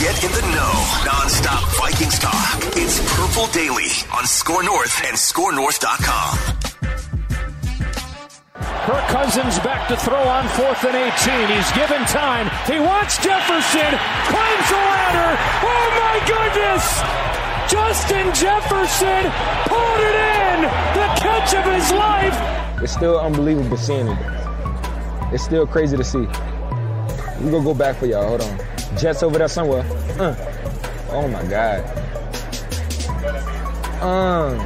Get 0.00 0.24
in 0.24 0.32
the 0.32 0.42
know. 0.50 0.74
Non-stop 1.06 1.62
Vikings 1.78 2.18
talk. 2.18 2.58
It's 2.74 2.98
Purple 3.14 3.46
Daily 3.52 3.94
on 4.12 4.26
Score 4.26 4.64
North 4.64 5.00
and 5.06 5.16
ScoreNorth.com. 5.16 6.38
Kirk 8.84 9.06
Cousins 9.08 9.58
back 9.60 9.86
to 9.88 9.96
throw 9.96 10.18
on 10.18 10.48
fourth 10.48 10.82
and 10.84 10.96
18. 10.96 11.46
He's 11.46 11.70
given 11.72 12.02
time. 12.10 12.50
He 12.66 12.80
wants 12.80 13.22
Jefferson. 13.22 13.94
Climbs 14.26 14.68
the 14.68 14.82
ladder. 14.82 15.38
Oh 15.62 15.86
my 16.02 16.18
goodness! 16.26 16.84
Justin 17.70 18.34
Jefferson 18.34 19.30
pulled 19.70 20.00
it 20.02 20.16
in. 20.18 20.58
The 20.98 21.06
catch 21.22 21.54
of 21.54 21.64
his 21.72 21.92
life. 21.92 22.82
It's 22.82 22.92
still 22.92 23.20
unbelievable 23.20 23.76
seeing 23.76 24.08
it. 24.08 24.18
It's 25.32 25.44
still 25.44 25.68
crazy 25.68 25.96
to 25.96 26.04
see. 26.04 26.26
We 27.40 27.50
gonna 27.50 27.62
go 27.62 27.74
back 27.74 27.96
for 27.96 28.06
y'all. 28.06 28.26
Hold 28.26 28.42
on. 28.42 28.73
Jets 28.98 29.22
over 29.22 29.38
there 29.38 29.48
somewhere. 29.48 29.84
Uh. 30.18 30.34
Oh 31.10 31.28
my 31.28 31.42
God. 31.44 31.84
Um. 34.02 34.60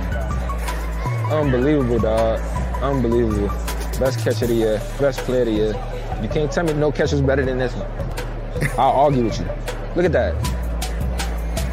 Unbelievable, 1.32 1.98
dog. 1.98 2.40
Unbelievable. 2.82 3.48
Best 3.98 4.24
catch 4.24 4.42
of 4.42 4.48
the 4.48 4.54
year. 4.54 4.82
Best 4.98 5.20
play 5.20 5.40
of 5.40 5.46
the 5.46 5.52
year. 5.52 5.74
You 6.22 6.28
can't 6.28 6.50
tell 6.50 6.64
me 6.64 6.72
no 6.72 6.90
catch 6.90 7.12
was 7.12 7.20
better 7.20 7.44
than 7.44 7.58
this 7.58 7.74
one. 7.74 7.90
I'll 8.78 8.92
argue 8.92 9.24
with 9.24 9.38
you. 9.38 9.46
Look 9.94 10.04
at 10.04 10.12
that. 10.12 10.34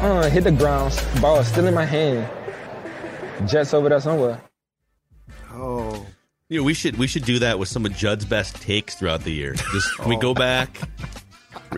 Uh, 0.00 0.28
hit 0.28 0.44
the 0.44 0.52
ground. 0.52 1.00
Ball 1.20 1.40
is 1.40 1.48
still 1.48 1.66
in 1.66 1.74
my 1.74 1.84
hand. 1.84 2.28
Jets 3.48 3.74
over 3.74 3.88
there 3.88 4.00
somewhere. 4.00 4.40
Oh. 5.52 6.06
You 6.48 6.60
know, 6.60 6.64
we 6.64 6.74
should 6.74 6.96
we 6.96 7.06
should 7.06 7.24
do 7.24 7.40
that 7.40 7.58
with 7.58 7.68
some 7.68 7.84
of 7.86 7.92
Judd's 7.96 8.24
best 8.24 8.60
takes 8.62 8.94
throughout 8.94 9.22
the 9.22 9.32
year. 9.32 9.54
Just 9.72 9.96
can 9.96 10.08
we 10.08 10.16
go 10.16 10.34
back. 10.34 10.80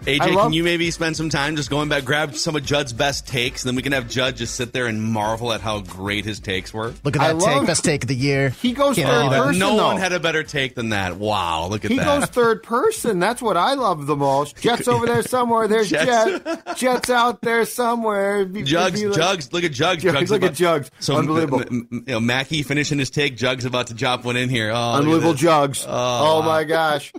AJ, 0.00 0.34
love- 0.34 0.44
can 0.46 0.52
you 0.52 0.64
maybe 0.64 0.91
spend 0.91 1.16
some 1.16 1.30
time 1.30 1.56
just 1.56 1.70
going 1.70 1.88
back, 1.88 2.04
grab 2.04 2.34
some 2.36 2.56
of 2.56 2.64
Judd's 2.64 2.92
best 2.92 3.27
takes, 3.27 3.62
and 3.64 3.68
then 3.68 3.77
we 3.77 3.82
can 3.82 3.92
have 3.92 4.08
Judd 4.08 4.36
just 4.36 4.55
sit 4.56 4.72
there 4.72 4.86
and 4.86 5.02
marvel 5.02 5.52
at 5.52 5.60
how 5.60 5.80
great 5.80 6.24
his 6.24 6.40
takes 6.40 6.72
were. 6.72 6.94
Look 7.05 7.16
at 7.16 7.22
I 7.22 7.32
that 7.32 7.40
take, 7.40 7.56
love- 7.56 7.66
best 7.66 7.84
take 7.84 8.05
of 8.05 8.08
the 8.08 8.14
year. 8.16 8.50
He 8.50 8.72
goes 8.72 8.96
Can't 8.96 9.08
third 9.08 9.14
argue 9.27 9.39
person, 9.45 9.58
no 9.61 9.77
though. 9.77 9.86
one 9.86 9.96
had 9.98 10.12
a 10.12 10.20
better 10.20 10.42
take 10.42 10.74
than 10.74 10.90
that. 10.90 11.17
Wow, 11.17 11.68
look 11.68 11.84
at 11.84 11.90
He 11.90 11.96
that. 11.98 12.14
He 12.14 12.20
goes 12.20 12.28
third 12.30 12.62
person. 12.62 13.18
That's 13.18 13.40
what 13.42 13.56
I 13.56 13.74
love 13.74 14.06
the 14.06 14.17
most. 14.17 14.56
Jets 14.61 14.89
over 14.89 15.06
there 15.06 15.23
somewhere. 15.23 15.68
There's 15.68 15.90
Jets. 15.90 16.06
Jet. 16.44 16.77
Jets 16.77 17.11
out 17.11 17.40
there 17.42 17.64
somewhere. 17.64 18.40
If 18.42 18.64
Jugs, 18.64 19.02
like- 19.02 19.14
Jugs, 19.14 19.52
look 19.52 19.64
at 19.64 19.73
Jugs. 19.73 20.02
Jugs, 20.02 20.14
Jugs 20.18 20.30
look 20.30 20.39
about- 20.42 20.50
at 20.50 20.56
Jugs. 20.56 20.90
So, 21.00 21.17
Unbelievable. 21.17 21.61
m- 21.62 21.89
m- 21.92 22.05
you 22.06 22.12
know, 22.14 22.20
Mackey 22.20 22.62
finishing 22.62 22.98
his 22.98 23.11
take. 23.11 23.36
Jugs 23.36 23.64
about 23.64 23.89
to 23.89 23.94
drop 23.94 24.24
one 24.24 24.36
in 24.36 24.48
here. 24.48 24.70
Oh, 24.73 24.92
Unbelievable 24.94 25.33
this. 25.33 25.40
jugs. 25.42 25.84
Oh, 25.86 26.39
Oh, 26.39 26.42
my 26.42 26.64
gosh. 26.64 27.12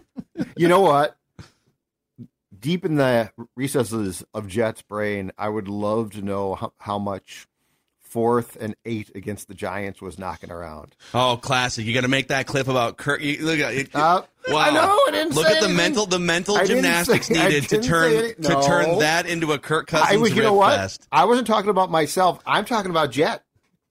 You 0.57 0.67
know 0.67 0.79
what? 0.81 1.15
Deep 2.59 2.83
in 2.85 2.95
the 2.95 3.31
recesses 3.55 4.23
of 4.33 4.47
Jet's 4.47 4.81
brain, 4.81 5.31
I 5.37 5.47
would 5.49 5.67
love 5.67 6.11
to 6.11 6.21
know 6.21 6.55
how, 6.55 6.73
how 6.79 6.99
much 6.99 7.47
fourth 7.99 8.57
and 8.59 8.75
eight 8.85 9.11
against 9.15 9.47
the 9.47 9.53
Giants 9.53 10.01
was 10.01 10.17
knocking 10.17 10.51
around. 10.51 10.95
Oh, 11.13 11.37
classic! 11.41 11.85
You 11.85 11.93
got 11.93 12.01
to 12.01 12.07
make 12.07 12.29
that 12.29 12.47
clip 12.47 12.67
about 12.67 12.97
Kirk. 12.97 13.21
You, 13.21 13.45
look 13.45 13.59
at 13.59 13.73
it. 13.73 13.95
Uh, 13.95 14.23
wow! 14.47 14.57
I 14.57 14.71
know, 14.71 14.99
I 15.07 15.11
didn't 15.11 15.35
look 15.35 15.45
at 15.45 15.51
the 15.51 15.57
anything. 15.57 15.75
mental, 15.77 16.05
the 16.07 16.19
mental 16.19 16.57
I 16.57 16.65
gymnastics 16.65 17.27
say- 17.27 17.35
needed 17.35 17.69
to 17.69 17.81
turn 17.81 18.13
any- 18.13 18.33
to 18.33 18.61
turn 18.65 18.99
that 18.99 19.25
into 19.27 19.51
a 19.53 19.59
Kirk 19.59 19.87
Cousins 19.87 20.09
I 20.11 20.17
was, 20.17 20.33
you 20.35 20.41
know 20.41 20.53
what? 20.53 20.75
fest. 20.75 21.07
I 21.11 21.25
wasn't 21.25 21.47
talking 21.47 21.69
about 21.69 21.91
myself. 21.91 22.39
I'm 22.45 22.65
talking 22.65 22.91
about 22.91 23.11
Jet. 23.11 23.43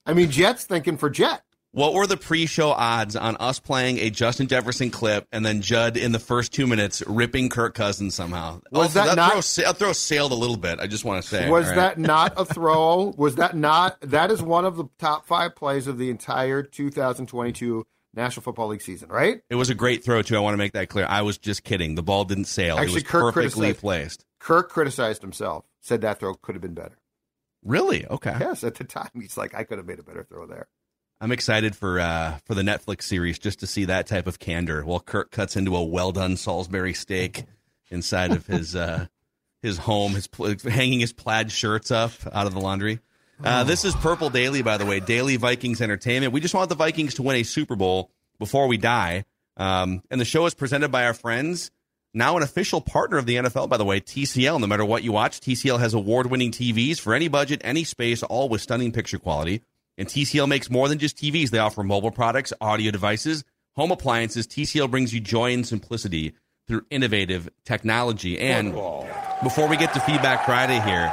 I 0.05 0.13
mean, 0.13 0.29
Jet's 0.31 0.65
thinking 0.65 0.97
for 0.97 1.09
Jet. 1.09 1.41
What 1.79 1.93
were 1.93 2.05
the 2.05 2.17
pre-show 2.17 2.71
odds 2.71 3.15
on 3.15 3.37
us 3.37 3.57
playing 3.57 3.99
a 3.99 4.09
Justin 4.09 4.47
Jefferson 4.47 4.91
clip 4.91 5.25
and 5.31 5.45
then 5.45 5.61
Judd 5.61 5.95
in 5.95 6.11
the 6.11 6.19
first 6.19 6.51
two 6.51 6.67
minutes 6.67 7.01
ripping 7.07 7.47
Kirk 7.47 7.73
Cousins 7.73 8.15
somehow? 8.15 8.59
Was 8.69 8.95
that 8.95 9.05
that 9.05 9.15
not- 9.15 9.31
throw, 9.31 9.39
sa- 9.39 9.71
throw 9.71 9.93
sailed 9.93 10.33
a 10.33 10.35
little 10.35 10.57
bit? 10.57 10.81
I 10.81 10.87
just 10.87 11.05
want 11.05 11.23
to 11.23 11.29
say. 11.29 11.49
Was 11.49 11.67
right? 11.67 11.75
that 11.77 11.97
not 11.97 12.33
a 12.35 12.43
throw? 12.53 13.13
Was 13.15 13.35
that 13.35 13.55
not? 13.55 13.97
That 14.01 14.29
is 14.29 14.41
one 14.41 14.65
of 14.65 14.75
the 14.75 14.89
top 14.97 15.25
five 15.25 15.55
plays 15.55 15.87
of 15.87 15.97
the 15.97 16.09
entire 16.09 16.63
2022 16.63 17.87
National 18.13 18.43
Football 18.43 18.67
League 18.67 18.81
season, 18.81 19.07
right? 19.07 19.41
It 19.49 19.55
was 19.55 19.69
a 19.69 19.73
great 19.73 20.03
throw 20.03 20.21
too. 20.21 20.35
I 20.35 20.39
want 20.41 20.55
to 20.55 20.57
make 20.57 20.73
that 20.73 20.89
clear. 20.89 21.05
I 21.07 21.21
was 21.21 21.37
just 21.37 21.63
kidding. 21.63 21.95
The 21.95 22.03
ball 22.03 22.25
didn't 22.25 22.47
sail. 22.47 22.75
Actually, 22.75 22.91
it 22.91 22.93
was 22.95 23.03
Kirk 23.03 23.33
perfectly 23.33 23.73
placed. 23.73 24.25
Kirk 24.39 24.67
criticized 24.69 25.21
himself, 25.21 25.63
said 25.79 26.01
that 26.01 26.19
throw 26.19 26.33
could 26.33 26.55
have 26.55 26.61
been 26.61 26.73
better. 26.73 26.97
Really? 27.63 28.05
Okay. 28.05 28.35
Yes, 28.37 28.65
at 28.65 28.75
the 28.75 28.83
time, 28.83 29.11
he's 29.13 29.37
like, 29.37 29.55
I 29.55 29.63
could 29.63 29.77
have 29.77 29.87
made 29.87 29.99
a 29.99 30.03
better 30.03 30.25
throw 30.25 30.45
there. 30.45 30.67
I'm 31.21 31.31
excited 31.31 31.75
for 31.75 31.99
uh, 31.99 32.37
for 32.45 32.55
the 32.55 32.61
Netflix 32.61 33.03
series 33.03 33.39
just 33.39 33.59
to 33.59 33.67
see 33.67 33.85
that 33.85 34.07
type 34.07 34.25
of 34.27 34.39
candor. 34.39 34.85
While 34.85 35.01
Kirk 35.01 35.31
cuts 35.31 35.55
into 35.55 35.75
a 35.75 35.83
well 35.83 36.11
done 36.11 36.37
Salisbury 36.37 36.93
steak 36.93 37.43
inside 37.89 38.31
of 38.31 38.47
his 38.47 38.75
uh, 38.75 39.07
his 39.61 39.77
home, 39.79 40.13
his 40.13 40.27
pl- 40.27 40.55
hanging 40.63 41.01
his 41.01 41.11
plaid 41.11 41.51
shirts 41.51 41.91
up 41.91 42.11
out 42.31 42.47
of 42.47 42.53
the 42.53 42.61
laundry. 42.61 42.99
Uh, 43.43 43.63
this 43.63 43.85
is 43.85 43.95
Purple 43.95 44.29
Daily, 44.29 44.61
by 44.61 44.77
the 44.77 44.85
way, 44.85 44.99
Daily 44.99 45.37
Vikings 45.37 45.81
Entertainment. 45.81 46.33
We 46.33 46.41
just 46.41 46.53
want 46.53 46.69
the 46.69 46.75
Vikings 46.75 47.15
to 47.15 47.23
win 47.23 47.37
a 47.37 47.43
Super 47.43 47.75
Bowl 47.75 48.11
before 48.37 48.67
we 48.67 48.77
die. 48.77 49.25
Um, 49.55 50.03
and 50.11 50.19
the 50.19 50.25
show 50.25 50.45
is 50.45 50.53
presented 50.53 50.89
by 50.89 51.05
our 51.05 51.13
friends, 51.13 51.71
now 52.13 52.37
an 52.37 52.43
official 52.43 52.81
partner 52.81 53.17
of 53.17 53.25
the 53.25 53.35
NFL, 53.35 53.69
by 53.69 53.77
the 53.77 53.85
way, 53.85 54.01
TCL. 54.01 54.59
No 54.59 54.67
matter 54.67 54.83
what 54.83 55.03
you 55.03 55.11
watch, 55.11 55.39
TCL 55.39 55.79
has 55.79 55.93
award 55.93 56.27
winning 56.27 56.51
TVs 56.51 56.99
for 56.99 57.13
any 57.13 57.27
budget, 57.27 57.61
any 57.63 57.83
space, 57.83 58.23
all 58.23 58.49
with 58.49 58.61
stunning 58.61 58.91
picture 58.91 59.19
quality. 59.19 59.61
And 59.99 60.07
TCL 60.07 60.47
makes 60.47 60.69
more 60.69 60.87
than 60.87 60.97
just 60.97 61.17
TVs. 61.17 61.49
They 61.49 61.59
offer 61.59 61.83
mobile 61.83 62.09
products, 62.09 62.53
audio 62.61 62.89
devices, 62.89 63.43
home 63.75 63.91
appliances. 63.91 64.47
TCL 64.47 64.89
brings 64.89 65.13
you 65.13 65.19
joy 65.19 65.53
and 65.53 65.67
simplicity 65.67 66.33
through 66.67 66.85
innovative 66.89 67.49
technology. 67.65 68.39
And 68.39 68.73
before 69.43 69.67
we 69.67 69.75
get 69.75 69.93
to 69.93 69.99
Feedback 69.99 70.45
Friday 70.45 70.79
here, 70.79 71.11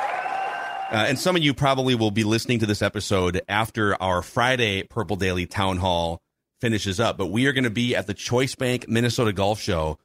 uh, 0.93 1.07
and 1.09 1.19
some 1.19 1.35
of 1.35 1.43
you 1.43 1.53
probably 1.53 1.97
will 1.97 2.13
be 2.13 2.23
listening 2.23 2.61
to 2.61 2.67
this 2.67 2.81
episode 2.81 3.43
after 3.49 4.01
our 4.01 4.23
Friday 4.23 4.85
Purple 4.85 5.17
Daily 5.17 5.47
Town 5.47 5.79
Hall 5.79 6.23
finishes 6.61 7.01
up, 7.01 7.19
but 7.19 7.27
we 7.27 7.47
are 7.47 7.53
going 7.53 7.65
to 7.65 7.71
be 7.71 7.97
at 7.97 8.07
the 8.07 8.15
Choice 8.15 8.55
Bank 8.55 8.89
Minnesota 8.89 9.33
Golf 9.33 9.61
Show 9.61 9.99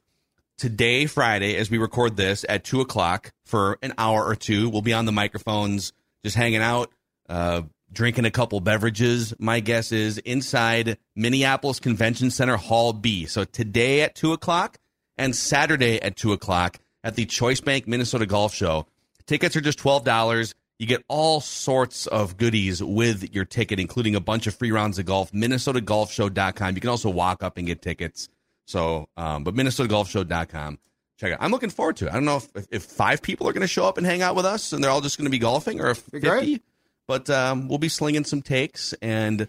today, 0.58 1.06
Friday, 1.06 1.56
as 1.56 1.70
we 1.70 1.78
record 1.78 2.16
this 2.16 2.44
at 2.48 2.64
two 2.64 2.80
o'clock 2.80 3.32
for 3.44 3.78
an 3.80 3.94
hour 3.96 4.24
or 4.24 4.34
two. 4.34 4.68
We'll 4.68 4.82
be 4.82 4.92
on 4.92 5.04
the 5.06 5.12
microphones, 5.12 5.92
just 6.24 6.34
hanging 6.34 6.62
out, 6.62 6.92
uh, 7.28 7.62
drinking 7.92 8.24
a 8.24 8.30
couple 8.30 8.60
beverages. 8.60 9.34
My 9.38 9.60
guess 9.60 9.92
is 9.92 10.18
inside 10.18 10.98
Minneapolis 11.14 11.80
Convention 11.80 12.30
Center 12.30 12.56
Hall 12.56 12.92
B. 12.92 13.26
So 13.26 13.44
today 13.44 14.02
at 14.02 14.14
two 14.14 14.32
o'clock 14.32 14.78
and 15.16 15.36
Saturday 15.36 16.00
at 16.00 16.16
two 16.16 16.32
o'clock 16.32 16.78
at 17.04 17.14
the 17.14 17.26
Choice 17.26 17.60
Bank 17.60 17.86
Minnesota 17.86 18.26
Golf 18.26 18.54
Show. 18.54 18.86
Tickets 19.26 19.56
are 19.56 19.60
just 19.60 19.78
twelve 19.78 20.04
dollars. 20.04 20.54
You 20.78 20.86
get 20.86 21.04
all 21.06 21.40
sorts 21.40 22.08
of 22.08 22.36
goodies 22.36 22.82
with 22.82 23.32
your 23.32 23.44
ticket, 23.44 23.78
including 23.78 24.16
a 24.16 24.20
bunch 24.20 24.48
of 24.48 24.54
free 24.54 24.72
rounds 24.72 24.98
of 24.98 25.06
golf. 25.06 25.30
MinnesotaGolfShow.com. 25.30 26.74
You 26.74 26.80
can 26.80 26.90
also 26.90 27.08
walk 27.08 27.44
up 27.44 27.56
and 27.56 27.68
get 27.68 27.82
tickets. 27.82 28.28
So, 28.66 29.08
um, 29.16 29.44
but 29.44 29.54
MinnesotaGolfShow.com. 29.54 30.78
Check 31.18 31.30
it 31.30 31.34
out. 31.34 31.38
I'm 31.40 31.52
looking 31.52 31.70
forward 31.70 31.98
to 31.98 32.06
it. 32.06 32.10
I 32.10 32.14
don't 32.14 32.24
know 32.24 32.38
if, 32.38 32.66
if, 32.72 32.82
five 32.82 33.22
people 33.22 33.48
are 33.48 33.52
going 33.52 33.60
to 33.60 33.68
show 33.68 33.86
up 33.86 33.96
and 33.96 34.04
hang 34.04 34.22
out 34.22 34.34
with 34.34 34.44
us 34.44 34.72
and 34.72 34.82
they're 34.82 34.90
all 34.90 35.00
just 35.00 35.18
going 35.18 35.26
to 35.26 35.30
be 35.30 35.38
golfing 35.38 35.80
or 35.80 35.90
if 35.90 36.04
Be 36.10 36.18
50, 36.18 36.28
great. 36.28 36.62
But 37.06 37.28
um, 37.30 37.68
we'll 37.68 37.78
be 37.78 37.88
slinging 37.88 38.24
some 38.24 38.42
takes. 38.42 38.92
And 39.02 39.48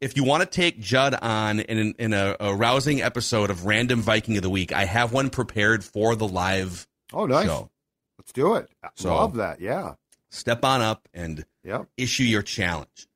if 0.00 0.16
you 0.16 0.24
want 0.24 0.42
to 0.42 0.48
take 0.48 0.80
Judd 0.80 1.14
on 1.14 1.60
in, 1.60 1.94
in 1.98 2.12
a, 2.12 2.36
a 2.40 2.54
rousing 2.54 3.00
episode 3.02 3.50
of 3.50 3.66
Random 3.66 4.00
Viking 4.02 4.36
of 4.36 4.42
the 4.42 4.50
Week, 4.50 4.72
I 4.72 4.84
have 4.84 5.12
one 5.12 5.30
prepared 5.30 5.84
for 5.84 6.14
the 6.16 6.26
live 6.28 6.86
Oh, 7.12 7.26
nice. 7.26 7.46
show. 7.46 7.70
Let's 8.18 8.32
do 8.32 8.54
it. 8.54 8.68
I 8.82 8.88
So- 8.96 9.14
Love 9.14 9.34
that. 9.36 9.60
Yeah. 9.60 9.94
Step 10.30 10.64
on 10.64 10.80
up 10.80 11.08
and 11.14 11.44
Yep. 11.62 11.86
issue 11.96 12.24
your 12.24 12.42
challenge. 12.42 13.06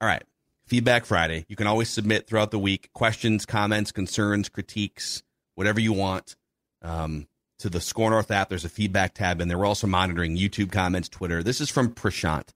All 0.00 0.06
right. 0.08 0.22
Feedback 0.66 1.04
Friday. 1.04 1.44
You 1.48 1.56
can 1.56 1.66
always 1.66 1.90
submit 1.90 2.26
throughout 2.28 2.50
the 2.52 2.58
week 2.58 2.88
questions, 2.94 3.44
comments, 3.44 3.90
concerns, 3.92 4.48
critiques, 4.48 5.22
whatever 5.56 5.80
you 5.80 5.92
want 5.92 6.36
um, 6.82 7.26
to 7.58 7.68
the 7.68 7.80
Score 7.80 8.10
North 8.10 8.30
app. 8.30 8.48
There's 8.48 8.64
a 8.64 8.68
feedback 8.70 9.14
tab, 9.14 9.40
and 9.40 9.52
we're 9.52 9.66
also 9.66 9.86
monitoring 9.86 10.36
YouTube 10.36 10.72
comments, 10.72 11.08
Twitter. 11.08 11.42
This 11.42 11.60
is 11.60 11.68
from 11.68 11.92
Prashant. 11.94 12.48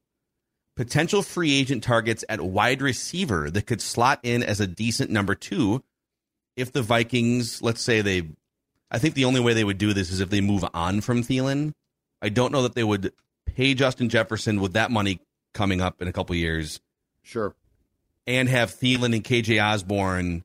Potential 0.77 1.23
free 1.23 1.55
agent 1.59 1.83
targets 1.83 2.25
at 2.29 2.41
wide 2.41 2.83
receiver 2.83 3.51
that 3.51 3.67
could 3.67 3.81
slot 3.81 4.21
in 4.23 4.43
as 4.43 4.61
a 4.61 4.67
decent 4.67 5.11
number 5.11 5.35
two 5.35 5.83
if 6.55 6.71
the 6.73 6.83
Vikings, 6.83 7.63
let's 7.63 7.81
say 7.83 8.03
they, 8.03 8.29
I 8.91 8.99
think 8.99 9.15
the 9.15 9.25
only 9.25 9.41
way 9.41 9.55
they 9.55 9.65
would 9.65 9.79
do 9.79 9.93
this 9.95 10.11
is 10.11 10.21
if 10.21 10.29
they 10.31 10.41
move 10.43 10.65
on 10.75 11.01
from 11.01 11.23
Thielen. 11.23 11.73
I 12.21 12.29
don't 12.29 12.53
know 12.53 12.63
that 12.63 12.75
they 12.75 12.85
would 12.85 13.13
pay 13.47 13.75
Justin 13.75 14.09
Jefferson 14.11 14.61
with 14.61 14.75
that 14.75 14.91
money 14.91 15.21
coming 15.55 15.81
up 15.81 16.03
in 16.03 16.09
a 16.09 16.13
couple 16.13 16.35
years 16.37 16.81
Sure. 17.23 17.55
and 18.27 18.49
have 18.49 18.71
Thielen 18.71 19.15
and 19.15 19.25
KJ 19.25 19.63
Osborne. 19.63 20.45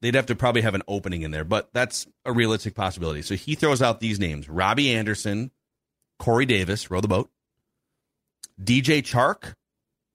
They'd 0.00 0.14
have 0.16 0.26
to 0.26 0.34
probably 0.34 0.62
have 0.62 0.74
an 0.74 0.82
opening 0.88 1.22
in 1.22 1.30
there, 1.30 1.44
but 1.44 1.68
that's 1.72 2.06
a 2.24 2.32
realistic 2.32 2.74
possibility. 2.74 3.22
So 3.22 3.34
he 3.36 3.54
throws 3.54 3.82
out 3.82 4.00
these 4.00 4.18
names 4.18 4.48
Robbie 4.48 4.94
Anderson, 4.94 5.50
Corey 6.18 6.46
Davis, 6.46 6.86
Rondale 6.88 7.08
Moore, 7.08 7.28
DJ 8.62 9.02
Chark, 9.02 9.54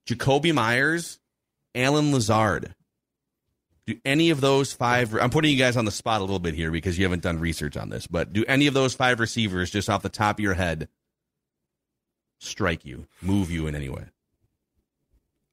Jakobi 0.08 0.54
Meyers, 0.54 1.20
Allen 1.74 2.12
Lazard. 2.12 2.76
Do 3.88 4.00
any 4.04 4.32
of 4.32 4.42
those 4.42 4.74
five, 4.74 5.14
I'm 5.14 5.30
putting 5.30 5.52
you 5.52 5.58
guys 5.58 5.78
on 5.78 5.86
the 5.86 5.92
spot 5.92 6.20
a 6.20 6.24
little 6.24 6.40
bit 6.40 6.56
here 6.56 6.72
because 6.72 6.98
you 6.98 7.06
haven't 7.06 7.22
done 7.22 7.40
research 7.40 7.78
on 7.78 7.90
this, 7.90 8.08
but 8.08 8.34
do 8.34 8.44
any 8.48 8.66
of 8.66 8.74
those 8.74 8.96
five 8.96 9.20
receivers, 9.20 9.70
just 9.70 9.90
off 9.90 10.02
the 10.02 10.10
top 10.10 10.38
of 10.38 10.40
your 10.40 10.56
head, 10.56 10.88
strike 12.40 12.84
you, 12.84 13.06
move 13.22 13.52
you 13.52 13.68
in 13.68 13.76
any 13.76 13.90
way? 13.90 14.06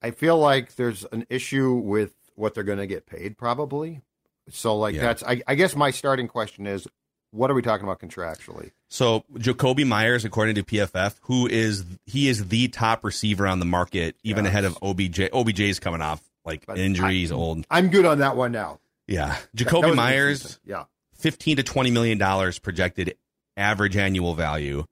I 0.00 0.12
feel 0.12 0.38
like 0.38 0.76
there's 0.76 1.04
an 1.12 1.26
issue 1.28 1.74
with 1.74 2.14
what 2.34 2.54
they're 2.54 2.64
going 2.64 2.78
to 2.78 2.86
get 2.86 3.06
paid, 3.06 3.36
probably. 3.36 4.00
So, 4.48 4.76
like, 4.78 4.94
Yeah. 4.94 5.02
that's, 5.02 5.22
I, 5.22 5.42
I 5.46 5.54
guess 5.54 5.76
my 5.76 5.90
starting 5.90 6.26
question 6.26 6.66
is 6.66 6.88
what 7.32 7.50
are 7.50 7.54
we 7.54 7.62
talking 7.62 7.84
about 7.84 7.98
contractually? 8.00 8.70
So 8.90 9.24
Jakobi 9.34 9.86
Meyers, 9.86 10.24
according 10.24 10.54
to 10.56 10.62
PFF, 10.62 11.16
who 11.22 11.46
is 11.48 11.84
he 12.06 12.28
is 12.28 12.48
the 12.48 12.68
top 12.68 13.04
receiver 13.04 13.46
on 13.46 13.58
the 13.58 13.64
market, 13.66 14.16
even 14.22 14.44
Yes. 14.44 14.50
ahead 14.52 14.64
of 14.64 14.78
OBJ. 14.82 15.30
OBJ's 15.32 15.80
coming 15.80 16.00
off 16.02 16.22
like 16.44 16.64
But 16.66 16.78
injuries, 16.78 17.32
old. 17.32 17.64
I'm 17.70 17.88
good 17.88 18.04
on 18.06 18.18
that 18.18 18.36
one 18.36 18.52
now. 18.52 18.78
Yeah, 19.08 19.26
That- 19.28 19.46
that 19.54 19.64
Jakobi 19.66 19.94
Meyers. 19.96 20.60
Yeah. 20.64 20.84
fifteen 21.16 21.56
to 21.56 21.62
twenty 21.62 21.90
million 21.90 22.18
dollars 22.18 22.58
projected 22.58 23.16
average 23.56 23.96
annual 23.96 24.34
value. 24.34 24.84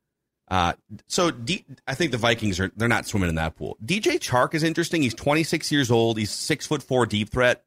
Uh, 0.48 0.72
so 1.06 1.31
D, 1.31 1.64
I 1.87 1.94
think 1.94 2.10
the 2.10 2.19
Vikings 2.19 2.58
are 2.58 2.72
they're 2.76 2.88
not 2.88 3.06
swimming 3.06 3.28
in 3.28 3.37
that 3.37 3.54
pool. 3.56 3.76
DJ 3.84 4.19
Chark 4.19 4.54
is 4.54 4.62
interesting. 4.64 5.02
He's 5.02 5.14
26 5.14 5.70
years 5.70 5.90
old. 5.92 6.19
He's 6.19 6.31
six 6.32 6.66
foot 6.66 6.82
four 6.82 7.06
deep 7.06 7.31
threat. 7.31 7.62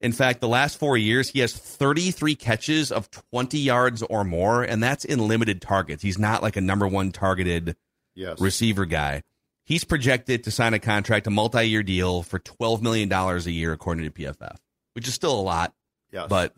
In 0.00 0.12
fact, 0.12 0.40
the 0.40 0.48
last 0.48 0.78
four 0.78 0.96
years 0.96 1.30
he 1.30 1.40
has 1.40 1.56
33 1.56 2.34
catches 2.36 2.92
of 2.92 3.10
20 3.32 3.58
yards 3.58 4.02
or 4.02 4.24
more, 4.24 4.62
and 4.62 4.82
that's 4.82 5.04
in 5.04 5.26
limited 5.26 5.62
targets. 5.62 6.02
He's 6.02 6.18
not 6.18 6.42
like 6.42 6.56
a 6.56 6.60
number 6.60 6.86
one 6.86 7.12
targeted 7.12 7.76
Yes. 8.14 8.40
receiver 8.40 8.86
guy. 8.86 9.22
He's 9.64 9.84
projected 9.84 10.44
to 10.44 10.50
sign 10.50 10.72
a 10.74 10.78
contract, 10.78 11.26
a 11.26 11.30
multi-year 11.30 11.82
deal 11.82 12.22
for 12.22 12.38
12 12.38 12.82
million 12.82 13.08
dollars 13.08 13.46
a 13.46 13.50
year, 13.50 13.72
according 13.72 14.04
to 14.04 14.10
PFF, 14.10 14.56
which 14.94 15.06
is 15.08 15.14
still 15.14 15.38
a 15.38 15.42
lot 15.42 15.74
yes. 16.12 16.26
but 16.28 16.54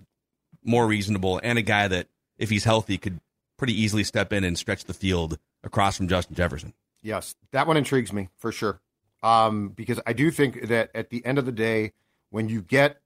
more 0.64 0.87
reasonable 0.87 1.41
and 1.43 1.58
a 1.58 1.62
guy 1.62 1.88
that 1.88 2.06
if 2.38 2.50
he's 2.50 2.64
healthy 2.64 2.99
could 2.99 3.19
pretty 3.56 3.81
easily 3.81 4.05
step 4.05 4.32
in 4.32 4.44
and 4.44 4.56
stretch 4.58 4.84
the 4.84 4.94
field 4.94 5.38
across 5.64 5.96
from 5.96 6.06
Justin 6.06 6.37
Jefferson. 6.37 6.75
Yes, 7.02 7.34
that 7.52 7.67
one 7.67 7.76
intrigues 7.76 8.12
me 8.12 8.29
for 8.37 8.52
sure. 8.52 8.81
Um, 9.23 9.70
because 9.70 9.99
I 10.06 10.12
do 10.12 10.31
think 10.31 10.69
that 10.69 10.91
at 10.94 11.11
the 11.11 11.25
end 11.26 11.38
of 11.38 11.46
the 11.46 11.52
day, 11.52 11.93
when 12.31 12.49
you 12.49 12.62
get 12.62 13.00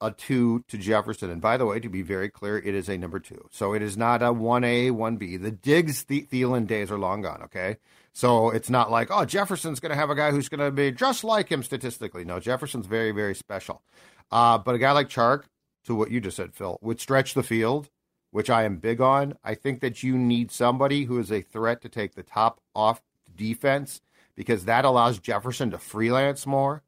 a 0.00 0.10
two 0.10 0.64
to 0.68 0.76
Jefferson, 0.76 1.30
and 1.30 1.40
by 1.40 1.56
the 1.56 1.66
way, 1.66 1.80
to 1.80 1.88
be 1.88 2.02
very 2.02 2.28
clear, 2.28 2.58
it 2.58 2.74
is 2.74 2.88
a 2.88 2.98
number 2.98 3.18
two. 3.20 3.48
So 3.50 3.72
it 3.74 3.82
is 3.82 3.96
not 3.96 4.22
a 4.22 4.26
1A, 4.26 4.90
1B. 4.90 5.40
The 5.40 5.50
Diggs 5.50 6.04
the- 6.04 6.26
Thielen 6.30 6.66
days 6.66 6.90
are 6.90 6.98
long 6.98 7.22
gone, 7.22 7.42
okay? 7.44 7.76
So 8.12 8.50
it's 8.50 8.70
not 8.70 8.90
like, 8.90 9.08
oh, 9.10 9.24
Jefferson's 9.24 9.80
going 9.80 9.90
to 9.90 9.96
have 9.96 10.10
a 10.10 10.14
guy 10.14 10.30
who's 10.30 10.48
going 10.48 10.60
to 10.60 10.70
be 10.70 10.92
just 10.92 11.24
like 11.24 11.50
him 11.50 11.62
statistically. 11.62 12.24
No, 12.24 12.38
Jefferson's 12.38 12.86
very, 12.86 13.10
very 13.10 13.34
special. 13.34 13.82
Uh, 14.30 14.58
but 14.58 14.74
a 14.74 14.78
guy 14.78 14.92
like 14.92 15.08
Chark, 15.08 15.44
to 15.84 15.94
what 15.94 16.10
you 16.10 16.20
just 16.20 16.36
said, 16.36 16.54
Phil, 16.54 16.78
would 16.80 17.00
stretch 17.00 17.34
the 17.34 17.42
field, 17.42 17.90
which 18.30 18.50
I 18.50 18.64
am 18.64 18.76
big 18.76 19.00
on. 19.00 19.34
I 19.42 19.54
think 19.54 19.80
that 19.80 20.02
you 20.02 20.16
need 20.16 20.50
somebody 20.50 21.04
who 21.04 21.18
is 21.18 21.32
a 21.32 21.40
threat 21.42 21.82
to 21.82 21.88
take 21.88 22.14
the 22.14 22.22
top 22.22 22.60
off 22.74 23.02
defense 23.34 24.00
because 24.36 24.64
that 24.64 24.84
allows 24.84 25.18
Jefferson 25.18 25.70
to 25.70 25.78
freelance 25.78 26.46
more. 26.46 26.82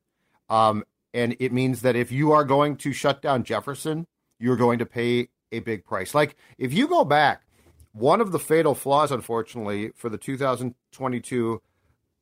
Um, 0.48 0.84
and 1.14 1.36
it 1.38 1.52
means 1.52 1.82
that 1.82 1.96
if 1.96 2.12
you 2.12 2.32
are 2.32 2.44
going 2.44 2.76
to 2.76 2.92
shut 2.92 3.22
down 3.22 3.44
Jefferson, 3.44 4.06
you're 4.38 4.56
going 4.56 4.78
to 4.78 4.86
pay 4.86 5.28
a 5.52 5.60
big 5.60 5.84
price. 5.84 6.14
Like 6.14 6.36
if 6.58 6.72
you 6.72 6.88
go 6.88 7.04
back, 7.04 7.42
one 7.92 8.20
of 8.20 8.32
the 8.32 8.38
fatal 8.38 8.74
flaws, 8.74 9.10
unfortunately, 9.10 9.90
for 9.96 10.08
the 10.10 10.18
2022 10.18 11.62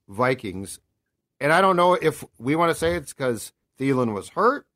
Vikings, 0.08 0.78
and 1.40 1.52
I 1.52 1.60
don't 1.60 1.76
know 1.76 1.94
if 1.94 2.24
we 2.38 2.54
want 2.54 2.70
to 2.70 2.74
say 2.74 2.94
it's 2.94 3.12
because 3.12 3.52
Thielen 3.78 4.14
was 4.14 4.30
hurt, 4.30 4.66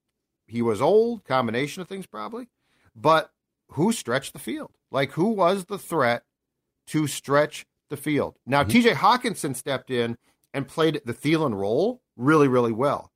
he 0.46 0.62
was 0.62 0.82
old, 0.82 1.24
combination 1.24 1.82
of 1.82 1.88
things 1.88 2.06
probably, 2.06 2.48
but 2.96 3.30
who 3.72 3.92
stretched 3.92 4.32
the 4.32 4.38
field? 4.38 4.72
Like 4.90 5.12
who 5.12 5.28
was 5.28 5.66
the 5.66 5.78
threat 5.78 6.24
to 6.88 7.06
stretch 7.06 7.66
the 7.90 7.96
field? 7.96 8.36
Now 8.46 8.64
mm-hmm. 8.64 8.78
TJ 8.78 8.94
Hockenson 8.94 9.54
stepped 9.54 9.90
in 9.90 10.16
and 10.52 10.66
played 10.66 11.00
the 11.04 11.14
Thielen 11.14 11.54
role 11.54 12.00
really, 12.16 12.48
really 12.48 12.72
well. 12.72 13.12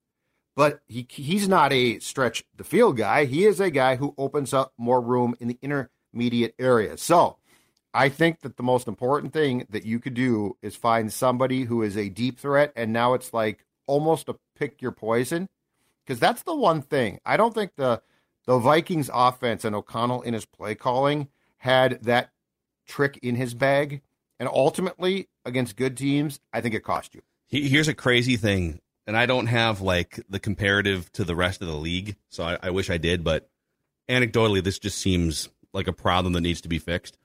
But 0.54 0.80
he 0.86 1.06
he's 1.08 1.48
not 1.48 1.72
a 1.72 1.98
stretch 2.00 2.44
the 2.56 2.64
field 2.64 2.98
guy. 2.98 3.24
He 3.24 3.46
is 3.46 3.58
a 3.58 3.70
guy 3.70 3.96
who 3.96 4.14
opens 4.18 4.52
up 4.52 4.72
more 4.76 5.00
room 5.00 5.34
in 5.40 5.48
the 5.48 5.58
intermediate 5.62 6.54
areas. 6.58 7.00
So 7.00 7.38
I 7.94 8.08
think 8.08 8.40
that 8.40 8.56
the 8.56 8.62
most 8.62 8.88
important 8.88 9.32
thing 9.32 9.66
that 9.70 9.84
you 9.84 9.98
could 9.98 10.14
do 10.14 10.56
is 10.62 10.76
find 10.76 11.12
somebody 11.12 11.64
who 11.64 11.82
is 11.82 11.96
a 11.96 12.08
deep 12.08 12.38
threat. 12.38 12.72
And 12.76 12.92
now 12.92 13.14
it's 13.14 13.32
like 13.32 13.64
almost 13.86 14.28
a 14.28 14.36
pick 14.56 14.82
your 14.82 14.92
poison. 14.92 15.48
Because 16.04 16.18
that's 16.18 16.42
the 16.42 16.54
one 16.54 16.82
thing. 16.82 17.20
I 17.24 17.36
don't 17.36 17.54
think 17.54 17.72
the 17.76 18.02
the 18.46 18.58
Vikings 18.58 19.08
offense 19.12 19.64
and 19.64 19.74
O'Connell 19.74 20.22
in 20.22 20.34
his 20.34 20.44
play 20.44 20.74
calling 20.74 21.28
had 21.58 22.02
that 22.02 22.30
trick 22.86 23.18
in 23.22 23.36
his 23.36 23.54
bag. 23.54 24.02
And 24.40 24.48
ultimately, 24.48 25.28
against 25.44 25.76
good 25.76 25.96
teams, 25.96 26.40
I 26.52 26.60
think 26.60 26.74
it 26.74 26.82
cost 26.82 27.14
you. 27.14 27.22
Here's 27.46 27.86
a 27.86 27.94
crazy 27.94 28.36
thing, 28.36 28.80
and 29.06 29.16
I 29.16 29.26
don't 29.26 29.46
have 29.46 29.80
like 29.80 30.20
the 30.28 30.38
comparative 30.38 31.10
to 31.12 31.24
the 31.24 31.36
rest 31.36 31.62
of 31.62 31.68
the 31.68 31.76
league, 31.76 32.16
so 32.30 32.44
I, 32.44 32.58
I 32.62 32.70
wish 32.70 32.90
I 32.90 32.98
did, 32.98 33.24
but 33.24 33.48
anecdotally, 34.08 34.62
this 34.62 34.78
just 34.78 34.98
seems 34.98 35.48
like 35.72 35.88
a 35.88 35.92
problem 35.92 36.32
that 36.34 36.40
needs 36.40 36.60
to 36.62 36.68
be 36.68 36.78
fixed. 36.78 37.18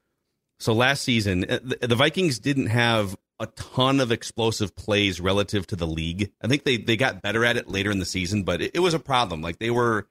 So 0.60 0.74
last 0.74 1.04
season, 1.04 1.46
uh, 1.50 1.60
the, 1.64 1.88
the 1.88 1.96
Vikings 1.96 2.40
didn't 2.40 2.68
have 2.68 3.16
a 3.40 3.48
ton 3.48 4.00
of 4.00 4.12
explosive 4.12 4.76
plays 4.76 5.22
relative 5.22 5.68
to 5.68 5.76
the 5.76 5.86
league. 5.86 6.32
I 6.42 6.48
think 6.48 6.64
they 6.64 6.78
they 6.78 6.98
got 6.98 7.22
better 7.22 7.46
at 7.46 7.58
it 7.58 7.70
later 7.70 7.92
in 7.92 8.00
the 8.00 8.06
season, 8.06 8.44
but 8.44 8.62
it, 8.62 8.72
it 8.76 8.80
was 8.80 8.94
a 8.94 9.00
problem. 9.00 9.42
Like 9.42 9.60
they 9.60 9.70
were 9.70 10.08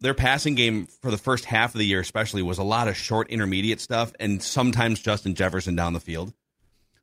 their 0.00 0.14
passing 0.14 0.54
game 0.54 0.86
for 0.86 1.10
the 1.10 1.18
first 1.18 1.44
half 1.44 1.74
of 1.74 1.78
the 1.78 1.86
year, 1.86 2.00
especially, 2.00 2.42
was 2.42 2.58
a 2.58 2.64
lot 2.64 2.88
of 2.88 2.96
short 2.96 3.30
intermediate 3.30 3.80
stuff 3.80 4.12
and 4.18 4.42
sometimes 4.42 5.00
Justin 5.00 5.34
Jefferson 5.34 5.76
down 5.76 5.92
the 5.92 6.00
field. 6.00 6.32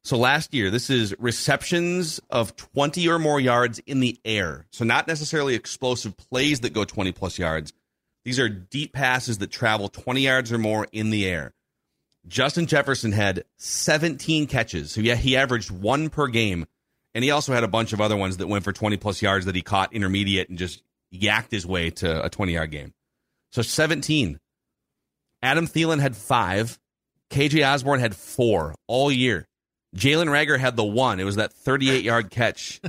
So 0.05 0.19
last 0.19 0.53
year, 0.53 0.69
this 0.69 0.91
is 0.91 1.15
receptions 1.17 2.21
of 2.29 2.55
20 2.55 3.09
or 3.09 3.17
more 3.17 3.39
yards 3.39 3.79
in 3.87 4.01
the 4.01 4.19
air. 4.23 4.67
So 4.69 4.85
not 4.85 5.07
necessarily 5.07 5.55
explosive 5.55 6.15
plays 6.15 6.59
that 6.59 6.73
go 6.73 6.85
20 6.85 7.11
plus 7.11 7.39
yards. 7.39 7.73
These 8.23 8.39
are 8.39 8.47
deep 8.47 8.93
passes 8.93 9.39
that 9.39 9.49
travel 9.49 9.89
20 9.89 10.21
yards 10.21 10.51
or 10.51 10.59
more 10.59 10.85
in 10.91 11.09
the 11.09 11.25
air. 11.25 11.55
Justin 12.27 12.67
Jefferson 12.67 13.13
had 13.13 13.45
17 13.57 14.45
catches. 14.45 14.91
So 14.91 15.01
yeah, 15.01 15.15
he 15.15 15.35
averaged 15.37 15.71
one 15.71 16.11
per 16.11 16.27
game. 16.27 16.67
And 17.15 17.23
he 17.23 17.31
also 17.31 17.53
had 17.53 17.63
a 17.63 17.67
bunch 17.67 17.91
of 17.91 17.99
other 17.99 18.15
ones 18.15 18.37
that 18.37 18.45
went 18.45 18.63
for 18.63 18.73
20 18.73 18.97
plus 18.97 19.23
yards 19.23 19.47
that 19.47 19.55
he 19.55 19.63
caught 19.63 19.91
intermediate 19.91 20.49
and 20.49 20.59
just 20.59 20.83
yacked 21.11 21.49
his 21.49 21.65
way 21.65 21.89
to 21.89 22.23
a 22.23 22.29
20 22.29 22.53
yard 22.53 22.69
game. 22.69 22.93
So 23.53 23.63
17. 23.63 24.39
Adam 25.41 25.65
Thielen 25.65 25.99
had 25.99 26.15
five. 26.15 26.77
KJ 27.31 27.67
Osborne 27.67 28.01
had 28.01 28.15
four 28.15 28.75
all 28.87 29.11
year. 29.11 29.47
Jalen 29.95 30.27
Reagor 30.27 30.59
had 30.59 30.75
the 30.75 30.83
one. 30.83 31.19
It 31.19 31.23
was 31.23 31.35
that 31.37 31.53
38 31.53 32.03
yard 32.03 32.29
catch 32.29 32.81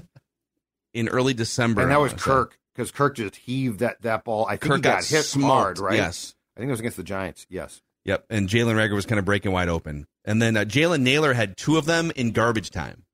in 0.92 1.08
early 1.08 1.34
December. 1.34 1.82
And 1.82 1.90
that 1.90 2.00
was 2.00 2.12
Kirk 2.14 2.58
because 2.74 2.90
Kirk 2.90 3.16
just 3.16 3.36
heaved 3.36 3.80
that, 3.80 4.02
that 4.02 4.24
ball. 4.24 4.46
I 4.46 4.56
think 4.56 4.62
Kirk 4.62 4.76
he 4.76 4.82
got, 4.82 4.94
got 5.00 5.04
hit 5.04 5.24
smoked, 5.24 5.50
hard, 5.50 5.78
right? 5.78 5.96
yes. 5.96 6.34
I 6.56 6.60
think 6.60 6.68
it 6.68 6.72
was 6.72 6.80
against 6.80 6.96
the 6.96 7.02
Giants. 7.02 7.46
Yes. 7.48 7.82
Yep. 8.04 8.26
And 8.30 8.48
Jalen 8.48 8.74
Reagor 8.74 8.94
was 8.94 9.06
kind 9.06 9.18
of 9.18 9.24
breaking 9.24 9.52
wide 9.52 9.68
open. 9.68 10.06
And 10.24 10.40
then 10.40 10.56
uh, 10.56 10.60
Jalen 10.64 11.00
Nailor 11.02 11.32
had 11.34 11.56
two 11.56 11.76
of 11.76 11.84
them 11.86 12.12
in 12.16 12.32
garbage 12.32 12.70
time. 12.70 13.04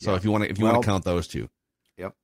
So 0.00 0.10
Yeah. 0.12 0.16
if 0.16 0.24
you 0.24 0.30
want 0.30 0.44
to, 0.44 0.50
if 0.50 0.58
you 0.58 0.64
Well- 0.64 0.74
want 0.74 0.84
to 0.84 0.88
count 0.90 1.04
those 1.04 1.26
two, 1.28 1.48
Yep. 1.96 2.14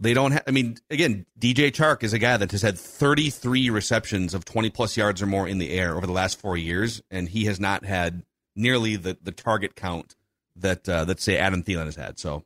they 0.00 0.14
don't 0.14 0.32
have. 0.32 0.42
I 0.46 0.50
mean, 0.50 0.76
again, 0.90 1.26
DJ 1.38 1.70
Chark 1.72 2.02
is 2.02 2.12
a 2.12 2.18
guy 2.18 2.36
that 2.36 2.50
has 2.52 2.62
had 2.62 2.78
33 2.78 3.70
receptions 3.70 4.34
of 4.34 4.44
20 4.44 4.70
plus 4.70 4.96
yards 4.96 5.20
or 5.22 5.26
more 5.26 5.48
in 5.48 5.58
the 5.58 5.70
air 5.72 5.96
over 5.96 6.06
the 6.06 6.12
last 6.12 6.38
four 6.38 6.56
years, 6.56 7.02
and 7.10 7.28
he 7.30 7.44
has 7.46 7.58
not 7.58 7.84
had 7.84 8.24
nearly 8.56 8.94
the 8.96 9.16
the 9.22 9.32
target 9.32 9.74
count 9.74 10.14
that 10.56 10.88
uh, 10.88 11.04
that 11.04 11.20
say 11.20 11.36
Adam 11.38 11.62
Thielen 11.62 11.86
has 11.86 11.96
had. 11.96 12.18
So 12.18 12.44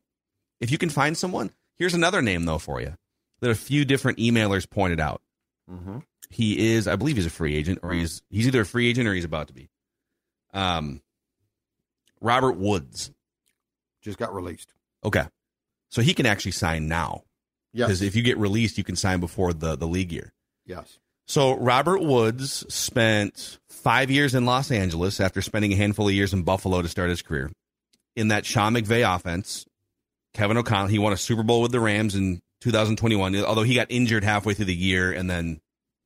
if 0.60 0.70
you 0.70 0.78
can 0.78 0.90
find 0.90 1.16
someone, 1.16 1.50
here's 1.76 1.94
another 1.94 2.22
name 2.22 2.44
though 2.44 2.58
for 2.58 2.80
you 2.80 2.96
that 3.40 3.50
a 3.50 3.54
few 3.54 3.84
different 3.84 4.18
emailers 4.18 4.68
pointed 4.68 5.00
out. 5.00 5.22
Mm-hmm. 5.70 5.98
He 6.30 6.72
is, 6.74 6.86
I 6.88 6.96
believe, 6.96 7.16
he's 7.16 7.26
a 7.26 7.30
free 7.30 7.54
agent, 7.56 7.80
or 7.82 7.92
he's 7.92 8.22
he's 8.30 8.46
either 8.46 8.62
a 8.62 8.66
free 8.66 8.88
agent 8.90 9.08
or 9.08 9.14
he's 9.14 9.24
about 9.24 9.48
to 9.48 9.54
be. 9.54 9.68
Um, 10.52 11.00
Robert 12.20 12.56
Woods 12.56 13.10
just 14.02 14.18
got 14.18 14.34
released. 14.34 14.72
Okay, 15.04 15.24
so 15.90 16.02
he 16.02 16.14
can 16.14 16.26
actually 16.26 16.52
sign 16.52 16.88
now. 16.88 17.22
Yeah. 17.72 17.86
Because 17.86 18.00
Yes. 18.02 18.08
if 18.08 18.16
you 18.16 18.22
get 18.22 18.38
released, 18.38 18.78
you 18.78 18.84
can 18.84 18.96
sign 18.96 19.20
before 19.20 19.52
the 19.52 19.76
the 19.76 19.86
league 19.86 20.12
year. 20.12 20.32
Yes. 20.66 20.98
So 21.26 21.56
Robert 21.58 22.00
Woods 22.02 22.64
spent 22.74 23.58
five 23.68 24.10
years 24.10 24.34
in 24.34 24.46
Los 24.46 24.70
Angeles 24.70 25.20
after 25.20 25.42
spending 25.42 25.72
a 25.72 25.76
handful 25.76 26.08
of 26.08 26.14
years 26.14 26.32
in 26.32 26.42
Buffalo 26.42 26.80
to 26.82 26.88
start 26.88 27.10
his 27.10 27.20
career. 27.22 27.50
In 28.18 28.28
that 28.28 28.44
Sean 28.44 28.74
McVay 28.74 29.14
offense, 29.14 29.64
Kevin 30.34 30.56
O'Connell, 30.56 30.88
he 30.88 30.98
won 30.98 31.12
a 31.12 31.16
Super 31.16 31.44
Bowl 31.44 31.62
with 31.62 31.70
the 31.70 31.78
Rams 31.78 32.16
in 32.16 32.40
2021, 32.62 33.36
although 33.44 33.62
he 33.62 33.76
got 33.76 33.86
injured 33.90 34.24
halfway 34.24 34.54
through 34.54 34.64
the 34.64 34.74
year 34.74 35.12
and 35.12 35.30
then 35.30 35.60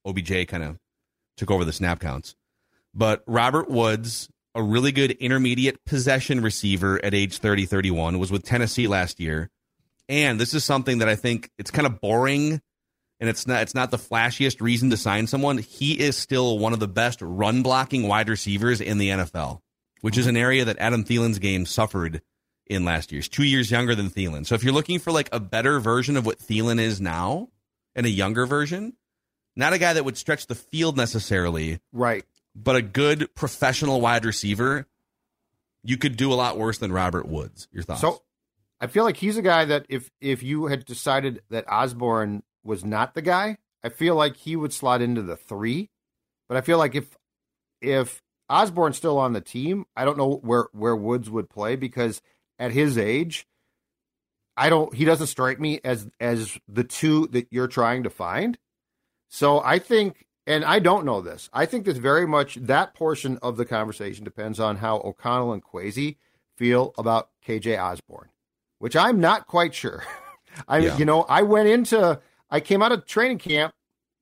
OBJ 0.05 0.47
kind 0.47 0.63
of 0.63 0.77
took 1.39 1.51
over 1.51 1.65
the 1.65 1.73
snap 1.73 2.01
counts. 2.01 2.35
But 2.95 3.23
Robert 3.27 3.71
Woods, 3.71 4.29
a 4.55 4.63
really 4.63 4.93
good 4.93 5.13
intermediate 5.13 5.83
possession 5.87 6.43
receiver 6.43 7.03
at 7.03 7.15
age 7.15 7.39
30, 7.39 7.65
31, 7.65 8.19
was 8.19 8.31
with 8.31 8.43
Tennessee 8.45 8.87
last 8.89 9.19
year. 9.19 9.49
And 10.07 10.39
this 10.39 10.53
is 10.53 10.65
something 10.65 10.99
that 10.99 11.09
I 11.09 11.17
think 11.17 11.49
it's 11.57 11.71
kind 11.71 11.87
of 11.87 11.99
boring 11.99 12.61
and 13.21 13.29
it's 13.31 13.47
not 13.47 13.63
it's 13.63 13.75
not 13.75 13.91
the 13.91 13.97
flashiest 13.97 14.61
reason 14.61 14.91
to 14.91 14.97
sign 14.99 15.27
someone. 15.29 15.57
He 15.57 15.99
is 15.99 16.17
still 16.17 16.59
one 16.59 16.75
of 16.75 16.81
the 16.81 16.89
best 16.89 17.23
run 17.23 17.63
blocking 17.63 18.07
wide 18.07 18.29
receivers 18.29 18.81
in 18.81 18.99
the 18.99 19.09
NFL, 19.09 19.61
which 20.03 20.19
is 20.19 20.27
an 20.27 20.37
area 20.37 20.65
that 20.67 20.79
Adam 20.79 21.03
Thielen's 21.05 21.39
game 21.41 21.65
suffered 21.67 22.21
in 22.67 22.85
last 22.85 23.11
year. 23.11 23.19
He's 23.21 23.29
two 23.29 23.45
years 23.45 23.71
younger 23.71 23.95
than 23.95 24.11
Thielen. 24.11 24.47
So 24.47 24.55
if 24.55 24.63
you're 24.63 24.73
looking 24.75 24.99
for 24.99 25.11
like 25.13 25.29
a 25.33 25.41
better 25.41 25.81
version 25.81 26.17
of 26.17 26.25
what 26.27 26.39
Thielen 26.39 26.79
is 26.79 27.01
now 27.01 27.49
and 27.97 28.05
a 28.07 28.11
younger 28.11 28.47
version, 28.47 28.95
not 29.57 29.73
a 29.73 29.79
guy 29.79 29.93
that 29.95 30.05
would 30.05 30.17
stretch 30.17 30.47
the 30.47 30.55
field 30.55 30.97
necessarily, 30.97 31.81
Right. 31.93 32.25
but 32.55 32.77
a 32.77 32.83
good 32.83 33.35
professional 33.35 34.01
wide 34.01 34.25
receiver, 34.25 34.87
you 35.83 35.97
could 35.97 36.17
do 36.17 36.33
a 36.33 36.35
lot 36.35 36.57
worse 36.59 36.79
than 36.79 36.93
Robert 36.93 37.27
Woods. 37.27 37.69
Your 37.73 37.83
thoughts? 37.83 38.01
So 38.01 38.23
I 38.81 38.87
feel 38.87 39.05
like 39.05 39.17
he's 39.17 39.37
a 39.37 39.43
guy 39.43 39.65
that 39.67 39.87
if 39.89 40.11
if 40.21 40.43
you 40.43 40.67
had 40.67 40.85
decided 40.85 41.43
that 41.51 41.65
Osborne 41.71 42.43
was 42.65 42.85
not 42.85 43.15
the 43.15 43.23
guy, 43.23 43.59
I 43.85 43.89
feel 43.89 44.15
like 44.15 44.37
he 44.37 44.55
would 44.57 44.73
slot 44.73 45.03
into 45.03 45.23
the 45.23 45.37
three. 45.37 45.91
But 46.49 46.57
I 46.57 46.61
feel 46.61 46.79
like 46.79 46.95
if 46.95 47.17
if 47.81 48.23
Osborne's 48.49 48.97
still 48.97 49.19
on 49.19 49.33
the 49.33 49.41
team, 49.41 49.87
I 49.97 50.05
don't 50.05 50.19
know 50.19 50.37
where 50.37 50.69
where 50.73 50.97
Woods 50.97 51.31
would 51.31 51.49
play 51.49 51.77
because 51.77 52.21
at 52.59 52.73
his 52.73 52.99
age, 52.99 53.47
I 54.57 54.69
don't 54.69 54.95
he 54.95 55.05
doesn't 55.05 55.29
strike 55.29 55.61
me 55.61 55.81
as 55.85 56.09
as 56.21 56.59
the 56.69 56.85
two 56.85 57.27
that 57.29 57.49
you're 57.51 57.69
trying 57.69 58.03
to 58.03 58.11
find. 58.11 58.59
So 59.29 59.63
I 59.65 59.79
think 59.79 60.27
and 60.47 60.65
I 60.65 60.79
don't 60.79 61.05
know 61.05 61.21
this. 61.21 61.49
I 61.53 61.67
think 61.67 61.85
that 61.87 61.97
very 61.97 62.27
much 62.27 62.57
that 62.57 62.95
portion 62.95 63.39
of 63.43 63.57
the 63.57 63.65
conversation 63.65 64.25
depends 64.25 64.59
on 64.61 64.77
how 64.77 64.99
O'Connell 64.99 65.53
and 65.53 65.63
Kwesi 65.63 66.17
feel 66.57 66.93
about 66.99 67.31
KJ 67.47 67.81
Osborne, 67.81 68.29
which 68.79 68.97
I'm 68.97 69.21
not 69.21 69.47
quite 69.47 69.75
sure. 69.75 70.05
I 70.69 70.79
Yeah. 70.79 70.97
you 70.99 71.05
know, 71.05 71.23
I 71.23 71.43
went 71.43 71.69
into 71.69 72.21
I 72.51 72.61
came 72.61 72.83
out 72.83 72.93
of 72.93 73.07
training 73.07 73.39
camp 73.39 73.75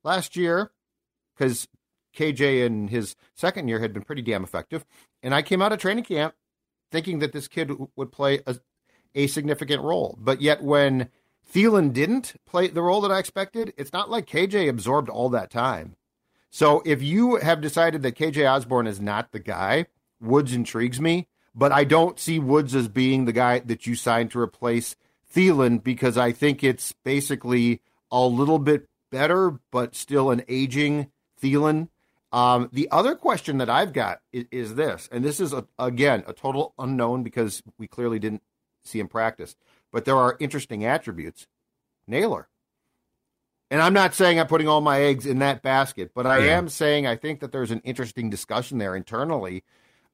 last 0.04 0.36
year 0.36 0.70
because 1.36 1.66
KJ 2.16 2.64
in 2.64 2.88
his 2.88 3.16
second 3.34 3.68
year 3.68 3.80
had 3.80 3.92
been 3.92 4.02
pretty 4.02 4.22
damn 4.22 4.44
effective. 4.44 4.84
And 5.22 5.34
I 5.34 5.42
came 5.42 5.62
out 5.62 5.72
of 5.72 5.78
training 5.78 6.04
camp 6.04 6.34
thinking 6.90 7.20
that 7.20 7.32
this 7.32 7.48
kid 7.48 7.72
would 7.96 8.12
play 8.12 8.40
a, 8.46 8.56
a 9.14 9.26
significant 9.26 9.82
role. 9.82 10.16
But 10.20 10.40
yet, 10.40 10.62
when 10.62 11.08
Thielen 11.52 11.92
didn't 11.92 12.34
play 12.46 12.68
the 12.68 12.82
role 12.82 13.00
that 13.00 13.12
I 13.12 13.18
expected, 13.18 13.72
it's 13.76 13.92
not 13.92 14.10
like 14.10 14.26
KJ 14.26 14.68
absorbed 14.68 15.08
all 15.08 15.28
that 15.30 15.50
time. 15.50 15.96
So 16.50 16.82
if 16.84 17.02
you 17.02 17.36
have 17.36 17.60
decided 17.60 18.02
that 18.02 18.16
KJ 18.16 18.48
Osborne 18.50 18.86
is 18.86 19.00
not 19.00 19.30
the 19.30 19.38
guy, 19.38 19.86
Woods 20.20 20.52
intrigues 20.52 21.00
me, 21.00 21.28
but 21.54 21.72
I 21.72 21.84
don't 21.84 22.18
see 22.18 22.38
Woods 22.38 22.74
as 22.74 22.88
being 22.88 23.24
the 23.24 23.32
guy 23.32 23.60
that 23.60 23.86
you 23.86 23.94
signed 23.94 24.32
to 24.32 24.40
replace 24.40 24.96
Thielen 25.32 25.82
because 25.82 26.18
I 26.18 26.32
think 26.32 26.62
it's 26.62 26.92
basically 27.04 27.82
a 28.10 28.26
little 28.26 28.58
bit 28.58 28.88
better, 29.10 29.60
but 29.70 29.94
still 29.94 30.30
an 30.30 30.42
aging 30.48 31.10
Thielen. 31.40 31.88
Um, 32.32 32.68
the 32.72 32.88
other 32.90 33.14
question 33.16 33.58
that 33.58 33.68
I've 33.68 33.92
got 33.92 34.20
is, 34.32 34.44
is 34.52 34.74
this, 34.76 35.08
and 35.10 35.24
this 35.24 35.40
is 35.40 35.52
a, 35.52 35.66
again 35.78 36.22
a 36.26 36.32
total 36.32 36.74
unknown 36.78 37.22
because 37.24 37.62
we 37.78 37.88
clearly 37.88 38.18
didn't 38.18 38.42
see 38.84 39.00
him 39.00 39.08
practice, 39.08 39.56
but 39.92 40.04
there 40.04 40.16
are 40.16 40.36
interesting 40.38 40.84
attributes. 40.84 41.46
Nailor. 42.06 42.48
And 43.70 43.80
I'm 43.80 43.92
not 43.92 44.14
saying 44.14 44.38
I'm 44.40 44.46
putting 44.48 44.66
all 44.68 44.80
my 44.80 45.00
eggs 45.00 45.26
in 45.26 45.38
that 45.40 45.62
basket, 45.62 46.10
but 46.14 46.26
I 46.26 46.38
Yeah. 46.38 46.58
am 46.58 46.68
saying 46.68 47.06
I 47.06 47.16
think 47.16 47.40
that 47.40 47.52
there's 47.52 47.70
an 47.70 47.80
interesting 47.84 48.30
discussion 48.30 48.78
there 48.78 48.96
internally 48.96 49.64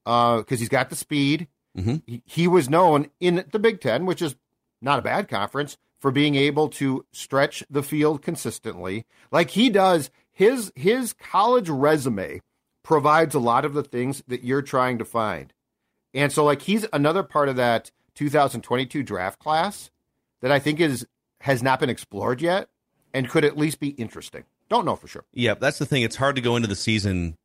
because 0.03 0.59
he's 0.59 0.69
got 0.69 0.89
the 0.89 0.95
speed. 0.95 1.47
Mhm. 1.77 2.01
He, 2.05 2.21
he 2.25 2.47
was 2.47 2.69
known 2.69 3.09
in 3.19 3.45
the 3.51 3.59
Big 3.59 3.81
Ten, 3.81 4.05
which 4.05 4.21
is 4.21 4.35
not 4.81 4.99
a 4.99 5.03
bad 5.03 5.27
conference, 5.27 5.77
for 5.99 6.11
being 6.11 6.35
able 6.35 6.69
to 6.69 7.05
stretch 7.11 7.63
the 7.69 7.81
field 7.81 8.21
consistently, 8.21 9.05
like 9.31 9.51
he 9.51 9.69
does. 9.69 10.11
His 10.37 10.71
his 10.75 11.13
college 11.13 11.67
resume 11.67 12.41
provides 12.83 13.33
a 13.33 13.39
lot 13.39 13.65
of 13.65 13.73
the 13.73 13.81
things 13.81 14.21
that 14.27 14.43
you're 14.43 14.61
trying 14.61 14.99
to 14.99 15.05
find, 15.05 15.51
and 16.13 16.31
so 16.31 16.45
like 16.45 16.61
he's 16.61 16.85
another 16.93 17.23
part 17.23 17.49
of 17.49 17.55
that 17.55 17.89
2022 18.13 19.01
draft 19.01 19.39
class 19.39 19.89
that 20.41 20.51
I 20.51 20.59
think 20.59 20.79
is 20.79 21.07
has 21.41 21.63
not 21.63 21.79
been 21.79 21.89
explored 21.89 22.39
yet 22.39 22.69
and 23.15 23.27
could 23.27 23.45
at 23.45 23.57
least 23.57 23.79
be 23.79 23.87
interesting. 23.89 24.43
Don't 24.69 24.85
know 24.85 24.95
for 24.95 25.07
sure. 25.07 25.25
Yeah, 25.33 25.55
that's 25.55 25.79
the 25.79 25.87
thing. 25.87 26.03
It's 26.03 26.15
hard 26.15 26.35
to 26.35 26.41
go 26.43 26.55
into 26.55 26.67
the 26.67 26.75
season. 26.75 27.35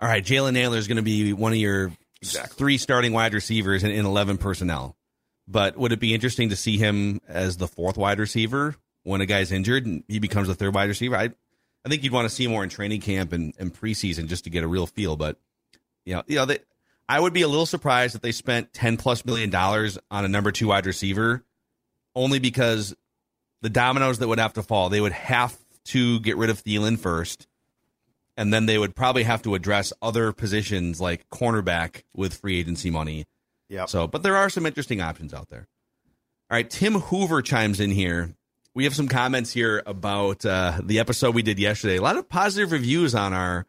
All 0.00 0.08
right, 0.08 0.24
Jalen 0.24 0.54
Nailor 0.54 0.78
is 0.78 0.88
going 0.88 0.96
to 0.96 1.02
be 1.02 1.32
one 1.32 1.52
of 1.52 1.58
your 1.58 1.92
three 2.24 2.78
starting 2.78 3.12
wide 3.12 3.32
receivers 3.32 3.84
in, 3.84 3.92
in 3.92 4.04
11 4.04 4.38
personnel. 4.38 4.96
But 5.46 5.76
would 5.76 5.92
it 5.92 6.00
be 6.00 6.14
interesting 6.14 6.48
to 6.48 6.56
see 6.56 6.78
him 6.78 7.20
as 7.28 7.58
the 7.58 7.68
fourth 7.68 7.96
wide 7.96 8.18
receiver 8.18 8.74
when 9.04 9.20
a 9.20 9.26
guy's 9.26 9.52
injured 9.52 9.86
and 9.86 10.02
he 10.08 10.18
becomes 10.18 10.48
the 10.48 10.56
third 10.56 10.74
wide 10.74 10.88
receiver? 10.88 11.16
I, 11.16 11.30
I 11.84 11.88
think 11.88 12.02
you'd 12.02 12.12
want 12.12 12.28
to 12.28 12.34
see 12.34 12.46
more 12.46 12.62
in 12.62 12.68
training 12.68 13.00
camp 13.00 13.32
and, 13.32 13.54
and 13.58 13.72
preseason 13.72 14.26
just 14.26 14.44
to 14.44 14.50
get 14.50 14.64
a 14.64 14.68
real 14.68 14.86
feel. 14.86 15.16
But 15.16 15.38
you 16.04 16.14
know, 16.14 16.22
you 16.26 16.36
know, 16.36 16.44
they, 16.44 16.58
I 17.08 17.18
would 17.18 17.32
be 17.32 17.42
a 17.42 17.48
little 17.48 17.66
surprised 17.66 18.14
that 18.14 18.22
they 18.22 18.32
spent 18.32 18.72
10 18.72 18.96
plus 18.96 19.24
million 19.24 19.50
dollars 19.50 19.98
on 20.10 20.24
a 20.24 20.28
number 20.28 20.52
two 20.52 20.68
wide 20.68 20.86
receiver, 20.86 21.42
only 22.14 22.38
because 22.38 22.94
the 23.62 23.70
dominoes 23.70 24.18
that 24.18 24.28
would 24.28 24.38
have 24.38 24.54
to 24.54 24.62
fall, 24.62 24.88
they 24.88 25.00
would 25.00 25.12
have 25.12 25.56
to 25.86 26.20
get 26.20 26.36
rid 26.36 26.50
of 26.50 26.62
Thielen 26.62 26.98
first, 26.98 27.46
and 28.36 28.52
then 28.52 28.66
they 28.66 28.78
would 28.78 28.94
probably 28.94 29.24
have 29.24 29.42
to 29.42 29.54
address 29.54 29.92
other 30.00 30.32
positions 30.32 31.00
like 31.00 31.28
cornerback 31.30 32.02
with 32.14 32.34
free 32.34 32.58
agency 32.58 32.90
money. 32.90 33.26
Yeah. 33.68 33.86
So, 33.86 34.06
but 34.06 34.22
there 34.22 34.36
are 34.36 34.50
some 34.50 34.66
interesting 34.66 35.00
options 35.00 35.32
out 35.32 35.48
there. 35.48 35.68
All 36.50 36.56
right, 36.56 36.68
Tim 36.68 36.94
Hoover 36.94 37.42
chimes 37.42 37.80
in 37.80 37.90
here. 37.90 38.34
We 38.74 38.84
have 38.84 38.94
some 38.94 39.08
comments 39.08 39.52
here 39.52 39.82
about 39.84 40.46
uh, 40.46 40.80
the 40.82 41.00
episode 41.00 41.34
we 41.34 41.42
did 41.42 41.58
yesterday. 41.58 41.96
A 41.96 42.02
lot 42.02 42.16
of 42.16 42.28
positive 42.28 42.70
reviews 42.72 43.14
on 43.14 43.32
our 43.32 43.66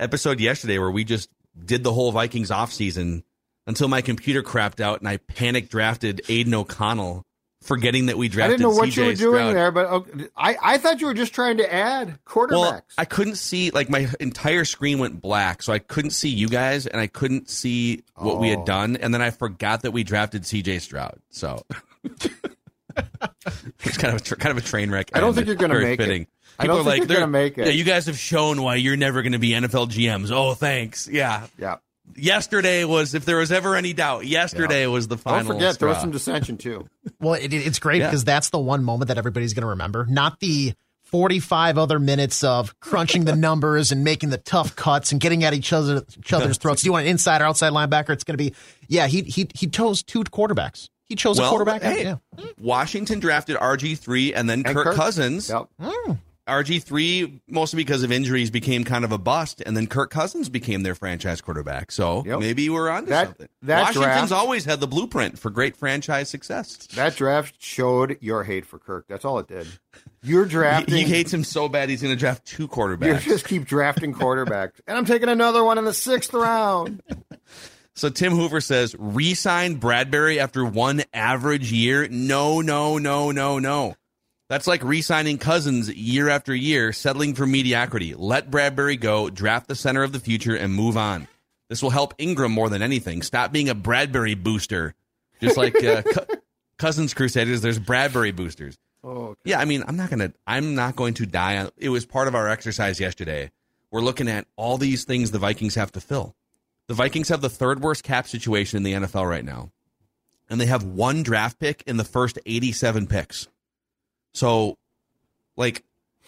episode 0.00 0.40
yesterday 0.40 0.78
where 0.78 0.90
we 0.90 1.04
just 1.04 1.30
did 1.64 1.84
the 1.84 1.92
whole 1.92 2.10
Vikings 2.10 2.50
offseason 2.50 3.22
until 3.66 3.86
my 3.88 4.00
computer 4.02 4.42
crapped 4.42 4.80
out 4.80 4.98
and 5.00 5.08
I 5.08 5.18
panic 5.18 5.68
drafted 5.68 6.22
Aidan 6.28 6.54
O'Connell, 6.54 7.24
forgetting 7.62 8.06
that 8.06 8.18
we 8.18 8.28
drafted. 8.28 8.54
I 8.54 8.56
didn't 8.56 8.72
know 8.72 8.76
what 8.76 8.88
CJ 8.88 8.96
you 8.96 9.02
were 9.04 9.14
doing 9.14 9.50
Stroud. 9.50 9.54
there, 9.54 9.70
but 9.70 9.86
okay, 9.86 10.26
I, 10.36 10.56
I 10.60 10.78
thought 10.78 11.00
you 11.00 11.06
were 11.06 11.14
just 11.14 11.32
trying 11.32 11.58
to 11.58 11.72
add 11.72 12.18
quarterbacks. 12.24 12.50
Well, 12.50 12.82
I 12.98 13.04
couldn't 13.04 13.36
see 13.36 13.70
like 13.70 13.88
my 13.88 14.08
entire 14.18 14.64
screen 14.64 14.98
went 14.98 15.20
black, 15.22 15.62
so 15.62 15.72
I 15.72 15.78
couldn't 15.78 16.10
see 16.10 16.28
you 16.30 16.48
guys, 16.48 16.88
and 16.88 17.00
I 17.00 17.06
couldn't 17.06 17.48
see 17.50 18.02
what 18.16 18.40
we 18.40 18.48
Oh. 18.52 18.56
had 18.56 18.64
done, 18.66 18.96
and 18.96 19.14
then 19.14 19.22
I 19.22 19.30
forgot 19.30 19.82
that 19.82 19.92
we 19.92 20.02
drafted 20.02 20.44
C.J. 20.44 20.80
Stroud. 20.80 21.20
So 21.30 21.62
it's 23.84 23.96
kind 23.98 24.14
of 24.14 24.20
a 24.20 24.24
tr- 24.24 24.34
kind 24.36 24.56
of 24.56 24.62
a 24.64 24.66
train 24.66 24.90
wreck. 24.90 25.10
I 25.14 25.20
don't 25.20 25.34
think 25.34 25.46
you're 25.46 25.56
gonna 25.56 25.74
very 25.74 25.84
make 25.84 26.00
it. 26.00 26.04
fitting. 26.04 26.26
I 26.58 26.66
don't 26.66 26.76
People 26.76 26.76
are 26.76 26.76
think 26.78 26.86
like, 26.86 26.98
you're 26.98 27.06
they're- 27.06 27.16
gonna 27.18 27.32
make 27.32 27.58
it. 27.58 27.66
Yeah, 27.66 27.72
you 27.72 27.84
guys 27.84 28.06
have 28.06 28.18
shown 28.18 28.62
why 28.62 28.74
you're 28.76 28.96
never 28.96 29.22
going 29.22 29.32
to 29.32 29.38
be 29.38 29.50
NFL 29.50 29.88
GMs. 29.90 30.30
Oh, 30.30 30.54
thanks. 30.54 31.08
Yeah. 31.08 31.46
yeah. 31.58 31.76
Yesterday 32.16 32.84
was, 32.84 33.14
if 33.14 33.24
there 33.24 33.36
was 33.36 33.52
ever 33.52 33.76
any 33.76 33.92
doubt, 33.92 34.26
yesterday 34.26 34.86
was 34.86 35.06
the 35.08 35.14
Don't 35.16 35.22
final. 35.22 35.52
forget, 35.54 35.78
there 35.78 35.88
was 35.88 35.98
some 36.00 36.10
dissension 36.10 36.58
too. 36.58 36.86
Well, 37.20 37.34
it, 37.34 37.52
it- 37.54 37.66
it's 37.66 37.78
great 37.78 38.00
Yeah. 38.00 38.06
because 38.08 38.24
that's 38.24 38.50
the 38.50 38.58
one 38.58 38.82
moment 38.84 39.08
that 39.08 39.16
everybody's 39.18 39.54
going 39.54 39.62
to 39.62 39.68
remember, 39.68 40.06
not 40.08 40.40
the 40.40 40.74
45 41.04 41.76
other 41.78 41.98
minutes 41.98 42.44
of 42.44 42.78
crunching 42.80 43.24
the 43.24 43.34
numbers 43.36 43.90
and 43.92 44.04
making 44.04 44.30
the 44.30 44.38
tough 44.38 44.74
cuts 44.76 45.12
and 45.12 45.20
getting 45.20 45.42
at 45.44 45.52
each 45.54 45.72
other 45.72 46.04
each 46.18 46.32
other's 46.32 46.56
throats. 46.58 46.82
Do 46.82 46.86
you 46.86 46.92
want 46.92 47.06
an 47.06 47.10
inside 47.10 47.40
or 47.42 47.44
outside 47.46 47.72
linebacker? 47.72 48.10
It's 48.10 48.22
going 48.24 48.38
to 48.38 48.42
be 48.44 48.54
yeah. 48.88 49.06
He 49.08 49.22
he 49.22 49.48
he 49.54 49.66
chose 49.66 50.02
two 50.04 50.22
quarterbacks. 50.24 50.88
He 51.10 51.16
chose 51.16 51.38
Well, 51.38 51.48
a 51.48 51.50
quarterback. 51.50 51.82
hey, 51.82 52.04
Yeah. 52.04 52.16
Washington 52.58 53.18
drafted 53.20 53.56
RG 53.56 53.98
three 53.98 54.32
and 54.32 54.48
then 54.48 54.62
And 54.64 54.74
Kirk, 54.74 54.84
Kirk. 54.86 54.96
Cousins. 54.96 55.50
Yep. 55.50 55.66
Hmm. 55.78 56.12
All 56.12 56.18
RG 56.48 56.82
three 56.82 57.40
mostly 57.48 57.76
because 57.76 58.02
of 58.02 58.10
injuries 58.10 58.50
became 58.50 58.82
kind 58.84 59.04
of 59.04 59.12
a 59.12 59.18
bust, 59.18 59.62
and 59.66 59.76
then 59.76 59.86
Kirk 59.86 60.10
Cousins 60.10 60.48
became 60.48 60.82
their 60.82 60.94
franchise 60.96 61.40
quarterback. 61.40 61.92
So 61.92 62.24
Yep. 62.26 62.38
maybe 62.40 62.68
we're 62.68 62.88
onto 62.88 63.10
That- 63.10 63.26
something. 63.26 63.48
that 63.62 63.80
Washington's 63.82 64.28
draft- 64.30 64.32
always 64.32 64.64
had 64.64 64.80
the 64.80 64.86
blueprint 64.88 65.38
for 65.38 65.50
great 65.50 65.76
franchise 65.76 66.28
success. 66.28 66.76
That 66.94 67.14
draft 67.16 67.54
showed 67.60 68.16
your 68.20 68.42
hate 68.44 68.66
for 68.66 68.78
Kirk. 68.78 69.04
That's 69.08 69.24
all 69.24 69.38
it 69.38 69.46
did. 69.48 69.66
You're 70.22 70.44
drafting. 70.46 70.94
He, 70.94 71.02
he 71.04 71.08
hates 71.08 71.32
him 71.32 71.44
so 71.44 71.68
bad 71.68 71.88
he's 71.88 72.02
going 72.02 72.14
to 72.14 72.18
draft 72.18 72.44
two 72.46 72.64
You 72.64 72.68
quarterbacks. 72.68 73.20
just 73.22 73.46
keep 73.46 73.64
drafting 73.64 74.12
quarterbacks, 74.14 74.80
and 74.88 74.96
I'm 74.98 75.04
taking 75.04 75.28
another 75.28 75.62
one 75.64 75.76
in 75.78 75.84
the 75.84 75.94
sixth 75.94 76.32
round. 76.34 77.02
So 78.00 78.08
Tim 78.08 78.32
Hoover 78.32 78.62
says, 78.62 78.96
re-sign 78.98 79.74
Bradbury 79.74 80.40
after 80.40 80.64
one 80.64 81.02
average 81.12 81.70
year? 81.70 82.08
No, 82.08 82.62
no, 82.62 82.96
no, 82.96 83.30
no, 83.30 83.58
no. 83.58 83.94
That's 84.48 84.66
like 84.66 84.82
re-signing 84.82 85.36
Cousins 85.36 85.90
year 85.90 86.30
after 86.30 86.54
year, 86.54 86.94
settling 86.94 87.34
for 87.34 87.44
mediocrity. 87.44 88.14
Let 88.14 88.50
Bradbury 88.50 88.96
go, 88.96 89.28
draft 89.28 89.68
the 89.68 89.74
center 89.74 90.02
of 90.02 90.12
the 90.12 90.18
future, 90.18 90.56
and 90.56 90.72
move 90.74 90.96
on. 90.96 91.28
This 91.68 91.82
will 91.82 91.90
help 91.90 92.14
Ingram 92.16 92.52
more 92.52 92.70
than 92.70 92.80
anything. 92.80 93.20
Stop 93.20 93.52
being 93.52 93.68
a 93.68 93.74
Bradbury 93.74 94.34
booster, 94.34 94.94
just 95.42 95.58
like 95.58 95.76
uh, 95.84 96.00
Co- 96.14 96.26
Cousins 96.78 97.12
Crusaders. 97.12 97.60
There's 97.60 97.78
Bradbury 97.78 98.32
boosters. 98.32 98.78
Oh, 99.04 99.34
Yeah, 99.44 99.60
I 99.60 99.66
mean, 99.66 99.84
I'm 99.86 99.98
not 99.98 100.08
gonna, 100.08 100.32
I'm 100.46 100.74
not 100.74 100.96
going 100.96 101.12
to 101.14 101.26
die 101.26 101.58
on. 101.58 101.68
It 101.76 101.90
was 101.90 102.06
part 102.06 102.28
of 102.28 102.34
our 102.34 102.48
exercise 102.48 102.98
yesterday. 102.98 103.50
We're 103.90 104.00
looking 104.00 104.28
at 104.30 104.46
all 104.56 104.78
these 104.78 105.04
things 105.04 105.32
the 105.32 105.38
Vikings 105.38 105.74
have 105.74 105.92
to 105.92 106.00
fill. 106.00 106.34
The 106.90 106.96
Vikings 106.96 107.28
have 107.28 107.40
the 107.40 107.48
third 107.48 107.82
worst 107.82 108.02
cap 108.02 108.26
situation 108.26 108.76
in 108.78 108.82
the 108.82 108.94
NFL 108.94 109.30
right 109.30 109.44
now, 109.44 109.70
and 110.48 110.60
they 110.60 110.66
have 110.66 110.82
one 110.82 111.22
draft 111.22 111.60
pick 111.60 111.84
in 111.86 111.98
the 111.98 112.04
first 112.04 112.36
87 112.44 113.06
picks. 113.06 113.46
So, 114.34 114.76
like, 115.56 115.84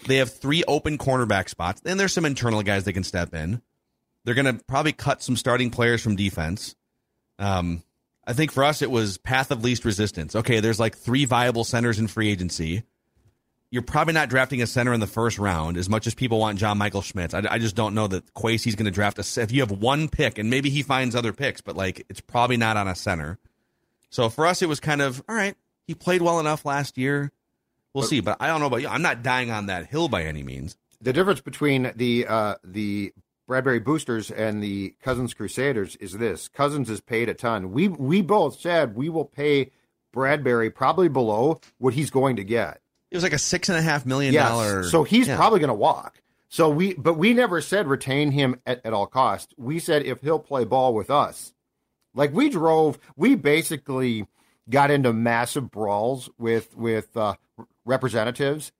they 0.07 0.19
have 0.19 0.33
three 0.33 0.62
open 0.69 0.99
cornerback 0.99 1.49
spots, 1.49 1.83
and 1.85 1.99
there's 1.99 2.12
some 2.12 2.25
internal 2.25 2.62
guys 2.62 2.85
they 2.85 2.92
can 2.92 3.02
step 3.02 3.35
in. 3.35 3.61
They're 4.23 4.37
going 4.37 4.57
to 4.57 4.64
probably 4.69 4.92
cut 4.92 5.21
some 5.21 5.35
starting 5.35 5.71
players 5.71 6.00
from 6.00 6.14
defense. 6.14 6.76
Um, 7.40 7.83
I 8.25 8.33
think 8.33 8.52
for 8.52 8.62
us, 8.62 8.83
it 8.83 8.90
was 8.92 9.19
path 9.19 9.50
of 9.50 9.64
least 9.64 9.85
resistance. 9.85 10.37
Okay, 10.37 10.61
there's 10.61 10.78
like 10.78 10.97
three 10.97 11.25
viable 11.25 11.64
centers 11.64 11.99
in 11.99 12.07
free 12.07 12.31
agency. 12.31 12.85
You're 13.73 13.83
probably 13.83 14.12
not 14.12 14.29
drafting 14.29 14.61
a 14.61 14.67
center 14.67 14.93
in 14.93 15.00
the 15.00 15.07
first 15.07 15.38
round 15.38 15.79
as 15.79 15.88
much 15.88 16.07
as 16.07 16.14
people 16.14 16.38
want 16.38 16.59
John 16.59 16.76
Michael 16.76 17.00
Schmitz. 17.02 17.33
I, 17.33 17.43
I 17.50 17.59
just 17.59 17.75
don't 17.75 17.95
know 17.95 18.07
that 18.07 18.33
Kwesi's 18.35 18.76
going 18.76 18.85
to 18.85 18.91
draft 18.93 19.19
a. 19.19 19.41
If 19.41 19.50
you 19.50 19.62
have 19.62 19.71
one 19.71 20.09
pick, 20.09 20.37
and 20.38 20.50
maybe 20.50 20.69
he 20.69 20.83
finds 20.83 21.17
other 21.17 21.33
picks, 21.33 21.62
but 21.62 21.75
like 21.75 22.05
it's 22.11 22.21
probably 22.21 22.59
not 22.59 22.76
on 22.76 22.87
a 22.87 22.95
center. 22.95 23.38
So 24.11 24.29
for 24.29 24.47
us, 24.47 24.61
it 24.61 24.69
was 24.69 24.79
kind 24.79 25.00
of 25.00 25.25
all 25.26 25.35
right. 25.35 25.57
He 25.87 25.95
played 25.95 26.21
well 26.21 26.38
enough 26.38 26.67
last 26.67 26.99
year. 26.99 27.33
We'll 27.95 28.05
see, 28.05 28.21
but 28.21 28.37
I 28.41 28.47
don't 28.47 28.61
know 28.61 28.67
about 28.67 28.83
you. 28.83 28.88
I'm 28.88 29.02
not 29.02 29.23
dying 29.23 29.50
on 29.50 29.67
that 29.67 29.87
hill 29.87 30.09
by 30.09 30.25
any 30.25 30.43
means. 30.43 30.76
the 31.00 31.14
difference 31.14 31.41
between 31.41 31.93
the 31.97 32.26
uh, 32.26 32.55
the 32.62 33.14
Bradbury 33.47 33.81
Boosters 33.81 34.31
and 34.31 34.62
the 34.62 34.95
Cousins 35.02 35.33
Crusaders 35.33 35.97
is 35.97 36.12
this: 36.19 36.49
Cousins 36.49 36.91
is 36.91 37.00
paid 37.00 37.31
a 37.31 37.35
ton. 37.35 37.73
We 37.73 37.88
we 37.88 38.21
both 38.21 38.61
said 38.61 38.95
we 38.95 39.09
will 39.09 39.25
pay 39.25 39.71
Bradbury 40.12 40.69
probably 40.69 41.09
below 41.09 41.62
what 41.79 41.95
he's 41.95 42.11
going 42.11 42.37
to 42.37 42.45
get. 42.45 42.82
It 43.12 43.16
was 43.16 43.23
like 43.23 43.35
a 43.35 43.38
six 43.38 43.69
and 43.69 43.76
a 43.78 43.83
half 43.83 44.07
million 44.07 44.33
Yes, 44.33 44.49
dollar. 44.49 44.85
so 44.85 45.04
he's 45.04 45.28
Yeah. 45.28 45.37
probably 45.37 45.61
going 45.61 45.69
to 45.69 45.75
walk. 45.75 46.23
So 46.49 46.69
we, 46.71 46.95
but 46.95 47.14
we 47.14 47.35
never 47.35 47.61
said 47.61 47.87
retain 47.87 48.31
him 48.31 48.59
at, 48.66 48.85
at 48.87 48.92
all 48.92 49.07
costs. 49.07 49.52
We 49.59 49.78
said 49.78 50.02
if 50.04 50.21
he'll 50.23 50.38
play 50.38 50.64
ball 50.64 50.95
with 50.95 51.11
us, 51.11 51.52
like 52.14 52.33
we 52.33 52.49
drove, 52.49 52.99
we 53.16 53.35
basically 53.35 54.26
got 54.69 54.90
into 54.90 55.12
massive 55.12 55.71
brawls 55.71 56.31
with 56.38 56.75
with 56.76 57.14
uh, 57.16 57.35
representatives 57.85 58.73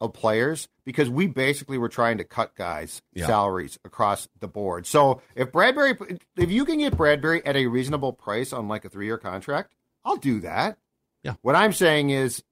of 0.00 0.12
players 0.12 0.68
because 0.84 1.08
we 1.08 1.28
basically 1.28 1.78
were 1.78 1.88
trying 1.88 2.18
to 2.18 2.24
cut 2.24 2.54
guys' 2.56 3.02
Yeah. 3.14 3.26
salaries 3.26 3.78
across 3.84 4.28
the 4.40 4.48
board. 4.48 4.84
So 4.86 5.22
if 5.36 5.52
Bradbury, 5.52 5.96
if 6.36 6.50
you 6.50 6.64
can 6.64 6.78
get 6.78 6.96
Bradbury 6.96 7.44
at 7.46 7.54
a 7.56 7.66
reasonable 7.68 8.12
price 8.12 8.52
on 8.52 8.66
like 8.66 8.84
a 8.84 8.88
three 8.88 9.06
year 9.06 9.18
contract, 9.18 9.72
I'll 10.04 10.16
do 10.16 10.40
that. 10.40 10.78
Yeah. 11.22 11.34
What 11.42 11.54
I'm 11.54 11.72
saying 11.72 12.10
is, 12.10 12.42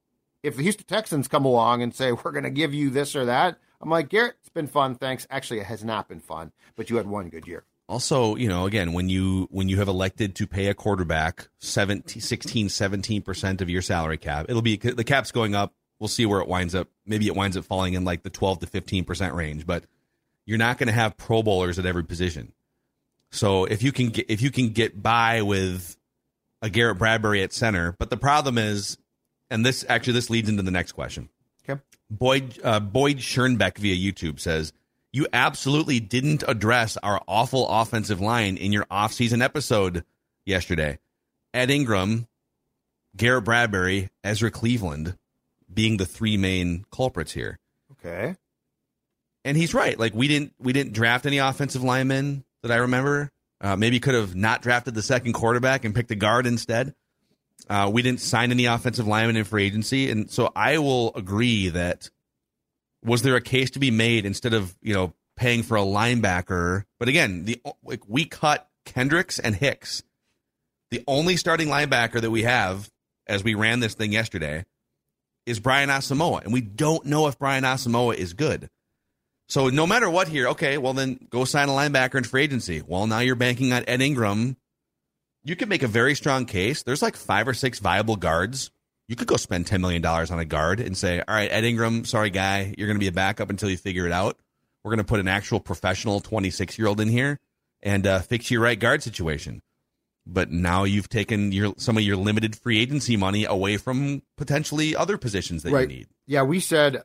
if 0.43 0.55
the 0.55 0.63
Houston 0.63 0.85
Texans 0.85 1.27
come 1.27 1.45
along 1.45 1.81
and 1.83 1.93
say 1.93 2.11
we're 2.11 2.31
going 2.31 2.43
to 2.43 2.49
give 2.49 2.73
you 2.73 2.89
this 2.89 3.15
or 3.15 3.25
that, 3.25 3.57
I'm 3.81 3.89
like 3.89 4.09
Garrett. 4.09 4.35
It's 4.39 4.49
been 4.49 4.67
fun, 4.67 4.95
thanks. 4.95 5.25
Actually, 5.29 5.59
it 5.59 5.65
has 5.67 5.83
not 5.83 6.07
been 6.07 6.19
fun, 6.19 6.51
but 6.75 6.89
you 6.89 6.97
had 6.97 7.07
one 7.07 7.29
good 7.29 7.47
year. 7.47 7.63
also 7.89 8.35
you 8.35 8.47
know 8.47 8.65
again 8.65 8.93
when 8.93 9.09
you 9.09 9.47
when 9.51 9.67
you 9.67 9.77
have 9.77 9.87
elected 9.87 10.35
to 10.35 10.47
pay 10.47 10.67
a 10.67 10.73
quarterback 10.73 11.49
17 11.59 12.21
16 12.21 12.67
17% 12.67 13.61
of 13.61 13.69
your 13.69 13.81
salary 13.81 14.17
cap 14.17 14.45
it'll 14.47 14.61
be 14.61 14.77
the 14.77 15.03
cap's 15.03 15.31
going 15.31 15.55
up 15.55 15.73
we'll 15.99 16.07
see 16.07 16.25
where 16.25 16.39
it 16.39 16.47
winds 16.47 16.73
up 16.73 16.87
maybe 17.05 17.27
it 17.27 17.35
winds 17.35 17.57
up 17.57 17.65
falling 17.65 17.93
in 17.95 18.05
like 18.05 18.23
the 18.23 18.29
12 18.29 18.59
to 18.59 18.67
15% 18.67 19.33
range 19.33 19.65
but 19.65 19.83
you're 20.45 20.57
not 20.57 20.77
going 20.77 20.87
to 20.87 20.93
have 20.93 21.17
pro 21.17 21.43
bowlers 21.43 21.77
at 21.79 21.85
every 21.85 22.03
position 22.05 22.53
so 23.31 23.65
if 23.65 23.83
you 23.83 23.91
can 23.91 24.09
get 24.09 24.29
if 24.29 24.41
you 24.41 24.51
can 24.51 24.69
get 24.69 25.01
by 25.01 25.41
with 25.41 25.97
a 26.61 26.69
Garrett 26.69 26.97
Bradbury 26.97 27.43
at 27.43 27.51
center 27.51 27.93
but 27.99 28.09
the 28.09 28.17
problem 28.17 28.57
is 28.57 28.97
and 29.51 29.63
this 29.63 29.85
actually 29.87 30.13
this 30.13 30.31
leads 30.31 30.49
into 30.49 30.63
the 30.63 30.71
next 30.71 30.93
question 30.93 31.29
Okay. 31.67 31.79
Boyd 32.09 32.59
uh, 32.63 32.79
Boyd 32.79 33.17
Schernbeck 33.17 33.77
via 33.77 33.95
YouTube 33.95 34.39
says, 34.39 34.73
"You 35.13 35.27
absolutely 35.31 35.99
didn't 35.99 36.43
address 36.47 36.97
our 36.97 37.21
awful 37.27 37.67
offensive 37.69 38.19
line 38.19 38.57
in 38.57 38.71
your 38.71 38.85
offseason 38.85 39.43
episode 39.43 40.03
yesterday. 40.45 40.99
Ed 41.53 41.69
Ingram, 41.69 42.27
Garrett 43.15 43.43
Bradbury, 43.43 44.09
Ezra 44.23 44.51
Cleveland 44.51 45.17
being 45.71 45.97
the 45.97 46.05
three 46.05 46.37
main 46.37 46.85
culprits 46.91 47.31
here. 47.33 47.59
Okay. 47.91 48.35
And 49.43 49.57
he's 49.57 49.73
right. 49.73 49.97
Like 49.97 50.13
we 50.13 50.27
didn't 50.27 50.53
we 50.59 50.73
didn't 50.73 50.93
draft 50.93 51.25
any 51.25 51.37
offensive 51.37 51.83
linemen 51.83 52.43
that 52.63 52.71
I 52.71 52.77
remember. 52.77 53.31
Uh, 53.59 53.75
maybe 53.75 53.99
could 53.99 54.15
have 54.15 54.35
not 54.35 54.63
drafted 54.63 54.95
the 54.95 55.03
second 55.03 55.33
quarterback 55.33 55.85
and 55.85 55.93
picked 55.93 56.09
a 56.09 56.15
guard 56.15 56.47
instead. 56.47 56.95
Uh, 57.71 57.89
we 57.89 58.01
didn't 58.01 58.19
sign 58.19 58.51
any 58.51 58.65
offensive 58.65 59.07
linemen 59.07 59.37
in 59.37 59.45
free 59.45 59.65
agency, 59.65 60.11
and 60.11 60.29
so 60.29 60.51
I 60.53 60.79
will 60.79 61.13
agree 61.15 61.69
that 61.69 62.09
was 63.01 63.21
there 63.21 63.37
a 63.37 63.41
case 63.41 63.71
to 63.71 63.79
be 63.79 63.91
made 63.91 64.25
instead 64.25 64.53
of 64.53 64.75
you 64.81 64.93
know 64.93 65.13
paying 65.37 65.63
for 65.63 65.77
a 65.77 65.81
linebacker? 65.81 66.83
But 66.99 67.07
again, 67.07 67.45
the 67.45 67.61
like 67.81 68.01
we 68.09 68.25
cut 68.25 68.67
Kendricks 68.85 69.39
and 69.39 69.55
Hicks. 69.55 70.03
The 70.89 71.01
only 71.07 71.37
starting 71.37 71.69
linebacker 71.69 72.19
that 72.19 72.29
we 72.29 72.43
have 72.43 72.89
as 73.25 73.41
we 73.41 73.53
ran 73.53 73.79
this 73.79 73.93
thing 73.93 74.11
yesterday 74.11 74.65
is 75.45 75.61
Brian 75.61 75.87
Asamoah, 75.87 76.43
and 76.43 76.51
we 76.51 76.59
don't 76.59 77.05
know 77.05 77.27
if 77.27 77.39
Brian 77.39 77.63
Asamoah 77.63 78.15
is 78.15 78.33
good. 78.33 78.69
So 79.47 79.69
no 79.69 79.87
matter 79.87 80.09
what 80.09 80.27
here, 80.27 80.49
okay, 80.49 80.77
well 80.77 80.91
then 80.91 81.25
go 81.29 81.45
sign 81.45 81.69
a 81.69 81.71
linebacker 81.71 82.15
in 82.15 82.25
free 82.25 82.43
agency. 82.43 82.83
Well, 82.85 83.07
now 83.07 83.19
you're 83.19 83.35
banking 83.35 83.71
on 83.71 83.85
Ed 83.87 84.01
Ingram. 84.01 84.57
You 85.43 85.55
could 85.55 85.69
make 85.69 85.83
a 85.83 85.87
very 85.87 86.15
strong 86.15 86.45
case. 86.45 86.83
There's 86.83 87.01
like 87.01 87.15
five 87.15 87.47
or 87.47 87.53
six 87.53 87.79
viable 87.79 88.15
guards. 88.15 88.71
You 89.07 89.15
could 89.15 89.27
go 89.27 89.37
spend 89.37 89.65
$10 89.65 89.81
million 89.81 90.05
on 90.05 90.39
a 90.39 90.45
guard 90.45 90.79
and 90.79 90.95
say, 90.95 91.19
all 91.19 91.35
right, 91.35 91.51
Ed 91.51 91.63
Ingram, 91.63 92.05
sorry, 92.05 92.29
guy, 92.29 92.73
you're 92.77 92.87
going 92.87 92.95
to 92.95 93.01
be 93.03 93.07
a 93.07 93.11
backup 93.11 93.49
until 93.49 93.69
you 93.69 93.77
figure 93.77 94.05
it 94.05 94.11
out. 94.11 94.37
We're 94.83 94.91
going 94.91 94.99
to 94.99 95.03
put 95.03 95.19
an 95.19 95.27
actual 95.27 95.59
professional 95.59 96.19
26 96.21 96.77
year 96.77 96.87
old 96.87 97.01
in 97.01 97.09
here 97.09 97.39
and 97.81 98.05
uh, 98.05 98.19
fix 98.19 98.51
your 98.51 98.61
right 98.61 98.79
guard 98.79 99.03
situation. 99.03 99.61
But 100.25 100.51
now 100.51 100.83
you've 100.83 101.09
taken 101.09 101.51
your 101.51 101.73
some 101.77 101.97
of 101.97 102.03
your 102.03 102.15
limited 102.15 102.55
free 102.55 102.79
agency 102.79 103.17
money 103.17 103.45
away 103.45 103.77
from 103.77 104.21
potentially 104.37 104.95
other 104.95 105.17
positions 105.17 105.63
that 105.63 105.71
right. 105.71 105.89
you 105.89 105.97
need. 105.97 106.07
Yeah, 106.27 106.43
we 106.43 106.59
said 106.59 107.03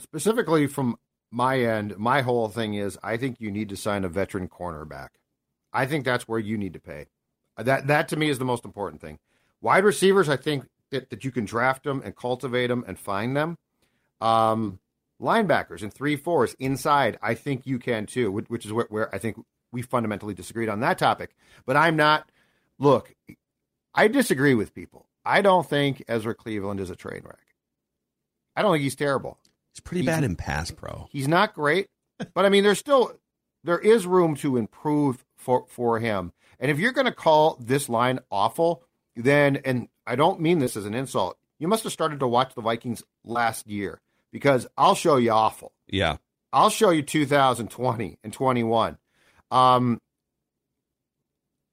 specifically 0.00 0.68
from 0.68 0.96
my 1.32 1.58
end, 1.58 1.98
my 1.98 2.22
whole 2.22 2.48
thing 2.48 2.74
is 2.74 2.96
I 3.02 3.16
think 3.16 3.40
you 3.40 3.50
need 3.50 3.70
to 3.70 3.76
sign 3.76 4.04
a 4.04 4.08
veteran 4.08 4.48
cornerback. 4.48 5.08
I 5.72 5.86
think 5.86 6.04
that's 6.04 6.28
where 6.28 6.38
you 6.38 6.56
need 6.56 6.74
to 6.74 6.80
pay. 6.80 7.06
That 7.56 7.86
that 7.86 8.08
to 8.08 8.16
me 8.16 8.28
is 8.28 8.38
the 8.38 8.44
most 8.44 8.64
important 8.64 9.00
thing. 9.00 9.18
Wide 9.60 9.84
receivers, 9.84 10.28
I 10.28 10.36
think 10.36 10.66
that, 10.90 11.10
that 11.10 11.24
you 11.24 11.30
can 11.30 11.44
draft 11.44 11.84
them 11.84 12.02
and 12.04 12.14
cultivate 12.16 12.66
them 12.68 12.84
and 12.86 12.98
find 12.98 13.36
them. 13.36 13.56
Um, 14.20 14.78
linebackers 15.20 15.82
and 15.82 15.92
three 15.92 16.16
fours 16.16 16.54
inside, 16.58 17.18
I 17.22 17.34
think 17.34 17.66
you 17.66 17.78
can 17.78 18.06
too, 18.06 18.30
which, 18.30 18.66
is 18.66 18.72
where, 18.72 18.86
where 18.90 19.14
I 19.14 19.18
think 19.18 19.38
we 19.72 19.82
fundamentally 19.82 20.34
disagreed 20.34 20.68
on 20.68 20.80
that 20.80 20.98
topic. 20.98 21.34
But 21.66 21.76
I'm 21.76 21.96
not. 21.96 22.28
Look, 22.78 23.14
I 23.94 24.08
disagree 24.08 24.54
with 24.54 24.74
people. 24.74 25.06
I 25.24 25.40
don't 25.40 25.68
think 25.68 26.02
Ezra 26.08 26.34
Cleveland 26.34 26.80
is 26.80 26.90
a 26.90 26.96
train 26.96 27.22
wreck. 27.24 27.38
I 28.56 28.62
don't 28.62 28.72
think 28.72 28.82
he's 28.82 28.94
terrible. 28.96 29.38
He's 29.72 29.80
pretty 29.80 30.02
He's- 30.02 30.14
bad 30.14 30.24
in 30.24 30.36
pass 30.36 30.70
pro. 30.70 31.08
He's 31.10 31.28
not 31.28 31.54
great, 31.54 31.88
but 32.34 32.44
I 32.44 32.48
mean, 32.48 32.62
there's 32.64 32.78
still 32.78 33.12
there 33.64 33.78
is 33.78 34.06
room 34.06 34.34
to 34.36 34.56
improve 34.56 35.24
for 35.36 35.64
for 35.68 35.98
him. 36.00 36.32
And 36.64 36.70
if 36.70 36.78
you're 36.78 36.92
going 36.92 37.04
to 37.04 37.12
call 37.12 37.58
this 37.60 37.90
line 37.90 38.20
awful, 38.30 38.84
then 39.14 39.56
and 39.66 39.86
I 40.06 40.16
don't 40.16 40.40
mean 40.40 40.60
this 40.60 40.78
as 40.78 40.86
an 40.86 40.94
insult, 40.94 41.36
you 41.58 41.68
must 41.68 41.82
have 41.84 41.92
started 41.92 42.20
to 42.20 42.26
watch 42.26 42.54
the 42.54 42.62
Vikings 42.62 43.02
last 43.22 43.66
year 43.66 44.00
because 44.32 44.66
I'll 44.74 44.94
show 44.94 45.16
you 45.18 45.30
awful. 45.30 45.72
Yeah. 45.86 46.16
I'll 46.54 46.70
show 46.70 46.88
you 46.88 47.02
2020 47.02 48.18
and 48.24 48.32
21. 48.32 48.96
Um, 49.50 50.00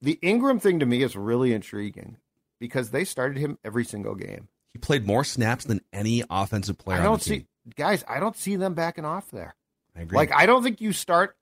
the 0.02 0.18
Ingram 0.20 0.60
thing 0.60 0.80
to 0.80 0.84
me 0.84 1.02
is 1.02 1.16
really 1.16 1.54
intriguing 1.54 2.18
because 2.60 2.90
they 2.90 3.04
started 3.04 3.38
him 3.38 3.58
every 3.64 3.86
single 3.86 4.14
game. 4.14 4.48
He 4.74 4.78
played 4.78 5.06
more 5.06 5.24
snaps 5.24 5.64
than 5.64 5.80
any 5.94 6.22
offensive 6.28 6.76
player. 6.76 7.00
I 7.00 7.02
don't 7.02 7.22
see 7.22 7.46
guys, 7.76 8.04
I 8.06 8.20
don't 8.20 8.36
see 8.36 8.56
them 8.56 8.74
backing 8.74 9.06
off 9.06 9.30
there. 9.30 9.54
I 9.96 10.02
agree. 10.02 10.18
Like 10.18 10.32
I 10.34 10.44
don't 10.44 10.62
think 10.62 10.82
you 10.82 10.92
start 10.92 11.34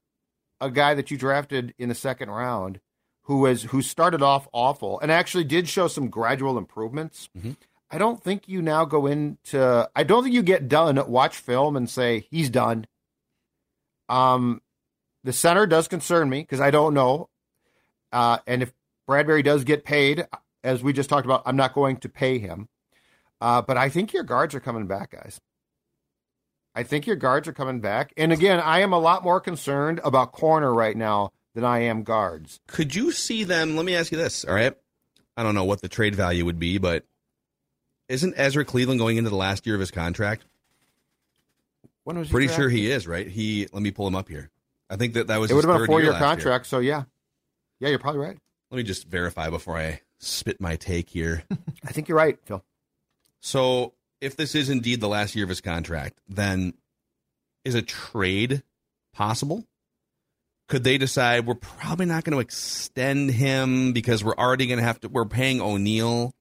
a 0.60 0.70
guy 0.70 0.94
that 0.94 1.10
you 1.10 1.16
drafted 1.16 1.74
in 1.80 1.88
the 1.88 1.96
second 1.96 2.30
round 2.30 2.78
who 3.30 3.38
was 3.38 3.62
who 3.62 3.80
started 3.80 4.22
off 4.22 4.48
awful 4.52 4.98
and 4.98 5.12
actually 5.12 5.44
did 5.44 5.68
show 5.68 5.86
some 5.86 6.08
gradual 6.08 6.58
improvements. 6.58 7.28
Mhm. 7.38 7.56
I 7.88 7.96
don't 7.96 8.20
think 8.20 8.48
you 8.48 8.60
now 8.60 8.84
go 8.84 9.06
into 9.06 9.88
I 9.94 10.02
don't 10.02 10.24
think 10.24 10.34
you 10.34 10.42
get 10.42 10.66
done, 10.66 11.00
watch 11.08 11.36
film 11.36 11.76
and 11.76 11.88
say 11.88 12.26
he's 12.28 12.50
done. 12.50 12.88
Um 14.08 14.62
the 15.22 15.32
center 15.32 15.64
does 15.64 15.86
concern 15.86 16.28
me 16.28 16.40
because 16.40 16.58
I 16.58 16.72
don't 16.72 16.92
know. 16.92 17.28
Uh, 18.10 18.38
and 18.48 18.64
if 18.64 18.72
Bradbury 19.06 19.44
does 19.44 19.62
get 19.62 19.84
paid, 19.84 20.26
as 20.64 20.82
we 20.82 20.92
just 20.92 21.08
talked 21.08 21.24
about, 21.24 21.42
I'm 21.46 21.54
not 21.54 21.72
going 21.72 21.98
to 21.98 22.08
pay 22.08 22.40
him. 22.40 22.68
Uh, 23.40 23.62
but 23.62 23.76
I 23.76 23.90
think 23.90 24.12
your 24.12 24.24
guards 24.24 24.56
are 24.56 24.60
coming 24.60 24.88
back, 24.88 25.12
guys. 25.12 25.40
I 26.74 26.82
think 26.82 27.06
your 27.06 27.14
guards 27.14 27.46
are 27.46 27.52
coming 27.52 27.78
back. 27.80 28.12
And 28.16 28.32
again, 28.32 28.58
I 28.58 28.80
am 28.80 28.92
a 28.92 28.98
lot 28.98 29.22
more 29.22 29.40
concerned 29.40 30.00
about 30.02 30.32
corner 30.32 30.74
right 30.74 30.96
now 30.96 31.30
than 31.54 31.64
I 31.64 31.80
am 31.80 32.02
guards. 32.02 32.60
Could 32.66 32.94
you 32.94 33.12
see 33.12 33.44
them? 33.44 33.76
Let 33.76 33.84
me 33.84 33.94
ask 33.96 34.12
you 34.12 34.18
this. 34.18 34.44
All 34.44 34.54
right. 34.54 34.74
I 35.36 35.42
don't 35.42 35.54
know 35.54 35.64
what 35.64 35.80
the 35.80 35.88
trade 35.88 36.14
value 36.14 36.44
would 36.44 36.58
be, 36.58 36.78
but 36.78 37.04
isn't 38.08 38.34
Ezra 38.36 38.64
Cleveland 38.64 39.00
going 39.00 39.16
into 39.16 39.30
the 39.30 39.36
last 39.36 39.66
year 39.66 39.74
of 39.74 39.80
his 39.80 39.90
contract? 39.90 40.44
When 42.04 42.18
was 42.18 42.28
he 42.28 42.32
Pretty 42.32 42.46
drafted? 42.48 42.62
sure 42.62 42.70
he 42.70 42.90
is, 42.90 43.06
right? 43.06 43.26
He. 43.26 43.68
Let 43.72 43.82
me 43.82 43.90
pull 43.90 44.06
him 44.06 44.14
up 44.16 44.28
here. 44.28 44.50
I 44.88 44.96
think 44.96 45.14
that 45.14 45.28
that 45.28 45.38
was. 45.38 45.50
It 45.50 45.54
would 45.54 45.64
have 45.64 45.74
been 45.74 45.82
a 45.82 45.86
four 45.86 46.00
year 46.00 46.10
year. 46.10 46.18
contract. 46.18 46.66
So 46.66 46.78
yeah, 46.78 47.04
yeah, 47.78 47.88
you're 47.90 47.98
probably 47.98 48.20
right. 48.20 48.36
Let 48.70 48.76
me 48.78 48.82
just 48.82 49.06
verify 49.06 49.50
before 49.50 49.76
I 49.76 50.00
spit 50.18 50.60
my 50.60 50.76
take 50.76 51.08
here. 51.10 51.44
I 51.84 51.92
think 51.92 52.08
you're 52.08 52.16
right, 52.18 52.38
Phil. 52.44 52.64
so, 53.40 53.94
if 54.20 54.36
this 54.36 54.54
is 54.54 54.68
indeed 54.70 55.00
the 55.00 55.08
last 55.08 55.34
year 55.36 55.44
of 55.44 55.48
his 55.48 55.60
contract, 55.60 56.18
then 56.28 56.74
is 57.64 57.74
a 57.74 57.82
trade 57.82 58.62
possible? 59.12 59.64
Could 60.70 60.84
they 60.84 60.98
decide 60.98 61.46
we're 61.46 61.56
probably 61.56 62.06
not 62.06 62.22
going 62.22 62.34
to 62.34 62.38
extend 62.38 63.28
him 63.32 63.92
because 63.92 64.22
we're 64.22 64.36
already 64.36 64.68
going 64.68 64.78
to 64.78 64.84
have 64.84 65.00
to? 65.00 65.08
We're 65.08 65.24
paying 65.24 65.60
O'Neill. 65.60 66.32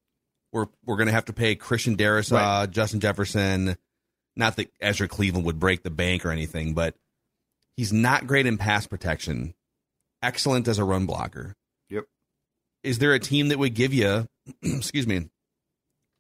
We're 0.54 0.68
we're 0.86 0.98
going 0.98 1.08
to 1.08 1.14
have 1.14 1.26
to 1.26 1.34
pay 1.34 1.56
Christian 1.56 1.98
Darrisaw, 1.98 2.60
Right. 2.62 2.70
Justin 2.70 3.00
Jefferson. 3.00 3.76
Not 4.36 4.56
that 4.58 4.70
Ezra 4.80 5.08
Cleveland 5.08 5.48
would 5.48 5.60
break 5.60 5.82
the 5.82 5.90
bank 5.90 6.26
or 6.28 6.32
anything, 6.32 6.76
but 6.76 6.94
he's 7.76 7.92
not 7.92 8.28
great 8.28 8.46
in 8.46 8.60
pass 8.60 8.86
protection. 8.86 9.56
Excellent 10.22 10.68
as 10.68 10.78
a 10.78 10.84
run 10.84 11.08
blocker. 11.08 11.56
Yep. 11.90 12.06
Is 12.84 13.00
there 13.00 13.16
a 13.16 13.20
team 13.20 13.48
that 13.48 13.58
would 13.58 13.74
give 13.74 13.96
you, 13.96 14.28
excuse 14.62 15.08
me, 15.08 15.28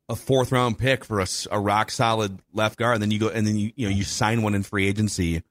a 0.09 0.15
fourth 0.15 0.51
round 0.51 0.79
pick 0.79 1.05
for 1.05 1.23
a 1.51 1.59
rock 1.59 1.91
solid 1.91 2.39
left 2.53 2.79
guard, 2.79 2.95
and 2.95 3.03
then 3.03 3.11
you 3.11 3.19
go 3.19 3.29
and 3.29 3.45
then 3.45 3.55
you 3.55 3.71
you 3.75 3.87
know 3.87 3.95
you 3.95 4.03
sign 4.03 4.41
one 4.41 4.55
in 4.55 4.63
free 4.63 4.87
agency. 4.87 5.43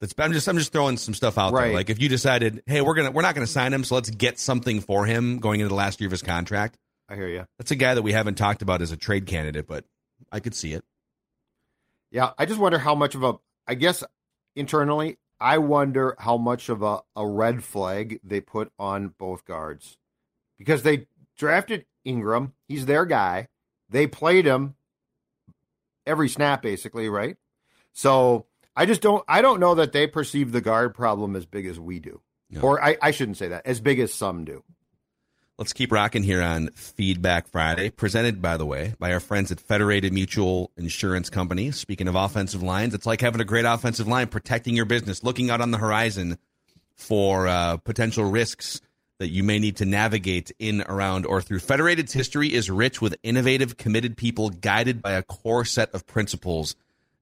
That's 0.00 0.14
I'm 0.18 0.32
just 0.32 0.46
I'm 0.48 0.58
just 0.58 0.72
throwing 0.72 0.96
some 0.96 1.14
stuff 1.14 1.38
out 1.38 1.52
there. 1.52 1.62
Right. 1.62 1.74
Like 1.74 1.90
if 1.90 2.00
you 2.00 2.08
decided, 2.08 2.62
hey, 2.66 2.82
we're 2.82 2.94
gonna 2.94 3.10
we're 3.10 3.22
not 3.22 3.34
gonna 3.34 3.46
sign 3.46 3.72
him, 3.72 3.82
so 3.82 3.94
let's 3.94 4.10
get 4.10 4.38
something 4.38 4.80
for 4.80 5.06
him 5.06 5.38
going 5.38 5.60
into 5.60 5.68
the 5.68 5.74
last 5.74 6.00
year 6.00 6.08
of 6.08 6.12
his 6.12 6.22
contract. 6.22 6.76
I 7.08 7.14
hear 7.14 7.28
you. 7.28 7.46
That's 7.58 7.70
a 7.70 7.76
guy 7.76 7.94
that 7.94 8.02
we 8.02 8.12
haven't 8.12 8.34
talked 8.34 8.62
about 8.62 8.82
as 8.82 8.92
a 8.92 8.96
trade 8.96 9.26
candidate, 9.26 9.66
but 9.66 9.84
I 10.30 10.40
could 10.40 10.54
see 10.54 10.74
it. 10.74 10.84
Yeah, 12.10 12.32
I 12.38 12.46
just 12.46 12.60
wonder 12.60 12.78
how 12.78 12.94
much 12.94 13.14
of 13.14 13.22
a. 13.22 13.34
I 13.66 13.74
guess 13.74 14.04
internally, 14.54 15.18
I 15.40 15.58
wonder 15.58 16.14
how 16.18 16.36
much 16.36 16.68
of 16.68 16.82
a, 16.82 17.00
a 17.14 17.26
red 17.26 17.64
flag 17.64 18.20
they 18.22 18.40
put 18.40 18.72
on 18.78 19.14
both 19.18 19.44
guards 19.44 19.98
because 20.58 20.82
they 20.82 21.06
drafted 21.36 21.86
Ingram. 22.04 22.52
He's 22.68 22.86
their 22.86 23.06
guy. 23.06 23.48
They 23.88 24.06
played 24.06 24.46
him 24.46 24.74
every 26.06 26.28
snap, 26.28 26.62
basically, 26.62 27.08
right? 27.08 27.36
So 27.92 28.46
I 28.76 28.86
just 28.86 29.00
don't. 29.00 29.24
I 29.26 29.40
don't 29.42 29.58
know 29.60 29.74
that 29.76 29.92
they 29.92 30.06
perceive 30.06 30.52
the 30.52 30.60
guard 30.60 30.94
problem 30.94 31.34
as 31.34 31.46
big 31.46 31.66
as 31.66 31.80
we 31.80 31.98
do, 31.98 32.20
No. 32.50 32.60
or 32.60 32.84
I, 32.84 32.96
I 33.00 33.10
shouldn't 33.10 33.38
say 33.38 33.48
that 33.48 33.66
as 33.66 33.80
big 33.80 33.98
as 33.98 34.12
some 34.12 34.44
do. 34.44 34.62
Let's 35.58 35.72
keep 35.72 35.90
rocking 35.90 36.22
here 36.22 36.42
on 36.42 36.68
Feedback 36.74 37.48
Friday, 37.48 37.88
presented, 37.88 38.42
by 38.42 38.58
the 38.58 38.66
way, 38.66 38.92
by 38.98 39.14
our 39.14 39.20
friends 39.20 39.50
at 39.50 39.58
Federated 39.58 40.12
Mutual 40.12 40.70
Insurance 40.76 41.30
Company. 41.30 41.70
Speaking 41.70 42.08
of 42.08 42.14
offensive 42.14 42.62
lines, 42.62 42.92
it's 42.92 43.06
like 43.06 43.22
having 43.22 43.40
a 43.40 43.44
great 43.44 43.64
offensive 43.64 44.06
line, 44.06 44.26
protecting 44.26 44.76
your 44.76 44.84
business, 44.84 45.24
looking 45.24 45.48
out 45.48 45.62
on 45.62 45.70
the 45.70 45.78
horizon 45.78 46.36
for 46.94 47.48
uh, 47.48 47.78
potential 47.78 48.24
risks 48.26 48.82
that 49.18 49.28
you 49.28 49.42
may 49.42 49.58
need 49.58 49.76
to 49.78 49.86
navigate 49.86 50.52
in, 50.58 50.82
around, 50.82 51.24
or 51.24 51.40
through. 51.40 51.60
Federated's 51.60 52.12
history 52.12 52.52
is 52.52 52.70
rich 52.70 53.00
with 53.00 53.16
innovative, 53.22 53.78
committed 53.78 54.14
people 54.18 54.50
guided 54.50 55.00
by 55.00 55.12
a 55.12 55.22
core 55.22 55.64
set 55.64 55.90
of 55.94 56.06
principles 56.06 56.76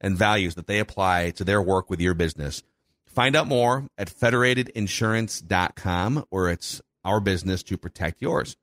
and 0.04 0.16
values 0.18 0.54
that 0.54 0.68
they 0.68 0.78
apply 0.78 1.30
to 1.30 1.42
their 1.44 1.62
work 1.62 1.88
with 1.88 2.00
your 2.00 2.12
business. 2.12 2.62
Find 3.06 3.34
out 3.34 3.48
more 3.48 3.86
at 3.96 4.10
federatedinsurance.com, 4.10 6.26
where 6.28 6.50
it's 6.50 6.82
our 7.04 7.20
business 7.20 7.62
to 7.64 7.78
protect 7.78 8.20
yours. 8.20 8.54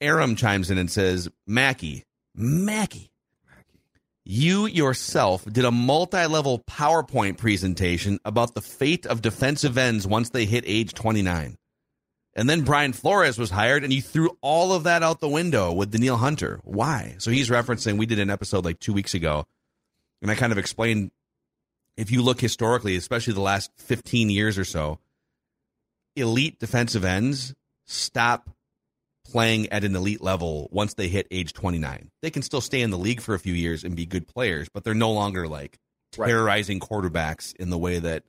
Aram 0.00 0.36
chimes 0.36 0.70
in 0.70 0.78
and 0.78 0.90
says, 0.90 1.28
Mackey, 1.46 2.04
Mackey, 2.34 3.12
you 4.24 4.66
yourself 4.66 5.44
did 5.46 5.64
a 5.64 5.70
multi 5.70 6.26
level 6.26 6.62
PowerPoint 6.68 7.38
presentation 7.38 8.18
about 8.24 8.54
the 8.54 8.60
fate 8.60 9.06
of 9.06 9.22
defensive 9.22 9.78
ends 9.78 10.06
once 10.06 10.28
they 10.30 10.44
hit 10.44 10.64
age 10.66 10.92
29. 10.92 11.56
And 12.34 12.48
then 12.48 12.62
Brian 12.62 12.92
Flores 12.92 13.38
was 13.38 13.50
hired, 13.50 13.84
and 13.84 13.92
you 13.92 14.02
threw 14.02 14.36
all 14.40 14.72
of 14.72 14.84
that 14.84 15.02
out 15.02 15.20
the 15.20 15.28
window 15.28 15.72
with 15.72 15.90
Danielle 15.90 16.16
Hunter. 16.16 16.60
Why? 16.64 17.16
So 17.18 17.30
he's 17.30 17.50
referencing, 17.50 17.98
we 17.98 18.06
did 18.06 18.18
an 18.18 18.30
episode 18.30 18.64
like 18.64 18.80
two 18.80 18.92
weeks 18.92 19.14
ago, 19.14 19.46
and 20.22 20.30
I 20.30 20.34
kind 20.34 20.52
of 20.52 20.58
explained 20.58 21.10
if 21.96 22.10
you 22.10 22.22
look 22.22 22.40
historically, 22.40 22.96
especially 22.96 23.34
the 23.34 23.40
last 23.40 23.70
15 23.76 24.30
years 24.30 24.56
or 24.56 24.64
so, 24.64 24.98
elite 26.16 26.58
defensive 26.58 27.04
ends 27.04 27.54
stop 27.86 28.48
playing 29.24 29.68
at 29.70 29.84
an 29.84 29.94
elite 29.94 30.20
level 30.20 30.68
once 30.72 30.94
they 30.94 31.08
hit 31.08 31.26
age 31.30 31.52
29. 31.52 32.10
They 32.22 32.30
can 32.30 32.42
still 32.42 32.60
stay 32.60 32.80
in 32.80 32.90
the 32.90 32.98
league 32.98 33.20
for 33.20 33.34
a 33.34 33.38
few 33.38 33.54
years 33.54 33.84
and 33.84 33.94
be 33.96 34.06
good 34.06 34.26
players, 34.26 34.68
but 34.68 34.84
they're 34.84 34.94
no 34.94 35.12
longer 35.12 35.46
like 35.48 35.78
Right. 36.16 36.28
terrorizing 36.28 36.78
quarterbacks 36.78 37.56
in 37.56 37.70
the 37.70 37.78
way 37.78 37.98
that 37.98 38.24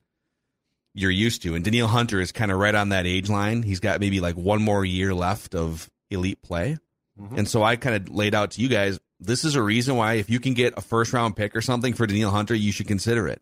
you're 0.94 1.12
used 1.12 1.42
to. 1.42 1.54
And 1.54 1.66
Danielle 1.66 1.90
Hunter 1.90 2.22
is 2.22 2.32
kind 2.32 2.50
of 2.50 2.58
right 2.58 2.74
on 2.74 2.90
that 2.90 3.06
age 3.06 3.30
line. 3.30 3.62
He's 3.62 3.82
got 3.82 4.00
maybe 4.00 4.22
like 4.22 4.36
one 4.36 4.62
more 4.62 4.86
year 4.86 5.14
left 5.14 5.54
of 5.54 5.90
elite 6.10 6.42
play. 6.42 6.78
Mm-hmm. 7.20 7.40
And 7.40 7.50
so 7.50 7.62
I 7.62 7.76
kind 7.76 7.96
of 7.98 8.16
laid 8.16 8.36
out 8.36 8.52
to 8.52 8.62
you 8.62 8.70
guys 8.70 9.00
this 9.26 9.46
is 9.46 9.56
a 9.56 9.64
reason 9.64 9.96
why 9.96 10.16
if 10.16 10.30
you 10.30 10.40
can 10.40 10.54
get 10.54 10.78
a 10.78 10.82
first 10.82 11.14
round 11.14 11.36
pick 11.36 11.56
or 11.56 11.62
something 11.62 11.94
for 11.94 12.06
Danielle 12.06 12.32
Hunter, 12.32 12.56
you 12.56 12.72
should 12.72 12.88
consider 12.88 13.28
it. 13.28 13.42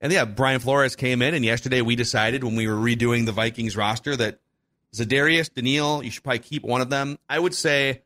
And 0.00 0.12
yeah, 0.12 0.24
Brian 0.24 0.60
Flores 0.60 0.96
came 0.96 1.22
in, 1.22 1.34
and 1.34 1.44
yesterday 1.44 1.80
we 1.80 1.96
decided 1.96 2.44
when 2.44 2.56
we 2.56 2.66
were 2.66 2.74
redoing 2.74 3.26
the 3.26 3.32
Vikings 3.32 3.76
roster 3.76 4.16
that 4.16 4.38
Za'Darius, 4.94 5.52
Daniil, 5.52 6.02
you 6.02 6.10
should 6.10 6.22
probably 6.22 6.40
keep 6.40 6.62
one 6.62 6.80
of 6.80 6.90
them. 6.90 7.18
I 7.28 7.38
would 7.38 7.54
say 7.54 8.02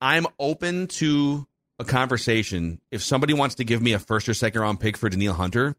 I'm 0.00 0.26
open 0.38 0.86
to 0.88 1.46
a 1.78 1.84
conversation. 1.84 2.80
If 2.90 3.02
somebody 3.02 3.34
wants 3.34 3.56
to 3.56 3.64
give 3.64 3.82
me 3.82 3.92
a 3.92 3.98
first 3.98 4.28
or 4.28 4.34
second 4.34 4.60
round 4.60 4.80
pick 4.80 4.96
for 4.96 5.08
Danielle 5.08 5.34
Hunter, 5.34 5.76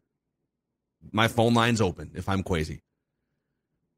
my 1.12 1.28
phone 1.28 1.54
line's 1.54 1.80
open 1.80 2.12
if 2.14 2.28
I'm 2.28 2.42
crazy. 2.42 2.82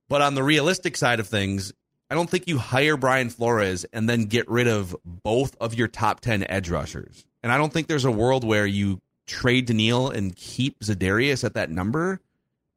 But 0.08 0.22
on 0.22 0.34
the 0.34 0.42
realistic 0.42 0.96
side 0.96 1.20
of 1.20 1.28
things, 1.28 1.72
I 2.10 2.16
don't 2.16 2.28
think 2.28 2.48
you 2.48 2.58
hire 2.58 2.96
Brian 2.96 3.30
Flores 3.30 3.86
and 3.92 4.08
then 4.08 4.24
get 4.24 4.48
rid 4.50 4.66
of 4.66 4.96
both 5.04 5.56
of 5.60 5.74
your 5.74 5.86
top 5.86 6.20
10 6.20 6.44
edge 6.48 6.68
rushers. 6.68 7.24
And 7.42 7.52
I 7.52 7.56
don't 7.56 7.72
think 7.72 7.86
there's 7.86 8.04
a 8.04 8.10
world 8.10 8.42
where 8.42 8.66
you 8.66 9.00
trade 9.26 9.66
Danielle 9.66 10.10
and 10.10 10.34
keep 10.34 10.80
Za'Darius 10.80 11.44
at 11.44 11.54
that 11.54 11.70
number. 11.70 12.20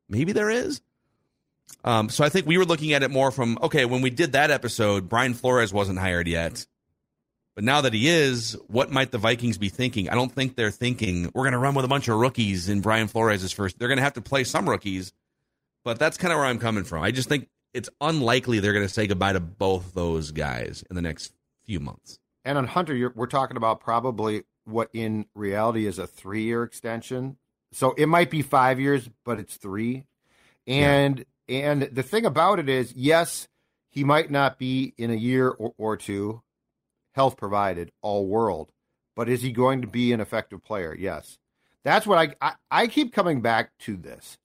Maybe 0.07 0.33
there 0.33 0.51
is. 0.51 0.81
Um, 1.83 2.09
so 2.09 2.23
I 2.23 2.29
think 2.29 2.45
we 2.45 2.57
were 2.57 2.65
looking 2.65 2.93
at 2.93 3.03
it 3.03 3.09
more 3.09 3.31
from 3.31 3.57
okay, 3.61 3.85
when 3.85 4.01
we 4.01 4.11
did 4.11 4.33
that 4.33 4.51
episode, 4.51 5.09
Brian 5.09 5.33
Flores 5.33 5.73
wasn't 5.73 5.99
hired 5.99 6.27
yet. 6.27 6.65
But 7.55 7.63
now 7.63 7.81
that 7.81 7.93
he 7.93 8.07
is, 8.07 8.57
what 8.67 8.91
might 8.91 9.11
the 9.11 9.17
Vikings 9.17 9.57
be 9.57 9.69
thinking? 9.69 10.09
I 10.09 10.15
don't 10.15 10.31
think 10.31 10.55
they're 10.55 10.71
thinking 10.71 11.31
we're 11.33 11.43
going 11.43 11.53
to 11.53 11.59
run 11.59 11.75
with 11.75 11.85
a 11.85 11.89
bunch 11.89 12.07
of 12.07 12.17
rookies 12.17 12.67
in 12.69 12.81
Brian 12.81 13.07
Flores' 13.07 13.51
first. 13.51 13.77
They're 13.77 13.87
going 13.87 13.97
to 13.97 14.03
have 14.03 14.13
to 14.13 14.21
play 14.21 14.43
some 14.43 14.67
rookies, 14.67 15.13
but 15.83 15.99
that's 15.99 16.17
kind 16.17 16.31
of 16.31 16.37
where 16.37 16.47
I'm 16.47 16.57
coming 16.57 16.83
from. 16.83 17.03
I 17.03 17.11
just 17.11 17.29
think 17.29 17.47
it's 17.73 17.89
unlikely 18.01 18.59
they're 18.59 18.73
going 18.73 18.87
to 18.87 18.93
say 18.93 19.07
goodbye 19.07 19.33
to 19.33 19.39
both 19.39 19.93
those 19.93 20.31
guys 20.31 20.83
in 20.89 20.95
the 20.95 21.01
next 21.01 21.33
few 21.65 21.79
months. 21.79 22.19
And 22.45 22.57
on 22.57 22.67
Hunter, 22.67 22.95
you're, 22.95 23.13
we're 23.15 23.27
talking 23.27 23.57
about 23.57 23.79
probably 23.79 24.43
what 24.65 24.89
in 24.93 25.25
reality 25.33 25.85
is 25.85 25.99
a 25.99 26.07
three 26.07 26.43
year 26.43 26.63
extension. 26.63 27.37
So 27.71 27.93
it 27.93 28.07
might 28.07 28.29
be 28.29 28.41
five 28.41 28.79
years, 28.79 29.09
but 29.25 29.39
it's 29.39 29.55
three. 29.55 30.05
And 30.67 31.25
and 31.49 31.83
the 31.83 32.03
thing 32.03 32.25
about 32.25 32.59
it 32.59 32.69
is, 32.69 32.93
yes, 32.95 33.47
he 33.89 34.03
might 34.03 34.31
not 34.31 34.57
be 34.57 34.93
in 34.97 35.11
a 35.11 35.15
year 35.15 35.49
or, 35.49 35.73
or 35.77 35.97
two, 35.97 36.41
health 37.13 37.35
provided, 37.35 37.91
all 38.01 38.25
world. 38.27 38.71
But 39.15 39.29
is 39.29 39.41
he 39.41 39.51
going 39.51 39.81
to 39.81 39.87
be 39.87 40.13
an 40.13 40.21
effective 40.21 40.63
player? 40.63 40.95
Yes. 40.97 41.37
That's 41.83 42.07
what 42.07 42.17
I 42.17 42.35
I, 42.41 42.53
I 42.71 42.87
keep 42.87 43.13
coming 43.13 43.41
back 43.41 43.71
to 43.79 43.97
this. 43.97 44.37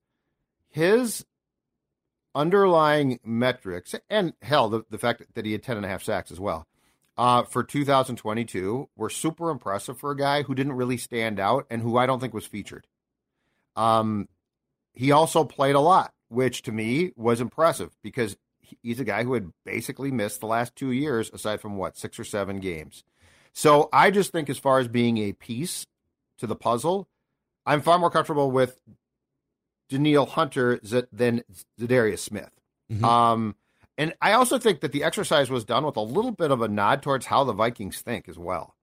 His 0.70 1.24
underlying 2.38 3.18
metrics, 3.24 3.96
and 4.08 4.32
hell, 4.42 4.68
the, 4.68 4.84
the 4.90 4.98
fact 4.98 5.22
that 5.34 5.44
he 5.44 5.52
had 5.52 5.62
10 5.62 5.76
and 5.76 5.84
a 5.84 5.88
half 5.88 6.04
sacks 6.04 6.30
as 6.30 6.38
well. 6.38 6.66
uh, 7.18 7.42
for 7.42 7.64
2022 7.64 8.88
were 8.96 9.10
super 9.10 9.50
impressive 9.50 9.98
for 9.98 10.12
a 10.12 10.16
guy 10.16 10.42
who 10.42 10.54
didn't 10.54 10.74
really 10.74 10.96
stand 10.96 11.40
out 11.40 11.66
and 11.68 11.82
who 11.82 11.98
I 11.98 12.06
don't 12.06 12.20
think 12.20 12.32
was 12.32 12.46
featured. 12.46 12.86
Um, 13.74 14.28
he 14.94 15.10
also 15.10 15.42
played 15.44 15.74
a 15.74 15.80
lot, 15.80 16.12
which 16.28 16.62
to 16.62 16.72
me 16.72 17.12
was 17.16 17.40
impressive 17.40 17.90
because 18.02 18.36
he's 18.60 19.00
a 19.00 19.04
guy 19.04 19.24
who 19.24 19.34
had 19.34 19.50
basically 19.64 20.12
missed 20.12 20.40
the 20.40 20.46
last 20.46 20.76
two 20.76 20.92
years, 20.92 21.28
aside 21.32 21.60
from 21.60 21.76
what 21.76 21.96
six 21.98 22.20
or 22.20 22.24
seven 22.24 22.60
games. 22.60 23.02
So 23.52 23.88
I 23.92 24.12
just 24.12 24.30
think, 24.30 24.48
as 24.48 24.58
far 24.58 24.78
as 24.78 24.86
being 24.86 25.18
a 25.18 25.32
piece 25.32 25.86
to 26.38 26.46
the 26.46 26.54
puzzle, 26.54 27.08
I'm 27.66 27.82
far 27.82 27.98
more 27.98 28.10
comfortable 28.10 28.52
with 28.52 28.80
Danielle 29.88 30.26
Hunter 30.26 30.80
than 31.12 31.42
Za'Darius 31.80 32.18
Smith. 32.18 32.50
Mm-hmm. 32.90 33.04
Um, 33.04 33.56
and 33.96 34.14
I 34.22 34.32
also 34.32 34.58
think 34.58 34.80
that 34.80 34.92
the 34.92 35.02
exercise 35.02 35.50
was 35.50 35.64
done 35.64 35.84
with 35.84 35.96
a 35.96 36.02
little 36.02 36.30
bit 36.30 36.50
of 36.50 36.62
a 36.62 36.68
nod 36.68 37.02
towards 37.02 37.26
how 37.26 37.44
the 37.44 37.52
Vikings 37.52 38.00
think 38.00 38.28
as 38.28 38.38
well. 38.38 38.76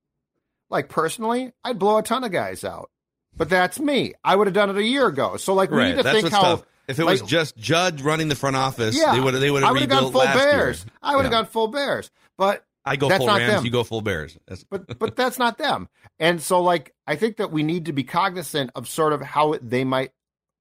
Like 0.69 0.89
personally, 0.89 1.53
I'd 1.63 1.79
blow 1.79 1.97
a 1.97 2.03
ton 2.03 2.23
of 2.23 2.31
guys 2.31 2.63
out, 2.63 2.89
but 3.35 3.49
that's 3.49 3.79
me. 3.79 4.13
I 4.23 4.35
would 4.35 4.47
have 4.47 4.53
done 4.53 4.69
it 4.69 4.77
a 4.77 4.83
year 4.83 5.07
ago. 5.07 5.37
So 5.37 5.53
like 5.53 5.71
we 5.71 5.77
right. 5.77 5.87
need 5.89 5.97
to 5.97 6.03
that's 6.03 6.21
think 6.21 6.33
how. 6.33 6.41
Tough. 6.41 6.65
If 6.87 6.99
it 6.99 7.05
like, 7.05 7.21
was 7.21 7.29
just 7.29 7.57
Judd 7.57 8.01
running 8.01 8.27
the 8.27 8.35
front 8.35 8.55
office, 8.55 8.95
yeah, 8.95 9.13
they 9.13 9.19
would 9.19 9.33
they 9.35 9.49
would 9.49 9.63
have 9.63 9.89
gone 9.89 10.11
full 10.11 10.21
Bears. 10.21 10.83
Year. 10.83 10.93
I 11.01 11.15
would 11.15 11.25
have 11.25 11.31
yeah. 11.31 11.39
gone 11.39 11.47
full 11.47 11.67
Bears, 11.67 12.11
but 12.37 12.63
I 12.85 12.95
go 12.95 13.09
full 13.09 13.25
Rams. 13.25 13.53
Them. 13.53 13.65
You 13.65 13.71
go 13.71 13.83
full 13.83 14.01
Bears. 14.01 14.37
but 14.69 14.99
but 14.99 15.15
that's 15.15 15.39
not 15.39 15.57
them. 15.57 15.89
And 16.19 16.39
so 16.41 16.61
like 16.61 16.93
I 17.07 17.15
think 17.15 17.37
that 17.37 17.51
we 17.51 17.63
need 17.63 17.85
to 17.85 17.93
be 17.93 18.03
cognizant 18.03 18.69
of 18.75 18.87
sort 18.87 19.13
of 19.13 19.21
how 19.21 19.55
they 19.61 19.83
might 19.83 20.11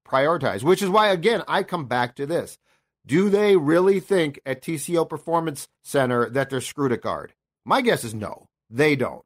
prioritize, 0.05 0.63
which 0.63 0.81
is 0.81 0.89
why 0.89 1.09
again 1.09 1.43
I 1.47 1.63
come 1.63 1.85
back 1.85 2.15
to 2.15 2.25
this. 2.25 2.57
Do 3.05 3.29
they 3.29 3.55
really 3.55 3.99
think 3.99 4.39
at 4.45 4.61
TCO 4.61 5.07
Performance 5.07 5.67
Center 5.83 6.29
that 6.29 6.49
they're 6.49 6.61
screwed 6.61 6.91
at 6.91 7.01
guard? 7.01 7.33
My 7.63 7.81
guess 7.81 8.03
is 8.03 8.13
no. 8.13 8.47
They 8.69 8.95
don't. 8.95 9.25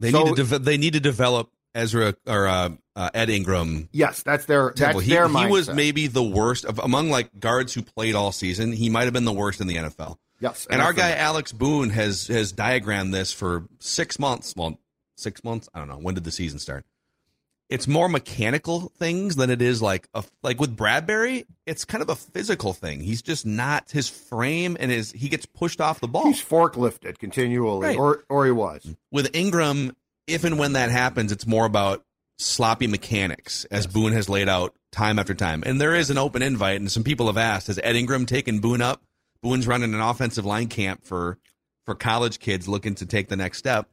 They 0.00 0.10
so, 0.10 0.24
need 0.24 0.36
to 0.36 0.44
de- 0.44 0.58
they 0.58 0.76
need 0.76 0.94
to 0.94 1.00
develop 1.00 1.50
Ezra 1.74 2.14
or 2.26 2.46
uh, 2.46 2.70
uh, 2.96 3.10
Ed 3.14 3.30
Ingram. 3.30 3.88
Yes, 3.92 4.22
that's 4.22 4.46
their 4.46 4.72
that's 4.76 5.00
he, 5.00 5.10
their 5.10 5.28
He 5.28 5.46
was 5.46 5.70
maybe 5.70 6.06
the 6.06 6.22
worst 6.22 6.64
of 6.64 6.78
among 6.78 7.10
like 7.10 7.38
guards 7.38 7.74
who 7.74 7.82
played 7.82 8.14
all 8.14 8.32
season. 8.32 8.72
He 8.72 8.90
might 8.90 9.04
have 9.04 9.12
been 9.12 9.24
the 9.24 9.32
worst 9.32 9.60
in 9.60 9.66
the 9.66 9.76
NFL. 9.76 10.16
Yes, 10.40 10.66
and 10.68 10.82
our 10.82 10.92
guy 10.92 11.12
Alex 11.12 11.52
Boone 11.52 11.90
has 11.90 12.26
has 12.26 12.52
diagrammed 12.52 13.14
this 13.14 13.32
for 13.32 13.64
six 13.78 14.18
months. 14.18 14.54
Well, 14.56 14.78
six 15.16 15.44
months. 15.44 15.68
I 15.72 15.78
don't 15.78 15.88
know. 15.88 15.98
When 15.98 16.14
did 16.14 16.24
the 16.24 16.32
season 16.32 16.58
start? 16.58 16.84
It's 17.70 17.88
more 17.88 18.08
mechanical 18.08 18.92
things 18.98 19.36
than 19.36 19.50
it 19.50 19.62
is 19.62 19.80
like 19.80 20.08
a 20.14 20.22
like 20.42 20.60
with 20.60 20.76
Bradbury. 20.76 21.46
It's 21.66 21.84
kind 21.84 22.02
of 22.02 22.08
a 22.10 22.14
physical 22.14 22.72
thing. 22.72 23.00
He's 23.00 23.22
just 23.22 23.46
not 23.46 23.90
his 23.90 24.08
frame 24.08 24.76
and 24.78 24.90
his 24.90 25.12
he 25.12 25.28
gets 25.28 25.46
pushed 25.46 25.80
off 25.80 26.00
the 26.00 26.08
ball. 26.08 26.26
He's 26.26 26.42
forklifted 26.42 27.18
continually, 27.18 27.88
right. 27.88 27.96
or 27.96 28.24
or 28.28 28.44
he 28.44 28.52
was 28.52 28.94
with 29.10 29.34
Ingram 29.34 29.96
if 30.26 30.44
and 30.44 30.58
when 30.58 30.74
that 30.74 30.90
happens, 30.90 31.32
it's 31.32 31.46
more 31.46 31.66
about 31.66 32.04
sloppy 32.38 32.86
mechanics, 32.86 33.64
as 33.66 33.84
yes. 33.84 33.92
Boone 33.92 34.12
has 34.12 34.28
laid 34.28 34.48
out 34.48 34.74
time 34.92 35.18
after 35.18 35.34
time. 35.34 35.62
And 35.66 35.80
there 35.80 35.94
is 35.94 36.10
an 36.10 36.18
open 36.18 36.42
invite, 36.42 36.80
and 36.80 36.90
some 36.90 37.04
people 37.04 37.26
have 37.26 37.36
asked: 37.36 37.66
Has 37.68 37.80
Ed 37.82 37.96
Ingram 37.96 38.26
taken 38.26 38.60
Boone 38.60 38.82
up? 38.82 39.02
Boone's 39.42 39.66
running 39.66 39.94
an 39.94 40.00
offensive 40.00 40.46
line 40.46 40.68
camp 40.68 41.04
for 41.04 41.38
for 41.84 41.94
college 41.94 42.38
kids 42.38 42.66
looking 42.66 42.94
to 42.96 43.06
take 43.06 43.28
the 43.28 43.36
next 43.36 43.58
step. 43.58 43.88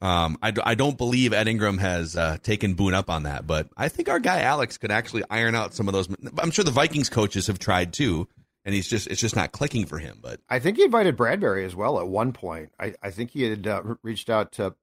Um, 0.00 0.38
I, 0.42 0.52
I 0.64 0.74
don't 0.74 0.96
believe 0.96 1.32
Ed 1.32 1.48
Ingram 1.48 1.78
has 1.78 2.16
uh, 2.16 2.38
taken 2.42 2.74
Boone 2.74 2.94
up 2.94 3.10
on 3.10 3.24
that, 3.24 3.46
but 3.46 3.68
I 3.76 3.88
think 3.88 4.08
our 4.08 4.18
guy 4.18 4.42
Alex 4.42 4.78
could 4.78 4.90
actually 4.90 5.24
iron 5.30 5.54
out 5.54 5.74
some 5.74 5.88
of 5.88 5.94
those. 5.94 6.08
I'm 6.38 6.50
sure 6.50 6.64
the 6.64 6.70
Vikings 6.70 7.08
coaches 7.08 7.46
have 7.46 7.58
tried 7.58 7.92
too, 7.92 8.28
and 8.64 8.74
he's 8.74 8.88
just 8.88 9.06
it's 9.06 9.20
just 9.20 9.36
not 9.36 9.52
clicking 9.52 9.86
for 9.86 9.98
him. 9.98 10.18
But 10.22 10.40
I 10.48 10.58
think 10.58 10.76
he 10.76 10.84
invited 10.84 11.16
Bradbury 11.16 11.64
as 11.64 11.74
well 11.74 11.98
at 12.00 12.08
one 12.08 12.32
point. 12.32 12.72
I, 12.78 12.94
I 13.02 13.10
think 13.10 13.30
he 13.30 13.42
had 13.42 13.66
uh, 13.66 13.82
reached 14.02 14.30
out 14.30 14.52
to 14.52 14.74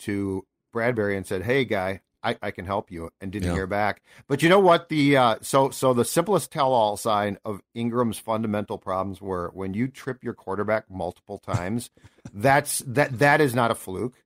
to 0.00 0.46
Bradbury 0.72 1.16
and 1.16 1.26
said, 1.26 1.42
"Hey, 1.42 1.64
guy, 1.64 2.00
I, 2.22 2.36
I 2.42 2.50
can 2.50 2.64
help 2.64 2.90
you," 2.90 3.10
and 3.20 3.30
didn't 3.30 3.48
yeah. 3.48 3.54
hear 3.54 3.66
back. 3.66 4.02
But 4.26 4.42
you 4.42 4.48
know 4.48 4.58
what? 4.58 4.88
The 4.88 5.16
uh, 5.16 5.36
so 5.42 5.70
so 5.70 5.92
the 5.92 6.04
simplest 6.04 6.50
tell-all 6.50 6.96
sign 6.96 7.38
of 7.44 7.60
Ingram's 7.74 8.18
fundamental 8.18 8.78
problems 8.78 9.20
were 9.20 9.50
when 9.54 9.74
you 9.74 9.88
trip 9.88 10.24
your 10.24 10.34
quarterback 10.34 10.90
multiple 10.90 11.38
times. 11.38 11.90
that's 12.34 12.78
that 12.86 13.18
that 13.18 13.40
is 13.40 13.54
not 13.54 13.70
a 13.70 13.74
fluke. 13.74 14.23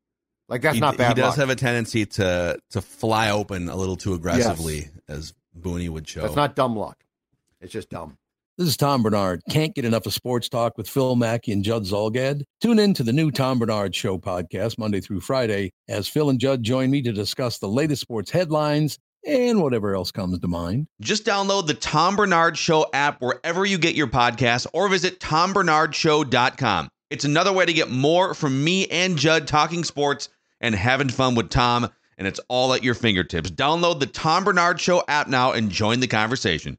Like 0.48 0.62
that's 0.62 0.74
he, 0.74 0.80
not 0.80 0.96
bad. 0.96 1.16
He 1.16 1.22
does 1.22 1.30
luck. 1.30 1.38
have 1.38 1.50
a 1.50 1.56
tendency 1.56 2.06
to 2.06 2.58
to 2.70 2.80
fly 2.80 3.30
open 3.30 3.68
a 3.68 3.76
little 3.76 3.96
too 3.96 4.14
aggressively, 4.14 4.76
yes. 4.76 4.90
as 5.08 5.34
Booney 5.58 5.88
would 5.88 6.08
show. 6.08 6.22
That's 6.22 6.36
not 6.36 6.56
dumb 6.56 6.76
luck. 6.76 7.04
It's 7.60 7.72
just 7.72 7.90
dumb. 7.90 8.16
This 8.56 8.66
is 8.66 8.76
Tom 8.76 9.04
Barnard. 9.04 9.42
Can't 9.50 9.72
get 9.72 9.84
enough 9.84 10.06
of 10.06 10.12
sports 10.12 10.48
talk 10.48 10.76
with 10.76 10.88
Phil 10.88 11.14
Mackey 11.14 11.52
and 11.52 11.62
Judd 11.62 11.84
Zulgad? 11.84 12.42
Tune 12.60 12.80
in 12.80 12.92
to 12.94 13.04
the 13.04 13.12
new 13.12 13.30
Tom 13.30 13.60
Barnard 13.60 13.94
Show 13.94 14.18
podcast 14.18 14.78
Monday 14.78 15.00
through 15.00 15.20
Friday 15.20 15.70
as 15.88 16.08
Phil 16.08 16.28
and 16.28 16.40
Judd 16.40 16.64
join 16.64 16.90
me 16.90 17.00
to 17.02 17.12
discuss 17.12 17.58
the 17.58 17.68
latest 17.68 18.02
sports 18.02 18.32
headlines 18.32 18.98
and 19.24 19.62
whatever 19.62 19.94
else 19.94 20.10
comes 20.10 20.40
to 20.40 20.48
mind. 20.48 20.88
Just 21.00 21.24
download 21.24 21.68
the 21.68 21.74
Tom 21.74 22.16
Barnard 22.16 22.58
Show 22.58 22.86
app 22.92 23.20
wherever 23.20 23.64
you 23.64 23.78
get 23.78 23.94
your 23.94 24.08
podcasts 24.08 24.66
or 24.72 24.88
visit 24.88 25.20
tombarnardshow.com. 25.20 26.88
It's 27.10 27.24
another 27.24 27.52
way 27.52 27.64
to 27.64 27.72
get 27.72 27.90
more 27.90 28.34
from 28.34 28.64
me 28.64 28.86
and 28.88 29.16
Judd 29.16 29.46
talking 29.46 29.84
sports 29.84 30.30
and 30.60 30.74
having 30.74 31.08
fun 31.08 31.34
with 31.34 31.50
Tom, 31.50 31.88
and 32.16 32.26
it's 32.26 32.40
all 32.48 32.74
at 32.74 32.82
your 32.82 32.94
fingertips. 32.94 33.50
Download 33.50 34.00
the 34.00 34.06
Tom 34.06 34.44
Barnard 34.44 34.80
Show 34.80 35.02
app 35.08 35.28
now 35.28 35.52
and 35.52 35.70
join 35.70 36.00
the 36.00 36.06
conversation. 36.06 36.78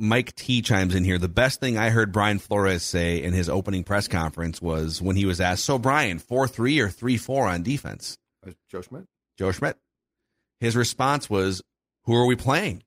Mike 0.00 0.34
T 0.34 0.62
chimes 0.62 0.94
in 0.94 1.04
here. 1.04 1.18
The 1.18 1.28
best 1.28 1.60
thing 1.60 1.76
I 1.76 1.90
heard 1.90 2.10
Brian 2.10 2.38
Flores 2.38 2.82
say 2.82 3.22
in 3.22 3.34
his 3.34 3.48
opening 3.48 3.84
press 3.84 4.08
conference 4.08 4.62
was 4.62 5.02
when 5.02 5.16
he 5.16 5.26
was 5.26 5.40
asked, 5.40 5.64
"So 5.64 5.78
Brian, 5.78 6.18
four 6.18 6.48
three 6.48 6.80
or 6.80 6.88
three 6.88 7.18
four 7.18 7.46
on 7.46 7.62
defense?" 7.62 8.16
Uh, 8.46 8.52
Joe 8.70 8.80
Schmidt. 8.80 9.04
Joe 9.38 9.52
Schmidt. 9.52 9.76
His 10.58 10.74
response 10.74 11.28
was, 11.28 11.62
"Who 12.04 12.14
are 12.14 12.26
we 12.26 12.34
playing?" 12.36 12.82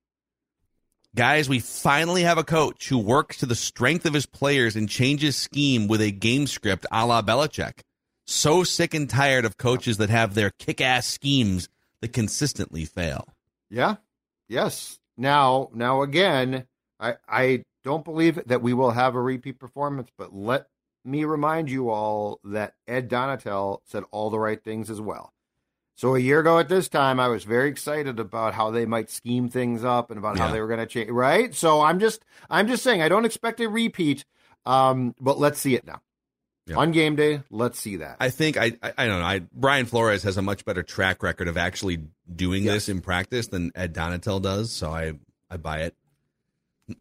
Guys, 1.15 1.47
we 1.47 1.59
finally 1.59 2.23
have 2.23 2.39
a 2.39 2.43
coach 2.43 2.89
who 2.89 2.97
works 2.97 3.37
to 3.37 3.45
the 3.45 3.53
strength 3.53 4.07
of 4.07 4.15
his 4.15 4.25
players 4.25 4.75
and 4.75 4.89
changes 4.89 5.37
scheme 5.37 5.87
with 5.87 6.01
a 6.01 6.09
game 6.09 6.47
script 6.47 6.87
a 6.91 7.05
la 7.05 7.21
Belichick. 7.21 7.81
So 8.25 8.63
sick 8.63 8.95
and 8.95 9.07
tired 9.07 9.45
of 9.45 9.57
coaches 9.57 9.97
that 9.97 10.09
have 10.09 10.33
their 10.33 10.49
kick 10.49 10.81
ass 10.81 11.05
schemes 11.05 11.69
that 12.01 12.13
consistently 12.13 12.85
fail. 12.85 13.27
Yeah. 13.69 13.97
Yes. 14.47 14.99
Now, 15.15 15.69
now 15.73 16.01
again, 16.01 16.65
I, 17.03 17.15
I 17.27 17.63
don't 17.83 18.05
believe 18.05 18.39
that 18.45 18.61
we 18.61 18.73
will 18.73 18.91
have 18.91 19.15
a 19.15 19.21
repeat 19.21 19.59
performance, 19.59 20.09
but 20.17 20.33
let 20.33 20.67
me 21.03 21.25
remind 21.25 21.69
you 21.69 21.89
all 21.89 22.39
that 22.45 22.75
Ed 22.87 23.09
Donatell 23.09 23.79
said 23.85 24.03
all 24.11 24.29
the 24.29 24.39
right 24.39 24.63
things 24.63 24.89
as 24.89 25.01
well. 25.01 25.33
So 25.95 26.15
a 26.15 26.19
year 26.19 26.39
ago 26.39 26.57
at 26.57 26.69
this 26.69 26.89
time, 26.89 27.19
I 27.19 27.27
was 27.27 27.43
very 27.43 27.69
excited 27.69 28.19
about 28.19 28.53
how 28.55 28.71
they 28.71 28.85
might 28.85 29.11
scheme 29.11 29.49
things 29.49 29.83
up 29.83 30.09
and 30.09 30.17
about 30.17 30.37
yeah. 30.37 30.47
how 30.47 30.53
they 30.53 30.59
were 30.59 30.67
going 30.67 30.79
to 30.79 30.87
change. 30.87 31.11
Right. 31.11 31.53
So 31.53 31.81
I'm 31.81 31.99
just, 31.99 32.25
I'm 32.49 32.67
just 32.67 32.83
saying, 32.83 33.01
I 33.01 33.09
don't 33.09 33.25
expect 33.25 33.59
a 33.59 33.69
repeat, 33.69 34.25
um, 34.65 35.13
but 35.19 35.37
let's 35.37 35.59
see 35.59 35.75
it 35.75 35.85
now. 35.85 36.01
Yeah. 36.65 36.77
On 36.77 36.91
game 36.91 37.17
day, 37.17 37.41
let's 37.51 37.77
see 37.77 37.97
that. 37.97 38.17
I 38.21 38.29
think 38.29 38.55
I, 38.55 38.71
I, 38.81 38.93
I 38.97 39.05
don't 39.05 39.19
know. 39.19 39.25
I 39.25 39.41
Brian 39.53 39.85
Flores 39.85 40.23
has 40.23 40.37
a 40.37 40.41
much 40.41 40.63
better 40.63 40.81
track 40.81 41.21
record 41.21 41.49
of 41.49 41.57
actually 41.57 41.99
doing 42.33 42.63
yes. 42.63 42.73
this 42.73 42.89
in 42.89 43.01
practice 43.01 43.47
than 43.47 43.73
Ed 43.75 43.93
Donatell 43.93 44.41
does, 44.41 44.71
so 44.71 44.89
I 44.89 45.13
I 45.49 45.57
buy 45.57 45.79
it. 45.79 45.95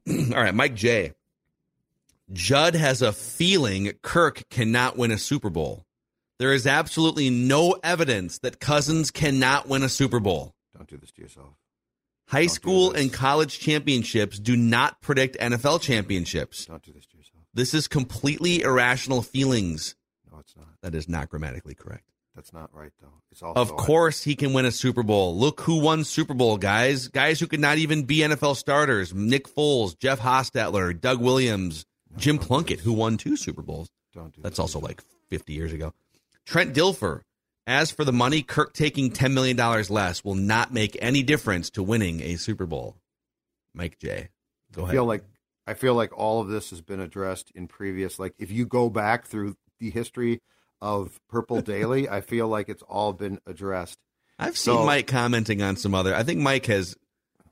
All 0.09 0.43
right, 0.43 0.55
Mike 0.55 0.75
J. 0.75 1.13
Judd 2.33 2.75
has 2.75 3.03
a 3.03 3.13
feeling 3.13 3.93
Kirk 4.03 4.49
cannot 4.49 4.97
win 4.97 5.11
a 5.11 5.19
Super 5.19 5.51
Bowl. 5.51 5.85
There 6.39 6.53
is 6.53 6.67
absolutely 6.67 7.31
no 7.31 7.79
evidence 7.85 8.39
that 8.39 8.59
Cousins 8.59 9.11
cannot 9.11 9.69
win 9.69 9.83
a 9.83 9.89
Super 9.89 10.19
Bowl. 10.19 10.55
Don't 10.77 10.89
do 10.89 10.97
this 10.97 11.13
to 11.13 11.23
yourself. 11.23 11.55
High 12.29 12.47
Don't 12.47 12.55
school 12.55 12.93
and 12.93 13.13
college 13.13 13.59
championships 13.59 14.39
do 14.39 14.57
not 14.57 15.01
predict 15.03 15.37
NFL 15.39 15.83
championships. 15.83 16.67
Don't 16.67 16.83
do 16.83 16.93
this 16.93 17.07
to 17.07 17.17
yourself. 17.17 17.45
This 17.53 17.75
is 17.75 17.87
completely 17.89 18.63
irrational 18.63 19.23
feelings. 19.23 19.95
No, 20.31 20.39
it's 20.39 20.57
not. 20.57 20.69
That 20.81 20.95
is 20.95 21.09
not 21.09 21.29
grammatically 21.29 21.75
correct. 21.75 22.12
That's 22.35 22.53
not 22.53 22.71
right, 22.73 22.93
though. 23.01 23.13
It's 23.31 23.43
also 23.43 23.61
of 23.61 23.77
course 23.77 24.23
he 24.23 24.35
can 24.35 24.53
win 24.53 24.65
a 24.65 24.71
Super 24.71 25.03
Bowl. 25.03 25.37
Look 25.37 25.61
who 25.61 25.81
won 25.81 26.05
Super 26.05 26.33
Bowl, 26.33 26.57
guys. 26.57 27.09
Guys 27.09 27.39
who 27.39 27.47
could 27.47 27.61
not 27.61 27.79
even 27.79 28.05
be 28.05 28.19
NFL 28.19 28.57
starters. 28.57 29.13
Nick 29.13 29.49
Foles, 29.55 29.99
Jeff 29.99 30.21
Hostetler, 30.21 30.99
Doug 30.99 31.21
Williams, 31.21 31.85
no, 32.11 32.19
Jim 32.19 32.39
Plunkett, 32.39 32.81
who 32.81 32.95
won 32.95 33.19
two 33.19 33.37
Super 33.37 33.63
Bowls. 33.63 33.91
Don't 34.15 34.35
do 34.35 34.41
That's 34.43 34.59
also 34.59 34.81
like 34.81 35.03
50 35.29 35.53
years 35.53 35.73
ago. 35.73 35.93
Trent 36.47 36.75
Dilfer. 36.75 37.21
As 37.67 37.93
for 37.93 38.05
the 38.05 38.13
money, 38.13 38.43
Kirk 38.43 38.73
taking 38.73 39.13
$10 39.13 39.33
million 39.33 39.57
less 39.57 40.25
will 40.25 40.35
not 40.35 40.73
make 40.73 40.97
any 41.01 41.23
difference 41.23 41.71
to 41.71 41.83
winning 41.83 42.21
a 42.21 42.37
Super 42.37 42.67
Bowl. 42.67 42.97
Mike 43.73 43.99
J. 44.01 44.31
Go 44.73 44.83
ahead. 44.83 44.91
I 44.91 44.95
feel 44.95 45.05
like 45.05 45.25
I 45.67 45.75
feel 45.75 45.95
like 45.95 46.17
all 46.19 46.41
of 46.41 46.49
this 46.49 46.71
has 46.71 46.81
been 46.81 46.99
addressed 46.99 47.53
in 47.55 47.69
previous. 47.69 48.19
Like 48.19 48.35
if 48.39 48.51
you 48.51 48.67
go 48.67 48.91
back 48.91 49.27
through 49.27 49.57
the 49.79 49.91
history 49.91 50.41
of 50.83 51.19
Purple 51.29 51.63
Daily, 51.63 52.09
I 52.09 52.21
feel 52.21 52.49
like 52.49 52.69
it's 52.69 52.83
all 52.83 53.13
been 53.15 53.39
addressed. 53.47 53.99
I've 54.39 54.59
seen 54.59 54.75
So- 54.75 54.85
Mike 54.85 55.07
commenting 55.07 55.63
on 55.63 55.77
some 55.77 55.95
other. 55.95 56.15
I 56.15 56.25
think 56.25 56.41
Mike 56.41 56.67
has 56.67 56.97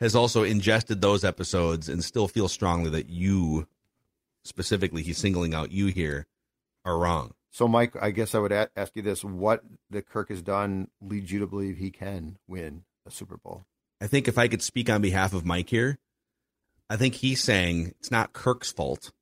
has 0.00 0.14
also 0.14 0.42
ingested 0.42 1.00
those 1.00 1.24
episodes 1.24 1.88
and 1.88 2.02
still 2.02 2.26
feels 2.26 2.52
strongly 2.52 2.88
that 2.90 3.08
you, 3.10 3.68
specifically, 4.44 5.02
he's 5.02 5.18
singling 5.18 5.54
out 5.54 5.70
you 5.70 5.86
here, 5.88 6.26
are 6.86 6.98
wrong. 6.98 7.34
So, 7.50 7.68
Mike, 7.68 7.94
I 8.00 8.10
guess 8.10 8.34
I 8.34 8.38
would 8.38 8.52
a- 8.52 8.70
ask 8.76 8.92
you 8.96 9.02
this: 9.02 9.22
What 9.24 9.62
that 9.90 10.08
Kirk 10.08 10.28
has 10.30 10.42
done 10.42 10.88
leads 11.00 11.30
you 11.30 11.38
to 11.40 11.46
believe 11.46 11.76
he 11.76 11.90
can 11.90 12.38
win 12.48 12.84
a 13.06 13.10
Super 13.10 13.36
Bowl? 13.36 13.64
I 14.00 14.06
think 14.06 14.26
if 14.26 14.38
I 14.38 14.48
could 14.48 14.62
speak 14.62 14.88
on 14.90 15.02
behalf 15.02 15.34
of 15.34 15.44
Mike 15.44 15.68
here, 15.68 15.98
I 16.88 16.96
think 16.96 17.16
he's 17.16 17.42
saying 17.42 17.94
it's 18.00 18.10
not 18.10 18.32
Kirk's 18.32 18.72
fault 18.72 19.12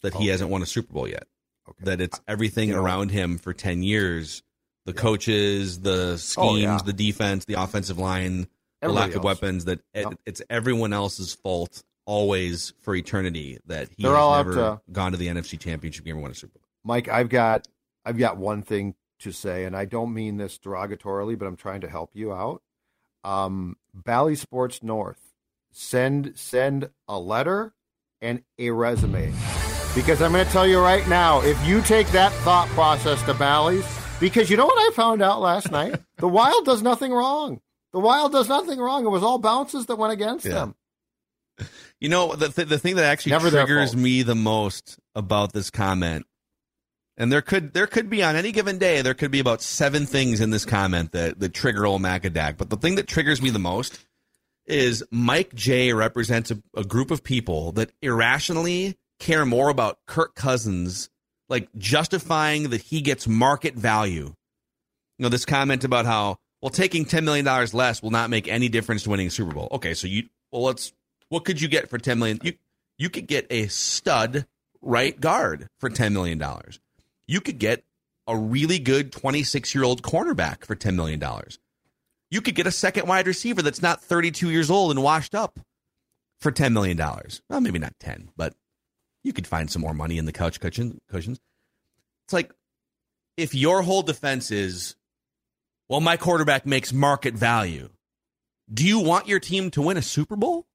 that 0.00 0.14
he 0.14 0.28
Oh. 0.28 0.32
hasn't 0.32 0.50
won 0.50 0.62
a 0.62 0.66
Super 0.66 0.92
Bowl 0.92 1.06
yet. 1.06 1.28
Okay. 1.68 1.84
That 1.84 2.00
it's 2.00 2.20
everything 2.26 2.70
You 2.70 2.76
know- 2.76 2.82
around 2.84 3.10
him 3.10 3.38
for 3.38 3.52
ten 3.52 3.82
years. 3.82 4.42
The 4.84 4.92
coaches, 4.92 5.80
the 5.80 6.16
schemes, 6.18 6.46
Oh, 6.48 6.56
yeah. 6.56 6.78
the 6.84 6.92
defense, 6.92 7.44
the 7.44 7.54
offensive 7.54 7.98
line, 7.98 8.42
the 8.42 8.48
Everybody 8.82 9.08
lack 9.10 9.16
of 9.16 9.22
weapons. 9.22 9.64
That 9.66 9.78
it, 9.94 10.00
Yep. 10.08 10.14
it's 10.26 10.42
everyone 10.50 10.92
else's 10.92 11.34
fault 11.34 11.84
always 12.04 12.72
for 12.80 12.96
eternity. 12.96 13.58
That 13.66 13.90
he 13.96 14.02
They're 14.02 14.16
all 14.16 14.34
never 14.36 14.54
to- 14.54 14.80
gone 14.90 15.12
to 15.12 15.18
the 15.18 15.28
NFC 15.28 15.56
Championship 15.56 16.04
game 16.04 16.18
or 16.18 16.20
won 16.22 16.32
a 16.32 16.34
Super 16.34 16.58
Bowl. 16.58 16.64
Mike, 16.84 17.06
I've 17.08 17.28
got 17.28 17.68
I've 18.04 18.18
got 18.18 18.36
one 18.38 18.62
thing 18.62 18.96
to 19.20 19.30
say, 19.30 19.64
and 19.64 19.76
I 19.76 19.84
don't 19.84 20.12
mean 20.12 20.36
this 20.36 20.58
derogatorily, 20.58 21.38
but 21.38 21.46
I'm 21.46 21.54
trying 21.56 21.82
to 21.82 21.88
help 21.88 22.10
you 22.14 22.32
out. 22.32 22.60
Um, 23.22 23.76
Bally 23.94 24.34
Sports 24.34 24.82
North, 24.82 25.32
send 25.70 26.32
send 26.36 26.90
a 27.06 27.20
letter 27.20 27.72
and 28.20 28.42
a 28.58 28.70
resume, 28.70 29.32
because 29.94 30.22
I'm 30.22 30.32
going 30.32 30.44
to 30.46 30.50
tell 30.52 30.66
you 30.66 30.80
right 30.80 31.06
now, 31.08 31.40
if 31.42 31.62
you 31.66 31.82
take 31.82 32.08
that 32.08 32.32
thought 32.44 32.68
process 32.70 33.22
to 33.24 33.34
Bally's, 33.34 33.84
because 34.20 34.48
you 34.50 34.56
know 34.56 34.66
what 34.66 34.78
I 34.78 34.94
found 34.94 35.22
out 35.22 35.40
last 35.40 35.70
night, 35.70 35.96
the 36.18 36.28
Wild 36.28 36.64
does 36.64 36.82
nothing 36.82 37.12
wrong. 37.12 37.60
The 37.92 38.00
Wild 38.00 38.32
does 38.32 38.48
nothing 38.48 38.78
wrong. 38.78 39.04
It 39.04 39.10
was 39.10 39.22
all 39.22 39.38
bounces 39.38 39.86
that 39.86 39.96
went 39.96 40.12
against 40.12 40.46
Yeah. 40.46 40.52
them. 40.54 40.74
You 42.00 42.08
know, 42.08 42.34
the 42.34 42.48
th- 42.48 42.66
the 42.68 42.78
thing 42.78 42.96
that 42.96 43.04
actually 43.04 43.30
Never 43.32 43.50
triggers 43.50 43.94
me 43.94 44.22
the 44.22 44.34
most 44.34 44.98
about 45.14 45.52
this 45.52 45.70
comment, 45.70 46.26
and 47.18 47.30
there 47.30 47.42
could 47.42 47.74
there 47.74 47.86
could 47.86 48.08
be 48.10 48.22
on 48.24 48.34
any 48.34 48.50
given 48.50 48.78
day 48.78 49.02
there 49.02 49.14
could 49.14 49.30
be 49.30 49.38
about 49.38 49.60
seven 49.62 50.06
things 50.06 50.40
in 50.40 50.50
this 50.50 50.64
comment 50.64 51.12
that 51.12 51.38
that 51.38 51.52
trigger 51.54 51.84
old 51.86 52.00
Macadac. 52.02 52.56
But 52.56 52.70
the 52.70 52.76
thing 52.78 52.94
that 52.96 53.06
triggers 53.06 53.40
me 53.42 53.50
the 53.50 53.58
most 53.60 54.00
is 54.66 55.04
Mike 55.12 55.54
J 55.54 55.92
represents 55.92 56.50
a, 56.50 56.60
a 56.74 56.82
group 56.84 57.10
of 57.10 57.22
people 57.22 57.72
that 57.72 57.92
irrationally 58.00 58.96
care 59.22 59.46
more 59.46 59.68
about 59.68 59.98
Kirk 60.06 60.34
Cousins, 60.34 61.08
like 61.48 61.68
justifying 61.78 62.70
that 62.70 62.82
he 62.82 63.00
gets 63.00 63.28
market 63.28 63.74
value. 63.74 64.34
You 65.18 65.22
know, 65.22 65.28
this 65.28 65.44
comment 65.44 65.84
about 65.84 66.04
how 66.04 66.38
well 66.60 66.70
taking 66.70 67.04
ten 67.04 67.24
million 67.24 67.44
dollars 67.44 67.72
less 67.72 68.02
will 68.02 68.10
not 68.10 68.30
make 68.30 68.48
any 68.48 68.68
difference 68.68 69.04
to 69.04 69.10
winning 69.10 69.28
a 69.28 69.30
Super 69.30 69.52
Bowl. 69.52 69.68
Okay, 69.72 69.94
so 69.94 70.06
you 70.06 70.24
well 70.50 70.62
let's 70.62 70.92
what 71.28 71.44
could 71.44 71.60
you 71.60 71.68
get 71.68 71.88
for 71.88 71.98
ten 71.98 72.18
million? 72.18 72.40
You 72.42 72.54
you 72.98 73.08
could 73.08 73.26
get 73.26 73.46
a 73.48 73.68
stud 73.68 74.46
right 74.80 75.18
guard 75.18 75.68
for 75.78 75.88
ten 75.88 76.12
million 76.12 76.38
dollars. 76.38 76.80
You 77.26 77.40
could 77.40 77.58
get 77.58 77.84
a 78.26 78.36
really 78.36 78.80
good 78.80 79.12
twenty 79.12 79.44
six 79.44 79.74
year 79.74 79.84
old 79.84 80.02
cornerback 80.02 80.64
for 80.64 80.74
ten 80.74 80.96
million 80.96 81.20
dollars. 81.20 81.58
You 82.30 82.40
could 82.40 82.54
get 82.54 82.66
a 82.66 82.72
second 82.72 83.06
wide 83.06 83.26
receiver 83.26 83.62
that's 83.62 83.82
not 83.82 84.02
thirty 84.02 84.32
two 84.32 84.50
years 84.50 84.70
old 84.70 84.90
and 84.90 85.02
washed 85.02 85.34
up 85.34 85.60
for 86.40 86.50
ten 86.50 86.72
million 86.72 86.96
dollars. 86.96 87.40
Well, 87.48 87.60
maybe 87.60 87.78
not 87.78 87.94
ten, 88.00 88.30
but 88.36 88.54
you 89.24 89.32
could 89.32 89.46
find 89.46 89.70
some 89.70 89.82
more 89.82 89.94
money 89.94 90.18
in 90.18 90.24
the 90.24 90.32
couch 90.32 90.60
cushion, 90.60 91.00
cushions. 91.08 91.40
It's 92.26 92.32
like 92.32 92.52
if 93.36 93.54
your 93.54 93.82
whole 93.82 94.02
defense 94.02 94.50
is, 94.50 94.96
well, 95.88 96.00
my 96.00 96.16
quarterback 96.16 96.66
makes 96.66 96.92
market 96.92 97.34
value. 97.34 97.90
Do 98.72 98.86
you 98.86 99.00
want 99.00 99.28
your 99.28 99.40
team 99.40 99.70
to 99.72 99.82
win 99.82 99.96
a 99.96 100.02
Super 100.02 100.36
Bowl? 100.36 100.66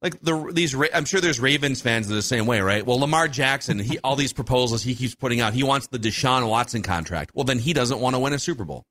Like 0.00 0.20
the 0.20 0.52
these, 0.52 0.76
I'm 0.94 1.04
sure 1.04 1.20
there's 1.20 1.40
Ravens 1.40 1.80
fans 1.80 2.10
are 2.10 2.14
the 2.14 2.22
same 2.22 2.46
way, 2.46 2.60
right? 2.60 2.86
Well, 2.86 3.00
Lamar 3.00 3.26
Jackson, 3.26 3.80
he 3.80 3.98
all 4.04 4.14
these 4.14 4.32
proposals 4.32 4.82
he 4.82 4.94
keeps 4.94 5.16
putting 5.16 5.40
out. 5.40 5.54
He 5.54 5.64
wants 5.64 5.88
the 5.88 5.98
Deshaun 5.98 6.48
Watson 6.48 6.82
contract. 6.82 7.32
Well, 7.34 7.44
then 7.44 7.58
he 7.58 7.72
doesn't 7.72 7.98
want 7.98 8.14
to 8.14 8.20
win 8.20 8.32
a 8.32 8.38
Super 8.38 8.64
Bowl. 8.64 8.86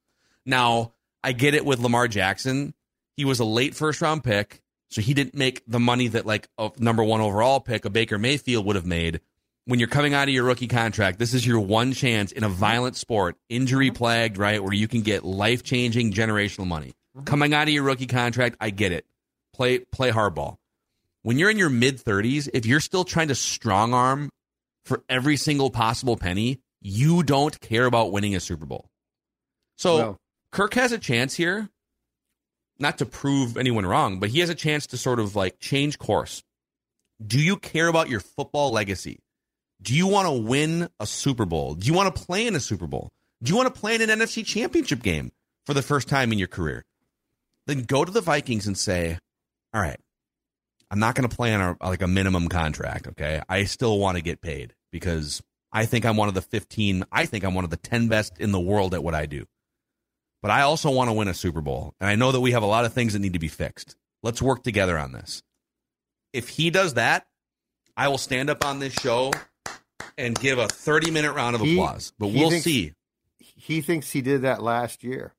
Now, 0.45 0.93
I 1.23 1.31
get 1.31 1.53
it 1.53 1.65
with 1.65 1.79
Lamar 1.79 2.09
Jackson. 2.09 2.73
He 3.15 3.23
was 3.23 3.39
a 3.39 3.45
late 3.45 3.73
first 3.73 4.01
round 4.01 4.23
pick, 4.23 4.61
so 4.89 5.01
he 5.01 5.13
didn't 5.13 5.35
make 5.35 5.63
the 5.67 5.79
money 5.79 6.07
that 6.09 6.25
like 6.25 6.47
a 6.57 6.71
number 6.79 7.03
one 7.03 7.21
overall 7.21 7.59
pick, 7.59 7.85
a 7.85 7.89
Baker 7.89 8.17
Mayfield 8.17 8.65
would 8.65 8.75
have 8.75 8.85
made. 8.85 9.21
When 9.65 9.79
you're 9.79 9.89
coming 9.89 10.13
out 10.13 10.29
of 10.29 10.33
your 10.33 10.45
rookie 10.45 10.67
contract, 10.67 11.19
this 11.19 11.33
is 11.33 11.45
your 11.45 11.59
one 11.59 11.91
chance 11.91 12.31
in 12.31 12.45
a 12.45 12.49
violent 12.49 12.95
sport, 12.95 13.35
injury 13.49 13.91
plagued, 13.91 14.37
right, 14.37 14.63
where 14.63 14.73
you 14.73 14.87
can 14.87 15.01
get 15.01 15.25
life 15.25 15.61
changing 15.61 16.13
generational 16.13 16.65
money. 16.65 16.93
Mm-hmm. 17.15 17.25
Coming 17.25 17.53
out 17.53 17.67
of 17.67 17.73
your 17.73 17.83
rookie 17.83 18.07
contract, 18.07 18.55
I 18.61 18.69
get 18.69 18.93
it. 18.93 19.05
Play 19.53 19.79
play 19.79 20.11
hardball. 20.11 20.55
When 21.23 21.37
you're 21.37 21.49
in 21.49 21.57
your 21.57 21.69
mid 21.69 22.01
30s, 22.01 22.47
if 22.53 22.65
you're 22.65 22.79
still 22.79 23.03
trying 23.03 23.27
to 23.27 23.35
strong 23.35 23.93
arm 23.93 24.29
for 24.85 25.03
every 25.09 25.35
single 25.35 25.69
possible 25.69 26.15
penny, 26.15 26.61
you 26.79 27.23
don't 27.23 27.59
care 27.59 27.85
about 27.85 28.13
winning 28.13 28.35
a 28.35 28.39
Super 28.39 28.65
Bowl. 28.65 28.89
So 29.75 29.97
No. 29.97 30.17
Kirk 30.53 30.75
has 30.75 30.93
a 30.93 30.97
chance 30.97 31.35
here, 31.35 31.69
not 32.79 32.97
to 32.99 33.05
prove 33.05 33.57
anyone 33.57 33.85
wrong, 33.85 34.19
but 34.19 34.29
he 34.29 34.39
has 34.39 34.49
a 34.49 34.55
chance 34.55 34.87
to 34.87 34.97
sort 34.97 35.19
of 35.19 35.35
like 35.35 35.59
change 35.59 35.97
course. 35.97 36.43
Do 37.25 37.39
you 37.39 37.57
care 37.57 37.87
about 37.87 38.09
your 38.09 38.19
football 38.19 38.71
legacy? 38.71 39.19
Do 39.81 39.95
you 39.95 40.07
want 40.07 40.27
to 40.27 40.33
win 40.33 40.89
a 40.99 41.05
Super 41.05 41.45
Bowl? 41.45 41.75
Do 41.75 41.87
you 41.87 41.93
want 41.93 42.15
to 42.15 42.21
play 42.23 42.47
in 42.47 42.55
a 42.55 42.59
Super 42.59 42.87
Bowl? 42.87 43.09
Do 43.43 43.51
you 43.51 43.55
want 43.55 43.73
to 43.73 43.79
play 43.79 43.95
in 43.95 44.01
an 44.01 44.09
NFC 44.09 44.45
championship 44.45 45.01
game 45.03 45.31
for 45.65 45.73
the 45.73 45.81
first 45.81 46.07
time 46.07 46.31
in 46.31 46.39
your 46.39 46.47
career? 46.47 46.83
Then 47.67 47.83
go 47.83 48.03
to 48.03 48.11
the 48.11 48.21
Vikings 48.21 48.65
and 48.65 48.77
say, 48.77 49.19
all 49.73 49.81
right, 49.81 49.99
I'm 50.89 50.99
not 50.99 51.15
going 51.15 51.27
to 51.27 51.35
play 51.35 51.53
on 51.53 51.61
a, 51.61 51.87
like 51.87 52.01
a 52.01 52.07
minimum 52.07 52.47
contract. 52.47 53.07
Okay. 53.07 53.41
I 53.47 53.65
still 53.65 53.99
want 53.99 54.17
to 54.17 54.23
get 54.23 54.41
paid 54.41 54.73
because 54.91 55.43
I 55.71 55.85
think 55.85 56.05
I'm 56.05 56.17
one 56.17 56.29
of 56.29 56.33
the 56.33 56.41
15, 56.41 57.03
I 57.11 57.25
think 57.25 57.43
I'm 57.43 57.53
one 57.53 57.63
of 57.63 57.69
the 57.69 57.77
10 57.77 58.07
best 58.07 58.39
in 58.39 58.51
the 58.51 58.59
world 58.59 58.93
at 58.93 59.03
what 59.03 59.13
I 59.13 59.25
do. 59.25 59.45
But 60.47 60.53
I 60.53 60.61
also 60.61 60.89
want 60.89 61.09
to 61.09 61.13
win 61.13 61.27
a 61.27 61.33
Super 61.33 61.59
Bowl. 61.59 61.93
And 61.99 62.09
I 62.09 62.15
know 62.15 62.31
that 62.31 62.39
we 62.39 62.53
have 62.53 62.63
a 62.63 62.67
lot 62.67 62.85
of 62.85 62.93
things 62.93 63.11
that 63.11 63.19
need 63.19 63.33
to 63.33 63.39
be 63.39 63.49
fixed. 63.49 63.97
Let's 64.23 64.41
work 64.41 64.63
together 64.63 64.97
on 64.97 65.11
this. 65.11 65.43
If 66.31 66.47
he 66.47 66.69
does 66.69 66.93
that, 66.93 67.27
I 67.97 68.07
will 68.07 68.17
stand 68.17 68.49
up 68.49 68.63
on 68.63 68.79
this 68.79 68.93
show 68.93 69.33
and 70.17 70.39
give 70.39 70.57
a 70.57 70.67
30 70.69 71.11
minute 71.11 71.33
round 71.33 71.55
of 71.57 71.61
He- 71.63 71.73
applause. 71.73 72.13
But 72.17 72.27
we'll 72.27 72.49
thinks- 72.49 72.63
see. 72.63 72.93
He 73.39 73.81
thinks 73.81 74.09
he 74.11 74.21
did 74.21 74.43
that 74.43 74.63
last 74.63 75.03
year 75.03 75.33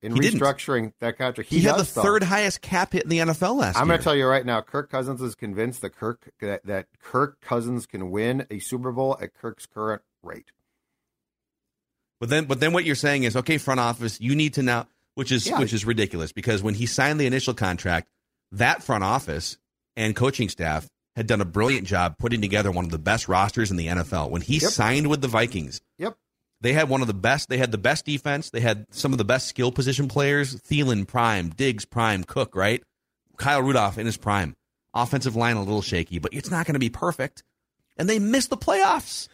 in 0.00 0.14
He 0.14 0.20
didn't. 0.20 0.40
restructuring 0.40 0.94
that 1.00 1.18
contract. 1.18 1.50
He, 1.50 1.60
had 1.60 1.74
the 1.74 1.82
though. 1.82 2.00
third 2.02 2.22
highest 2.22 2.62
cap 2.62 2.94
hit 2.94 3.02
in 3.02 3.10
the 3.10 3.18
NFL 3.18 3.56
last 3.58 3.74
year. 3.74 3.82
I'm 3.82 3.86
going 3.86 3.98
to 3.98 4.02
tell 4.04 4.16
you 4.16 4.26
right 4.26 4.46
now, 4.46 4.62
Kirk 4.62 4.90
Cousins 4.90 5.20
is 5.20 5.34
convinced 5.34 5.82
that 5.82 5.90
Kirk 5.94 6.30
that, 6.40 6.64
that 6.64 6.86
Kirk 7.02 7.38
Cousins 7.42 7.84
can 7.84 8.10
win 8.10 8.46
a 8.50 8.60
Super 8.60 8.92
Bowl 8.92 9.18
at 9.20 9.34
Kirk's 9.34 9.66
current 9.66 10.00
rate. 10.22 10.52
But 12.20 12.28
then, 12.30 12.44
but 12.46 12.60
then 12.60 12.72
what 12.72 12.84
you're 12.84 12.94
saying 12.94 13.24
is, 13.24 13.36
okay, 13.36 13.58
front 13.58 13.80
office, 13.80 14.20
you 14.20 14.34
need 14.34 14.54
to 14.54 14.62
now, 14.62 14.88
which 15.14 15.30
is 15.32 15.46
Yeah. 15.46 15.58
which 15.58 15.72
is 15.72 15.84
ridiculous 15.84 16.32
because 16.32 16.62
when 16.62 16.74
he 16.74 16.86
signed 16.86 17.20
the 17.20 17.26
initial 17.26 17.54
contract, 17.54 18.08
that 18.52 18.82
front 18.82 19.04
office 19.04 19.58
and 19.96 20.14
coaching 20.16 20.48
staff 20.48 20.88
had 21.14 21.26
done 21.26 21.40
a 21.40 21.44
brilliant 21.46 21.86
job 21.86 22.16
putting 22.18 22.40
together 22.40 22.70
one 22.70 22.84
of 22.84 22.90
the 22.90 22.98
best 22.98 23.28
rosters 23.28 23.70
in 23.70 23.76
the 23.76 23.88
NFL. 23.88 24.30
When 24.30 24.42
he 24.42 24.58
Yep. 24.58 24.70
signed 24.70 25.06
with 25.08 25.20
the 25.22 25.28
Vikings, 25.28 25.80
Yep. 25.98 26.16
they 26.60 26.72
had 26.74 26.88
one 26.88 27.00
of 27.00 27.06
the 27.06 27.14
best. 27.14 27.48
They 27.48 27.56
had 27.58 27.72
the 27.72 27.78
best 27.78 28.04
defense. 28.04 28.50
They 28.50 28.60
had 28.60 28.86
some 28.90 29.12
of 29.12 29.18
the 29.18 29.24
best 29.24 29.46
skill 29.48 29.72
position 29.72 30.08
players: 30.08 30.56
Thielen, 30.56 31.06
prime, 31.06 31.50
Diggs, 31.50 31.84
prime, 31.84 32.24
Cook, 32.24 32.54
right? 32.54 32.82
Kyle 33.36 33.62
Rudolph 33.62 33.98
in 33.98 34.06
his 34.06 34.16
prime. 34.16 34.54
Offensive 34.94 35.36
line 35.36 35.56
a 35.56 35.62
little 35.62 35.82
shaky, 35.82 36.18
but 36.18 36.32
it's 36.32 36.50
not 36.50 36.64
going 36.66 36.72
to 36.74 36.78
be 36.80 36.88
perfect. 36.88 37.42
And 37.98 38.08
they 38.08 38.18
missed 38.18 38.48
the 38.50 38.56
playoffs. 38.56 39.28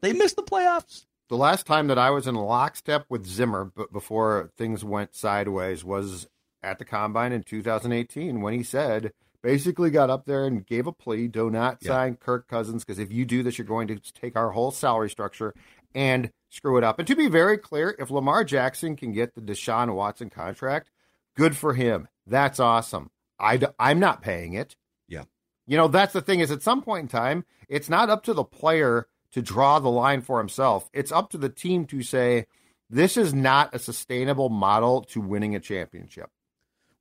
They 0.00 0.12
missed 0.12 0.36
the 0.36 0.42
playoffs. 0.44 1.06
The 1.28 1.36
last 1.36 1.66
time 1.66 1.88
that 1.88 1.98
I 1.98 2.10
was 2.10 2.26
in 2.26 2.34
lockstep 2.36 3.06
with 3.08 3.26
Zimmer, 3.26 3.64
but 3.74 3.92
before 3.92 4.50
things 4.56 4.84
went 4.84 5.14
sideways, 5.14 5.84
was 5.84 6.28
at 6.62 6.78
the 6.78 6.84
combine 6.84 7.32
in 7.32 7.42
2018 7.42 8.40
when 8.40 8.54
he 8.54 8.62
said, 8.62 9.12
basically 9.42 9.90
got 9.90 10.10
up 10.10 10.24
there 10.24 10.44
and 10.44 10.64
gave 10.66 10.86
a 10.86 10.92
plea: 10.92 11.26
do 11.28 11.50
not 11.50 11.78
Yeah. 11.80 11.88
sign 11.88 12.16
Kirk 12.16 12.46
Cousins 12.48 12.84
because 12.84 12.98
if 13.00 13.12
you 13.12 13.24
do 13.24 13.42
this, 13.42 13.58
you're 13.58 13.66
going 13.66 13.88
to 13.88 13.98
take 14.14 14.36
our 14.36 14.50
whole 14.50 14.70
salary 14.70 15.10
structure 15.10 15.52
and 15.94 16.30
screw 16.50 16.76
it 16.78 16.84
up. 16.84 16.98
And 16.98 17.08
to 17.08 17.16
be 17.16 17.28
very 17.28 17.58
clear, 17.58 17.94
if 17.98 18.10
Lamar 18.10 18.44
Jackson 18.44 18.94
can 18.96 19.12
get 19.12 19.34
the 19.34 19.40
Deshaun 19.40 19.94
Watson 19.94 20.30
contract, 20.30 20.90
good 21.36 21.56
for 21.56 21.74
him. 21.74 22.08
That's 22.26 22.60
awesome. 22.60 23.10
I 23.38 23.56
d- 23.56 23.66
I'm 23.78 23.98
not 24.00 24.22
paying 24.22 24.52
it. 24.54 24.76
Yeah. 25.08 25.24
You 25.66 25.76
know, 25.76 25.88
that's 25.88 26.12
the 26.12 26.22
thing 26.22 26.40
is 26.40 26.50
at 26.52 26.62
some 26.62 26.82
point 26.82 27.02
in 27.02 27.08
time, 27.08 27.44
it's 27.68 27.88
not 27.88 28.10
up 28.10 28.22
to 28.24 28.34
the 28.34 28.44
player 28.44 29.06
to 29.36 29.42
draw 29.42 29.78
the 29.78 29.90
line 29.90 30.22
for 30.22 30.38
himself. 30.38 30.88
It's 30.94 31.12
up 31.12 31.28
to 31.32 31.36
the 31.36 31.50
team 31.50 31.84
to 31.88 32.02
say, 32.02 32.46
this 32.88 33.18
is 33.18 33.34
not 33.34 33.74
a 33.74 33.78
sustainable 33.78 34.48
model 34.48 35.02
to 35.10 35.20
winning 35.20 35.54
a 35.54 35.60
championship. 35.60 36.30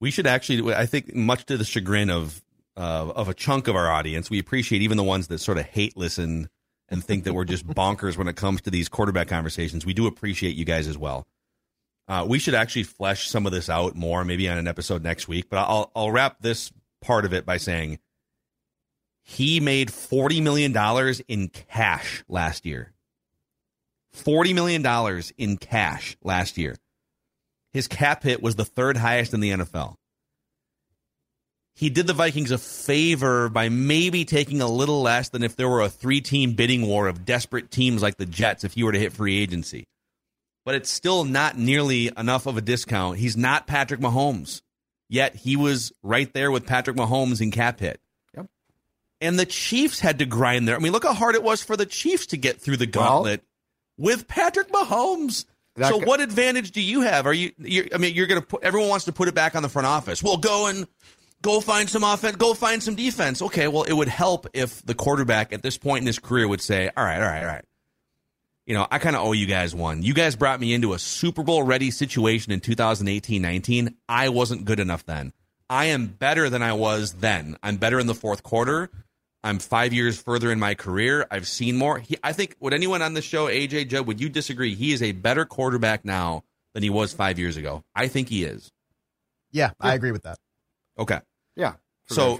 We 0.01 0.11
should 0.11 0.27
actually, 0.27 0.73
I 0.73 0.85
think, 0.85 1.15
much 1.15 1.45
to 1.45 1.55
the 1.55 1.63
chagrin 1.63 2.09
of 2.09 2.41
uh, 2.75 3.13
of 3.15 3.29
a 3.29 3.33
chunk 3.33 3.69
of 3.69 3.75
our 3.77 3.89
audience, 3.89 4.29
we 4.29 4.37
appreciate 4.37 4.81
even 4.81 4.97
the 4.97 5.03
ones 5.03 5.27
that 5.27 5.37
sort 5.37 5.57
of 5.57 5.63
hate 5.63 5.95
listen 5.95 6.49
and 6.89 7.01
think 7.01 7.23
that 7.23 7.33
we're 7.33 7.45
just 7.45 7.65
bonkers 7.69 8.17
when 8.17 8.27
it 8.27 8.35
comes 8.35 8.59
to 8.63 8.69
these 8.69 8.89
quarterback 8.89 9.29
conversations. 9.29 9.85
We 9.85 9.93
do 9.93 10.05
appreciate 10.05 10.57
you 10.57 10.65
guys 10.65 10.89
as 10.89 10.97
well. 10.97 11.25
Uh, 12.09 12.25
we 12.27 12.37
should 12.37 12.53
actually 12.53 12.83
flesh 12.83 13.29
some 13.29 13.45
of 13.45 13.53
this 13.53 13.69
out 13.69 13.95
more, 13.95 14.25
maybe 14.25 14.49
on 14.49 14.57
an 14.57 14.67
episode 14.67 15.03
next 15.03 15.29
week. 15.29 15.45
But 15.49 15.59
I'll 15.59 15.89
I'll 15.95 16.11
wrap 16.11 16.41
this 16.41 16.73
part 17.01 17.23
of 17.23 17.33
it 17.33 17.45
by 17.45 17.55
saying 17.55 17.99
he 19.25 19.59
made 19.59 19.91
forty 19.91 20.39
million 20.39 20.71
dollars 20.71 21.19
in 21.27 21.49
cash 21.49 22.23
last 22.29 22.65
year. 22.65 22.93
$40 24.15 24.55
million 24.55 25.23
in 25.37 25.57
cash 25.57 26.17
last 26.23 26.57
year. 26.57 26.75
His 27.73 27.87
cap 27.87 28.23
hit 28.23 28.41
was 28.41 28.55
the 28.55 28.65
third 28.65 28.97
highest 28.97 29.33
in 29.33 29.41
the 29.41 29.51
NFL. 29.51 29.95
He 31.75 31.89
did 31.89 32.07
the 32.07 32.13
Vikings 32.13 32.51
a 32.51 32.57
favor 32.57 33.49
by 33.49 33.67
maybe 33.67 34.23
taking 34.23 34.61
a 34.61 34.67
little 34.67 35.01
less 35.01 35.27
than 35.27 35.43
if 35.43 35.57
there 35.57 35.67
were 35.67 35.81
a 35.81 35.89
three 35.89 36.21
team 36.21 36.53
bidding 36.53 36.87
war 36.87 37.07
of 37.07 37.25
desperate 37.25 37.69
teams 37.69 38.01
like 38.01 38.15
the 38.15 38.25
Jets 38.25 38.63
if 38.63 38.77
you 38.77 38.85
were 38.85 38.93
to 38.93 38.99
hit 38.99 39.11
free 39.11 39.41
agency. 39.41 39.85
But 40.63 40.75
it's 40.75 40.89
still 40.89 41.25
not 41.25 41.57
nearly 41.57 42.09
enough 42.17 42.45
of 42.45 42.55
a 42.55 42.61
discount. 42.61 43.17
He's 43.17 43.35
not 43.35 43.67
Patrick 43.67 43.99
Mahomes. 43.99 44.61
Yet 45.09 45.35
he 45.35 45.57
was 45.57 45.91
right 46.01 46.31
there 46.33 46.49
with 46.49 46.65
Patrick 46.65 46.95
Mahomes 46.95 47.41
in 47.41 47.51
cap 47.51 47.81
hit. 47.81 47.99
And 49.25 49.39
the 49.39 49.45
Chiefs 49.45 49.99
had 49.99 50.19
to 50.19 50.25
grind 50.25 50.67
there. 50.67 50.75
I 50.75 50.79
mean, 50.79 50.91
look 50.91 51.03
how 51.03 51.13
hard 51.13 51.35
it 51.35 51.43
was 51.43 51.63
for 51.63 51.75
the 51.75 51.85
Chiefs 51.85 52.27
to 52.27 52.37
get 52.37 52.61
through 52.61 52.77
the 52.77 52.85
gauntlet. 52.85 53.43
Well, 53.97 54.07
with 54.07 54.27
Patrick 54.27 54.69
Mahomes. 54.71 55.45
So, 55.81 55.97
what 55.97 56.21
advantage 56.21 56.71
do 56.71 56.81
you 56.81 57.01
have? 57.01 57.25
Are 57.25 57.33
you? 57.33 57.51
I 57.93 57.97
mean, 57.97 58.15
you're 58.15 58.27
going 58.27 58.41
to. 58.41 58.59
Everyone 58.61 58.87
wants 58.87 59.05
to 59.05 59.11
put 59.11 59.27
it 59.27 59.35
back 59.35 59.55
on 59.55 59.63
the 59.63 59.67
front 59.67 59.87
office. 59.87 60.23
Well, 60.23 60.37
go 60.37 60.67
and 60.67 60.87
go 61.41 61.59
find 61.59 61.89
some 61.89 62.03
offense. 62.03 62.37
Go 62.37 62.53
find 62.53 62.81
some 62.81 62.95
defense. 62.95 63.41
Okay. 63.41 63.67
Well, 63.67 63.83
it 63.83 63.91
would 63.91 64.07
help 64.07 64.47
if 64.53 64.85
the 64.85 64.93
quarterback 64.95 65.51
at 65.51 65.63
this 65.63 65.77
point 65.77 66.03
in 66.03 66.07
his 66.07 66.17
career 66.17 66.47
would 66.47 66.61
say, 66.61 66.89
"All 66.95 67.03
right, 67.03 67.21
all 67.21 67.27
right, 67.27 67.41
all 67.41 67.47
right. 67.47 67.65
You 68.65 68.73
know, 68.73 68.87
I 68.89 68.99
kind 68.99 69.17
of 69.17 69.23
owe 69.23 69.33
you 69.33 69.47
guys 69.47 69.75
one. 69.75 70.01
You 70.01 70.13
guys 70.13 70.37
brought 70.37 70.59
me 70.61 70.73
into 70.73 70.93
a 70.93 70.99
Super 70.99 71.43
Bowl 71.43 71.61
ready 71.61 71.91
situation 71.91 72.51
in 72.51 72.61
2018-19. 72.61 73.93
I 74.09 74.29
wasn't 74.29 74.65
good 74.65 74.79
enough 74.79 75.05
then. 75.05 75.33
I 75.69 75.85
am 75.85 76.07
better 76.07 76.49
than 76.49 76.63
I 76.63 76.73
was 76.73 77.13
then. 77.13 77.57
I'm 77.61 77.77
better 77.77 77.99
in 77.99 78.07
the 78.07 78.15
fourth 78.15 78.43
quarter. 78.43 78.89
I'm 79.45 79.59
five 79.59 79.93
years 79.93 80.19
further 80.19 80.51
in 80.51 80.59
my 80.59 80.73
career. 80.73 81.27
I've 81.29 81.47
seen 81.47 81.77
more. 81.77 81.99
He, 81.99 82.17
I 82.23 82.33
think, 82.33 82.55
would 82.59 82.73
anyone 82.73 83.03
on 83.03 83.13
the 83.13 83.21
show, 83.21 83.45
AJ, 83.45 83.89
Joe, 83.89 84.01
would 84.01 84.19
you 84.19 84.27
disagree? 84.27 84.73
He 84.73 84.91
is 84.91 85.03
a 85.03 85.11
better 85.11 85.45
quarterback 85.45 86.03
now 86.03 86.43
than 86.73 86.81
he 86.81 86.89
was 86.89 87.13
five 87.13 87.37
years 87.37 87.55
ago. 87.55 87.83
I 87.95 88.07
think 88.07 88.27
he 88.27 88.43
is. 88.43 88.71
Yeah, 89.51 89.71
I 89.79 89.93
agree 89.93 90.11
with 90.11 90.23
that. 90.23 90.39
Okay. 90.97 91.19
Yeah. 91.55 91.73
So 92.07 92.39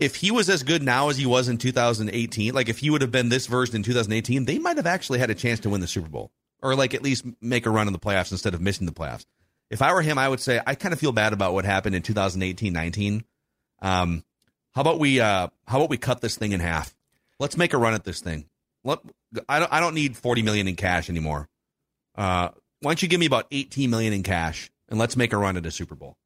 if 0.00 0.16
he 0.16 0.30
was 0.30 0.48
as 0.48 0.62
good 0.62 0.82
now 0.82 1.10
as 1.10 1.18
he 1.18 1.26
was 1.26 1.48
in 1.48 1.58
2018, 1.58 2.54
like 2.54 2.68
if 2.68 2.78
he 2.78 2.90
would 2.90 3.02
have 3.02 3.12
been 3.12 3.28
this 3.28 3.46
version 3.46 3.76
in 3.76 3.82
2018, 3.82 4.46
they 4.46 4.58
might 4.58 4.78
have 4.78 4.86
actually 4.86 5.18
had 5.18 5.30
a 5.30 5.34
chance 5.34 5.60
to 5.60 5.70
win 5.70 5.80
the 5.80 5.86
Super 5.86 6.08
Bowl 6.08 6.32
or 6.62 6.74
like 6.74 6.94
at 6.94 7.02
least 7.02 7.24
make 7.40 7.66
a 7.66 7.70
run 7.70 7.86
in 7.86 7.92
the 7.92 7.98
playoffs 7.98 8.32
instead 8.32 8.54
of 8.54 8.60
missing 8.60 8.86
the 8.86 8.92
playoffs. 8.92 9.24
If 9.70 9.82
I 9.82 9.92
were 9.92 10.02
him, 10.02 10.18
I 10.18 10.28
would 10.28 10.40
say 10.40 10.60
I 10.66 10.74
kind 10.74 10.92
of 10.92 11.00
feel 11.00 11.12
bad 11.12 11.32
about 11.32 11.52
what 11.52 11.64
happened 11.64 11.94
in 11.94 12.02
2018 12.02 12.72
19. 12.72 13.24
Um, 13.82 14.24
how 14.76 14.82
about 14.82 14.98
we 14.98 15.20
uh 15.20 15.48
how 15.66 15.78
about 15.78 15.88
we 15.88 15.96
cut 15.96 16.20
this 16.20 16.36
thing 16.36 16.52
in 16.52 16.60
half? 16.60 16.94
Let's 17.40 17.56
make 17.56 17.72
a 17.72 17.78
run 17.78 17.94
at 17.94 18.04
this 18.04 18.20
thing. 18.20 18.44
Let 18.84 18.98
I 19.48 19.58
don't 19.58 19.72
I 19.72 19.80
don't 19.80 19.94
need 19.94 20.18
40 20.18 20.42
million 20.42 20.68
in 20.68 20.76
cash 20.76 21.08
anymore. 21.08 21.48
Uh 22.14 22.50
why 22.80 22.90
don't 22.90 23.00
you 23.00 23.08
give 23.08 23.18
me 23.18 23.24
about 23.24 23.46
18 23.50 23.88
million 23.88 24.12
in 24.12 24.22
cash 24.22 24.70
and 24.90 24.98
let's 24.98 25.16
make 25.16 25.32
a 25.32 25.38
run 25.38 25.56
at 25.56 25.64
a 25.64 25.70
Super 25.70 25.94
Bowl? 25.94 26.18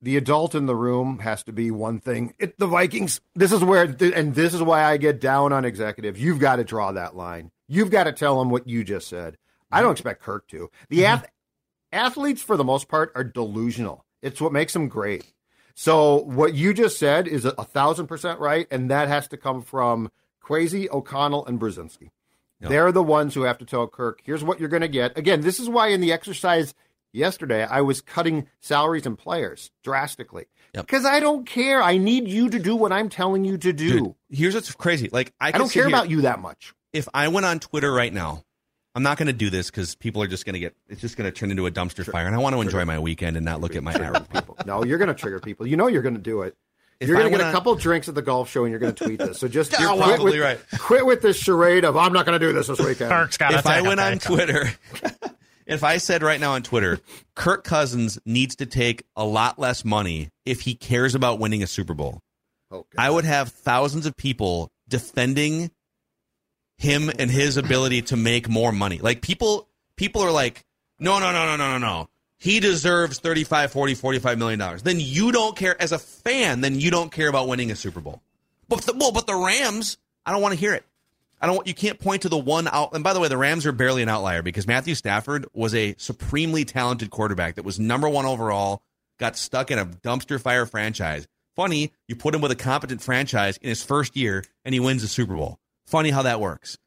The 0.00 0.16
adult 0.16 0.56
in 0.56 0.66
the 0.66 0.74
room 0.74 1.20
has 1.20 1.44
to 1.44 1.52
be 1.52 1.70
one 1.70 2.00
thing. 2.00 2.34
It, 2.40 2.58
the 2.58 2.66
Vikings. 2.66 3.20
This 3.36 3.52
is 3.52 3.62
where, 3.62 3.84
and 3.84 4.34
this 4.34 4.52
is 4.52 4.60
why 4.60 4.82
I 4.82 4.96
get 4.96 5.20
down 5.20 5.52
on 5.52 5.64
executives. 5.64 6.20
You've 6.20 6.40
got 6.40 6.56
to 6.56 6.64
draw 6.64 6.90
that 6.90 7.14
line. 7.14 7.52
You've 7.68 7.92
got 7.92 8.04
to 8.04 8.12
tell 8.12 8.40
them 8.40 8.50
what 8.50 8.66
you 8.66 8.82
just 8.82 9.06
said. 9.06 9.38
I 9.70 9.80
don't 9.80 9.92
expect 9.92 10.20
Kirk 10.20 10.48
to. 10.48 10.72
The 10.88 11.02
mm-hmm. 11.02 11.22
ath- 11.22 11.30
athletes, 11.92 12.42
for 12.42 12.56
the 12.56 12.64
most 12.64 12.88
part, 12.88 13.12
are 13.14 13.22
delusional. 13.22 14.04
It's 14.22 14.40
what 14.40 14.52
makes 14.52 14.72
them 14.72 14.88
great. 14.88 15.31
So 15.74 16.16
what 16.16 16.54
you 16.54 16.74
just 16.74 16.98
said 16.98 17.26
is 17.26 17.44
a, 17.44 17.54
a 17.58 17.64
thousand 17.64 18.06
percent 18.06 18.40
right, 18.40 18.66
and 18.70 18.90
that 18.90 19.08
has 19.08 19.28
to 19.28 19.36
come 19.36 19.62
from 19.62 20.10
Kwesi, 20.44 20.90
O'Connell, 20.90 21.46
and 21.46 21.60
Brzezinski. 21.60 22.10
Yep. 22.60 22.70
They're 22.70 22.92
the 22.92 23.02
ones 23.02 23.34
who 23.34 23.42
have 23.42 23.58
to 23.58 23.64
tell 23.64 23.88
Kirk, 23.88 24.20
here's 24.24 24.44
what 24.44 24.60
you're 24.60 24.68
going 24.68 24.82
to 24.82 24.88
get. 24.88 25.18
Again, 25.18 25.40
this 25.40 25.58
is 25.58 25.68
why 25.68 25.88
in 25.88 26.00
the 26.00 26.12
exercise 26.12 26.74
yesterday 27.12 27.64
I 27.64 27.80
was 27.80 28.00
cutting 28.00 28.46
salaries 28.60 29.06
and 29.06 29.18
players 29.18 29.70
drastically 29.82 30.46
because 30.72 31.04
yep. 31.04 31.12
I 31.12 31.20
don't 31.20 31.44
care. 31.44 31.82
I 31.82 31.98
need 31.98 32.28
you 32.28 32.48
to 32.50 32.58
do 32.58 32.76
what 32.76 32.92
I'm 32.92 33.08
telling 33.08 33.44
you 33.44 33.58
to 33.58 33.72
do. 33.72 33.90
Dude, 33.90 34.14
here's 34.30 34.54
what's 34.54 34.72
crazy. 34.72 35.08
Like 35.10 35.32
I, 35.40 35.48
I 35.48 35.52
don't 35.52 35.70
care 35.70 35.84
here, 35.84 35.88
about 35.88 36.08
you 36.08 36.22
that 36.22 36.40
much. 36.40 36.72
If 36.92 37.08
I 37.12 37.28
went 37.28 37.46
on 37.46 37.58
Twitter 37.58 37.92
right 37.92 38.12
now 38.12 38.44
I'm 38.94 39.02
not 39.02 39.16
going 39.16 39.28
to 39.28 39.32
do 39.32 39.48
this 39.48 39.70
because 39.70 39.94
people 39.94 40.22
are 40.22 40.26
just 40.26 40.44
going 40.44 40.54
to 40.54 40.58
get. 40.58 40.74
It's 40.88 41.00
just 41.00 41.16
going 41.16 41.30
to 41.30 41.36
turn 41.36 41.50
into 41.50 41.66
a 41.66 41.70
dumpster 41.70 42.04
fire, 42.10 42.26
and 42.26 42.34
I 42.34 42.38
want 42.38 42.54
to 42.54 42.60
enjoy 42.60 42.84
my 42.84 42.98
weekend 42.98 43.36
and 43.36 43.44
not 43.44 43.60
look 43.60 43.74
at 43.74 43.82
my 43.82 43.94
arrow. 43.94 44.20
people. 44.20 44.56
No, 44.66 44.84
you're 44.84 44.98
going 44.98 45.08
to 45.08 45.14
trigger 45.14 45.40
people. 45.40 45.66
You 45.66 45.76
know 45.76 45.86
you're 45.86 46.02
going 46.02 46.14
to 46.14 46.20
do 46.20 46.42
it. 46.42 46.56
If 47.00 47.08
you're 47.08 47.18
going 47.18 47.32
to 47.32 47.38
get 47.38 47.48
a 47.48 47.52
couple 47.52 47.74
drinks 47.74 48.08
at 48.08 48.14
the 48.14 48.22
golf 48.22 48.48
show, 48.48 48.64
and 48.64 48.70
you're 48.70 48.78
going 48.78 48.94
to 48.94 49.04
tweet 49.04 49.18
this. 49.18 49.38
So 49.38 49.48
just 49.48 49.72
you're 49.80 49.92
quit 49.96 50.22
with, 50.22 50.38
right. 50.38 50.60
quit 50.78 51.04
with 51.04 51.22
this 51.22 51.36
charade 51.36 51.84
of 51.84 51.96
I'm 51.96 52.12
not 52.12 52.26
going 52.26 52.38
to 52.38 52.46
do 52.46 52.52
this 52.52 52.68
this 52.68 52.78
weekend. 52.78 53.10
if 53.12 53.66
I 53.66 53.80
went 53.82 53.98
on 53.98 54.18
Twitter, 54.18 54.70
if 55.66 55.82
I 55.82 55.96
said 55.96 56.22
right 56.22 56.38
now 56.38 56.52
on 56.52 56.62
Twitter, 56.62 57.00
Kirk 57.34 57.64
Cousins 57.64 58.18
needs 58.24 58.56
to 58.56 58.66
take 58.66 59.02
a 59.16 59.24
lot 59.24 59.58
less 59.58 59.84
money 59.84 60.28
if 60.44 60.60
he 60.60 60.74
cares 60.74 61.14
about 61.14 61.40
winning 61.40 61.62
a 61.62 61.66
Super 61.66 61.94
Bowl, 61.94 62.20
oh, 62.70 62.86
I 62.96 63.10
would 63.10 63.24
have 63.24 63.48
thousands 63.48 64.06
of 64.06 64.16
people 64.16 64.70
defending 64.88 65.70
him 66.82 67.10
and 67.18 67.30
his 67.30 67.56
ability 67.56 68.02
to 68.02 68.16
make 68.16 68.48
more 68.48 68.72
money. 68.72 68.98
Like 68.98 69.22
people 69.22 69.68
people 69.96 70.22
are 70.22 70.32
like, 70.32 70.64
"No, 70.98 71.18
no, 71.20 71.32
no, 71.32 71.46
no, 71.46 71.56
no, 71.56 71.78
no, 71.78 71.78
no. 71.78 72.08
He 72.38 72.58
deserves 72.58 73.20
35, 73.20 73.70
40, 73.70 73.94
45 73.94 74.38
million 74.38 74.58
dollars." 74.58 74.82
Then 74.82 74.98
you 74.98 75.32
don't 75.32 75.56
care 75.56 75.80
as 75.80 75.92
a 75.92 75.98
fan, 75.98 76.60
then 76.60 76.80
you 76.80 76.90
don't 76.90 77.12
care 77.12 77.28
about 77.28 77.48
winning 77.48 77.70
a 77.70 77.76
Super 77.76 78.00
Bowl. 78.00 78.20
But 78.68 78.82
the, 78.82 78.94
well, 78.94 79.12
but 79.12 79.26
the 79.26 79.34
Rams, 79.34 79.96
I 80.26 80.32
don't 80.32 80.42
want 80.42 80.54
to 80.54 80.60
hear 80.60 80.74
it. 80.74 80.84
I 81.40 81.46
don't 81.46 81.66
you 81.66 81.74
can't 81.74 81.98
point 81.98 82.22
to 82.22 82.28
the 82.28 82.38
one 82.38 82.68
out 82.68 82.94
and 82.94 83.04
by 83.04 83.12
the 83.12 83.20
way, 83.20 83.28
the 83.28 83.36
Rams 83.36 83.64
are 83.64 83.72
barely 83.72 84.02
an 84.02 84.08
outlier 84.08 84.42
because 84.42 84.66
Matthew 84.66 84.94
Stafford 84.94 85.46
was 85.52 85.74
a 85.74 85.94
supremely 85.98 86.64
talented 86.64 87.10
quarterback 87.10 87.56
that 87.56 87.64
was 87.64 87.78
number 87.80 88.08
1 88.08 88.26
overall, 88.26 88.82
got 89.18 89.36
stuck 89.36 89.70
in 89.70 89.78
a 89.78 89.86
dumpster 89.86 90.40
fire 90.40 90.66
franchise. 90.66 91.26
Funny, 91.54 91.92
you 92.08 92.16
put 92.16 92.34
him 92.34 92.40
with 92.40 92.50
a 92.50 92.56
competent 92.56 93.02
franchise 93.02 93.56
in 93.58 93.68
his 93.68 93.82
first 93.82 94.16
year 94.16 94.44
and 94.64 94.72
he 94.72 94.80
wins 94.80 95.02
the 95.02 95.08
Super 95.08 95.34
Bowl. 95.34 95.58
Funny 95.92 96.08
how 96.08 96.22
that 96.22 96.40
works. 96.40 96.78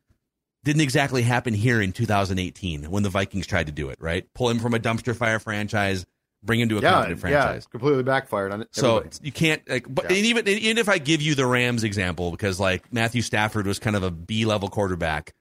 Didn't 0.63 0.81
exactly 0.81 1.21
happen 1.21 1.53
here 1.53 1.79
in 1.79 1.91
2018 1.91 2.85
when 2.89 3.03
the 3.03 3.09
Vikings 3.09 3.45
tried 3.45 3.67
to 3.67 3.71
do 3.71 3.89
it, 3.89 3.99
right? 4.01 4.25
Pull 4.33 4.49
him 4.49 4.57
from 4.57 4.73
a 4.73 4.79
dumpster 4.79 5.15
fire 5.15 5.37
franchise, 5.37 6.07
bring 6.41 6.59
him 6.59 6.69
to 6.69 6.79
a 6.79 6.81
yeah, 6.81 6.91
competent 6.91 7.19
franchise. 7.19 7.67
Yeah, 7.67 7.71
completely 7.71 8.01
backfired 8.01 8.51
on 8.51 8.63
it. 8.63 8.69
So 8.71 9.05
you 9.21 9.31
can't 9.31 9.61
like, 9.69 9.85
but 9.87 10.09
yeah. 10.09 10.17
even 10.17 10.47
even 10.47 10.79
if 10.79 10.89
I 10.89 10.97
give 10.97 11.21
you 11.21 11.35
the 11.35 11.45
Rams 11.45 11.83
example, 11.83 12.31
because 12.31 12.59
like 12.59 12.91
Matthew 12.91 13.21
Stafford 13.21 13.67
was 13.67 13.77
kind 13.77 13.95
of 13.95 14.01
a 14.01 14.09
B 14.09 14.45
level 14.45 14.69
quarterback, 14.69 15.35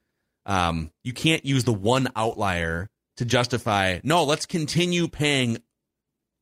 um, 0.45 0.91
you 1.03 1.13
can't 1.13 1.43
use 1.43 1.63
the 1.63 1.73
one 1.73 2.07
outlier 2.15 2.87
to 3.17 3.25
justify. 3.25 3.97
No, 4.03 4.25
let's 4.25 4.45
continue 4.45 5.07
paying 5.07 5.57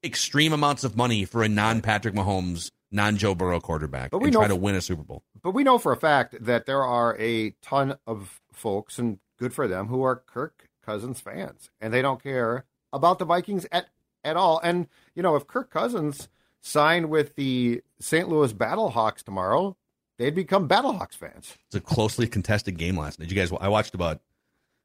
extreme 0.03 0.51
amounts 0.51 0.83
of 0.83 0.97
money 0.97 1.23
for 1.23 1.41
a 1.41 1.47
non 1.47 1.79
Patrick 1.79 2.15
Mahomes 2.15 2.69
non 2.93 3.17
Joe 3.17 3.35
Burrow 3.35 3.59
quarterback 3.59 4.11
but 4.11 4.19
we 4.19 4.25
and 4.25 4.33
know, 4.33 4.39
try 4.39 4.47
to 4.47 4.55
win 4.55 4.75
a 4.75 4.81
Super 4.81 5.03
Bowl. 5.03 5.23
But 5.41 5.51
we 5.51 5.63
know 5.63 5.77
for 5.77 5.91
a 5.91 5.97
fact 5.97 6.35
that 6.39 6.65
there 6.65 6.83
are 6.83 7.17
a 7.19 7.51
ton 7.61 7.97
of 8.07 8.41
folks, 8.53 8.99
and 8.99 9.19
good 9.37 9.53
for 9.53 9.67
them, 9.67 9.87
who 9.87 10.03
are 10.03 10.15
Kirk 10.15 10.69
Cousins 10.85 11.19
fans, 11.19 11.69
and 11.81 11.93
they 11.93 12.01
don't 12.01 12.21
care 12.21 12.65
about 12.93 13.19
the 13.19 13.25
Vikings 13.25 13.65
at 13.71 13.87
at 14.23 14.37
all. 14.37 14.59
And 14.63 14.87
you 15.15 15.23
know, 15.23 15.35
if 15.35 15.47
Kirk 15.47 15.69
Cousins 15.69 16.29
signed 16.61 17.09
with 17.09 17.35
the 17.35 17.81
St. 17.99 18.29
Louis 18.29 18.53
Battlehawks 18.53 19.23
tomorrow, 19.23 19.75
they'd 20.17 20.35
become 20.35 20.67
Battlehawks 20.67 21.15
fans. 21.15 21.57
It's 21.67 21.75
a 21.75 21.81
closely 21.81 22.27
contested 22.27 22.77
game 22.77 22.97
last 22.97 23.19
night. 23.19 23.27
Did 23.27 23.35
you 23.35 23.41
guys? 23.41 23.51
I 23.59 23.69
watched 23.69 23.95
about 23.95 24.21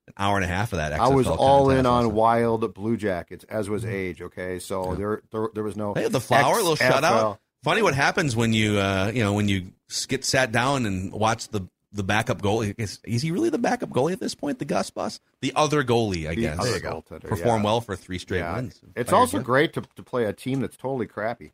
an 0.09 0.15
hour 0.17 0.37
and 0.37 0.45
a 0.45 0.49
half 0.49 0.73
of 0.73 0.79
that. 0.79 0.93
XFL 0.93 1.01
I 1.01 1.09
was 1.09 1.27
all 1.27 1.71
in 1.71 1.87
on 1.87 2.15
Wild 2.15 2.75
Blue 2.75 2.97
Jackets, 2.97 3.45
as 3.45 3.69
was. 3.69 3.85
Age. 3.85 4.23
Okay, 4.23 4.59
so 4.59 4.91
yeah. 4.91 4.97
there, 4.97 5.23
there, 5.31 5.49
there 5.55 5.65
was 5.65 5.77
no. 5.77 5.95
Hey, 5.95 6.09
the 6.09 6.21
flower, 6.21 6.57
XFL. 6.57 6.63
little 6.63 6.77
shutout. 6.77 7.39
Funny 7.63 7.83
what 7.83 7.95
happens 7.95 8.37
when 8.37 8.53
you 8.53 8.79
uh, 8.79 9.11
you 9.15 9.23
know 9.23 9.33
when 9.33 9.49
you 9.49 9.73
get 10.07 10.25
sat 10.25 10.53
down 10.53 10.87
and 10.87 11.13
watch 11.13 11.49
the 11.49 11.69
the 11.93 12.03
backup 12.03 12.43
goalie. 12.43 12.75
Is, 12.79 13.01
is 13.05 13.23
he 13.23 13.31
really 13.31 13.51
the 13.51 13.59
backup 13.59 13.91
goalie 13.91 14.13
at 14.13 14.21
this 14.21 14.35
point? 14.35 14.59
The 14.59 14.65
Gus 14.65 14.91
Bus, 14.91 15.21
the 15.41 15.53
other 15.57 15.83
goalie, 15.83 16.27
I 16.29 16.35
the 16.35 16.41
guess. 16.43 16.59
Other 16.59 16.81
go. 16.81 17.03
Perform 17.03 17.61
yeah. 17.61 17.65
well 17.65 17.81
for 17.81 17.97
three 17.97 18.19
straight 18.19 18.41
yeah. 18.41 18.57
wins. 18.57 18.81
It's 18.95 19.13
also 19.13 19.41
great 19.41 19.73
to, 19.75 19.83
to 19.97 20.03
play 20.03 20.25
a 20.25 20.33
team 20.33 20.61
that's 20.61 20.77
totally 20.77 21.07
crappy. 21.07 21.53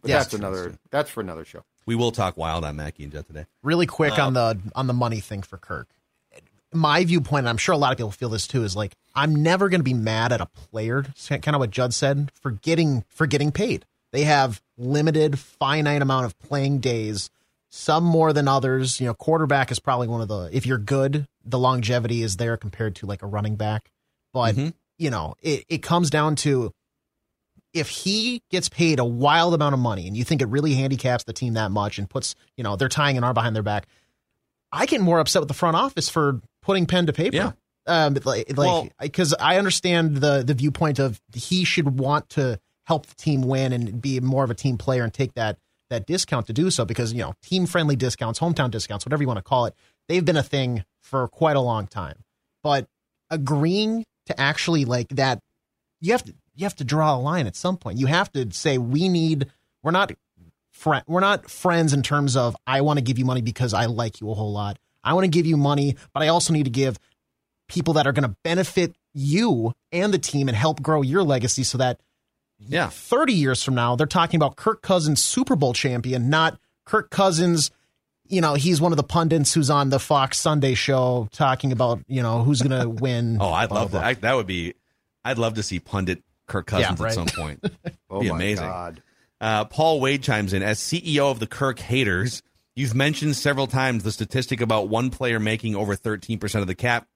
But 0.00 0.08
yes, 0.08 0.24
that's 0.24 0.34
another. 0.34 0.64
That's, 0.64 0.78
that's, 0.90 1.10
for 1.10 1.20
another 1.20 1.44
show. 1.44 1.64
We 1.86 1.94
will 1.94 2.12
talk 2.12 2.36
wild 2.36 2.64
on 2.64 2.76
Mackey 2.76 3.04
and 3.04 3.12
Judd 3.12 3.26
today. 3.26 3.46
Really 3.62 3.86
quick 3.86 4.18
uh, 4.18 4.26
on 4.26 4.34
the 4.34 4.58
on 4.74 4.86
the 4.86 4.94
money 4.94 5.20
thing 5.20 5.42
for 5.42 5.58
Kirk. 5.58 5.88
my 6.72 7.04
viewpoint, 7.04 7.40
and 7.40 7.48
I'm 7.48 7.58
sure 7.58 7.74
a 7.74 7.78
lot 7.78 7.92
of 7.92 7.98
people 7.98 8.10
feel 8.10 8.28
this 8.30 8.46
too, 8.46 8.64
is 8.64 8.76
like 8.76 8.94
I'm 9.14 9.42
never 9.42 9.68
going 9.68 9.80
to 9.80 9.84
be 9.84 9.94
mad 9.94 10.32
at 10.32 10.40
a 10.40 10.46
player. 10.46 11.04
Kind 11.28 11.48
of 11.48 11.58
what 11.58 11.70
Judd 11.70 11.92
said 11.92 12.30
for 12.40 12.50
getting 12.50 13.04
for 13.08 13.26
getting 13.26 13.52
paid. 13.52 13.84
They 14.12 14.24
have 14.24 14.60
limited, 14.80 15.38
finite 15.38 16.02
amount 16.02 16.26
of 16.26 16.38
playing 16.38 16.78
days. 16.80 17.30
Some 17.72 18.02
more 18.02 18.32
than 18.32 18.48
others. 18.48 19.00
You 19.00 19.06
know, 19.06 19.14
quarterback 19.14 19.70
is 19.70 19.78
probably 19.78 20.08
one 20.08 20.20
of 20.20 20.28
the. 20.28 20.48
If 20.52 20.66
you're 20.66 20.78
good, 20.78 21.26
the 21.44 21.58
longevity 21.58 22.22
is 22.22 22.36
there 22.36 22.56
compared 22.56 22.96
to 22.96 23.06
like 23.06 23.22
a 23.22 23.26
running 23.26 23.54
back. 23.56 23.90
But 24.32 24.56
Mhm. 24.56 24.74
you 24.98 25.10
know, 25.10 25.34
it 25.40 25.64
it 25.68 25.78
comes 25.78 26.10
down 26.10 26.34
to 26.36 26.72
if 27.72 27.88
he 27.88 28.42
gets 28.50 28.68
paid 28.68 28.98
a 28.98 29.04
wild 29.04 29.54
amount 29.54 29.74
of 29.74 29.78
money, 29.78 30.08
and 30.08 30.16
you 30.16 30.24
think 30.24 30.42
it 30.42 30.48
really 30.48 30.74
handicaps 30.74 31.22
the 31.24 31.32
team 31.32 31.54
that 31.54 31.70
much, 31.70 31.98
and 31.98 32.10
puts 32.10 32.34
you 32.56 32.64
know 32.64 32.74
they're 32.74 32.88
tying 32.88 33.16
an 33.16 33.22
arm 33.22 33.34
behind 33.34 33.54
their 33.54 33.62
back. 33.62 33.86
I 34.72 34.86
get 34.86 35.00
more 35.00 35.20
upset 35.20 35.40
with 35.42 35.48
the 35.48 35.54
front 35.54 35.76
office 35.76 36.08
for 36.08 36.40
putting 36.62 36.86
pen 36.86 37.06
to 37.06 37.12
paper. 37.12 37.36
Yeah. 37.36 37.52
Um, 37.86 38.16
like, 38.24 38.56
like, 38.56 38.92
because 39.00 39.34
I 39.34 39.58
understand 39.58 40.16
the 40.16 40.42
the 40.44 40.54
viewpoint 40.54 40.98
of 40.98 41.20
he 41.34 41.64
should 41.64 41.98
want 41.98 42.28
to 42.30 42.58
help 42.90 43.06
the 43.06 43.14
team 43.14 43.42
win 43.42 43.72
and 43.72 44.02
be 44.02 44.18
more 44.18 44.42
of 44.42 44.50
a 44.50 44.54
team 44.54 44.76
player 44.76 45.04
and 45.04 45.14
take 45.14 45.32
that 45.34 45.56
that 45.90 46.06
discount 46.06 46.48
to 46.48 46.52
do 46.52 46.72
so 46.72 46.84
because 46.84 47.12
you 47.12 47.20
know 47.20 47.34
team 47.40 47.64
friendly 47.64 47.94
discounts, 47.94 48.40
hometown 48.40 48.68
discounts, 48.68 49.06
whatever 49.06 49.22
you 49.22 49.28
want 49.28 49.38
to 49.38 49.44
call 49.44 49.66
it, 49.66 49.74
they've 50.08 50.24
been 50.24 50.36
a 50.36 50.42
thing 50.42 50.84
for 51.00 51.28
quite 51.28 51.54
a 51.54 51.60
long 51.60 51.86
time. 51.86 52.16
But 52.64 52.88
agreeing 53.30 54.04
to 54.26 54.40
actually 54.40 54.84
like 54.84 55.08
that, 55.10 55.40
you 56.00 56.10
have 56.10 56.24
to 56.24 56.34
you 56.56 56.64
have 56.64 56.74
to 56.76 56.84
draw 56.84 57.14
a 57.14 57.20
line 57.20 57.46
at 57.46 57.54
some 57.54 57.76
point. 57.76 58.00
You 58.00 58.06
have 58.06 58.32
to 58.32 58.50
say 58.50 58.76
we 58.76 59.08
need. 59.08 59.46
We're 59.84 59.92
not 59.92 60.10
friend. 60.72 61.04
We're 61.06 61.20
not 61.20 61.48
friends 61.48 61.92
in 61.92 62.02
terms 62.02 62.36
of 62.36 62.56
I 62.66 62.80
want 62.80 62.98
to 62.98 63.04
give 63.04 63.20
you 63.20 63.24
money 63.24 63.40
because 63.40 63.72
I 63.72 63.86
like 63.86 64.20
you 64.20 64.32
a 64.32 64.34
whole 64.34 64.52
lot. 64.52 64.80
I 65.04 65.14
want 65.14 65.26
to 65.26 65.30
give 65.30 65.46
you 65.46 65.56
money, 65.56 65.96
but 66.12 66.24
I 66.24 66.28
also 66.28 66.52
need 66.52 66.64
to 66.64 66.70
give 66.70 66.98
people 67.68 67.94
that 67.94 68.08
are 68.08 68.12
going 68.12 68.28
to 68.28 68.34
benefit 68.42 68.96
you 69.14 69.74
and 69.92 70.12
the 70.12 70.18
team 70.18 70.48
and 70.48 70.56
help 70.56 70.82
grow 70.82 71.02
your 71.02 71.22
legacy 71.22 71.62
so 71.62 71.78
that 71.78 72.00
Yeah. 72.68 72.88
30 72.88 73.32
years 73.32 73.62
from 73.62 73.74
now 73.74 73.96
they're 73.96 74.06
talking 74.06 74.36
about 74.38 74.56
Kirk 74.56 74.82
Cousins 74.82 75.22
Super 75.22 75.56
Bowl 75.56 75.72
champion, 75.72 76.30
not 76.30 76.58
Kirk 76.84 77.10
Cousins 77.10 77.70
you 78.30 78.40
know, 78.40 78.54
he's 78.54 78.80
one 78.80 78.92
of 78.92 78.96
the 78.96 79.02
pundits 79.02 79.52
who's 79.52 79.70
on 79.70 79.90
the 79.90 79.98
Fox 79.98 80.38
Sunday 80.38 80.74
show 80.74 81.28
talking 81.32 81.72
about, 81.72 82.00
you 82.06 82.22
know, 82.22 82.42
who's 82.42 82.62
going 82.62 82.80
to 82.82 82.88
win. 82.88 83.38
Oh, 83.40 83.52
I'd 83.52 83.68
blah, 83.68 83.80
love 83.80 83.90
blah, 83.90 84.00
that. 84.00 84.06
I, 84.06 84.14
that 84.14 84.36
would 84.36 84.46
be. 84.46 84.74
I'd 85.24 85.36
love 85.36 85.54
to 85.54 85.62
see 85.62 85.80
pundit 85.80 86.22
Kirk 86.46 86.66
Cousins 86.66 86.98
Yeah, 86.98 87.06
at 87.06 87.12
some 87.12 87.26
point. 87.26 87.64
Oh 88.12 88.20
be 88.20 88.28
my 88.28 88.34
amazing. 88.34 88.66
God. 88.66 89.02
Uh, 89.40 89.64
Paul 89.66 90.00
Wade 90.00 90.24
chimes 90.24 90.52
in 90.52 90.64
as 90.64 90.80
CEO 90.80 91.30
of 91.30 91.38
the 91.38 91.46
Kirk 91.46 91.78
haters. 91.78 92.42
You've 92.74 92.94
mentioned 92.94 93.36
several 93.36 93.68
times 93.68 94.02
the 94.02 94.10
statistic 94.10 94.60
about 94.60 94.88
one 94.88 95.10
player 95.10 95.38
making 95.38 95.76
over 95.76 95.94
13% 95.94 96.60
of 96.60 96.66
the 96.66 96.74
cap 96.74 97.06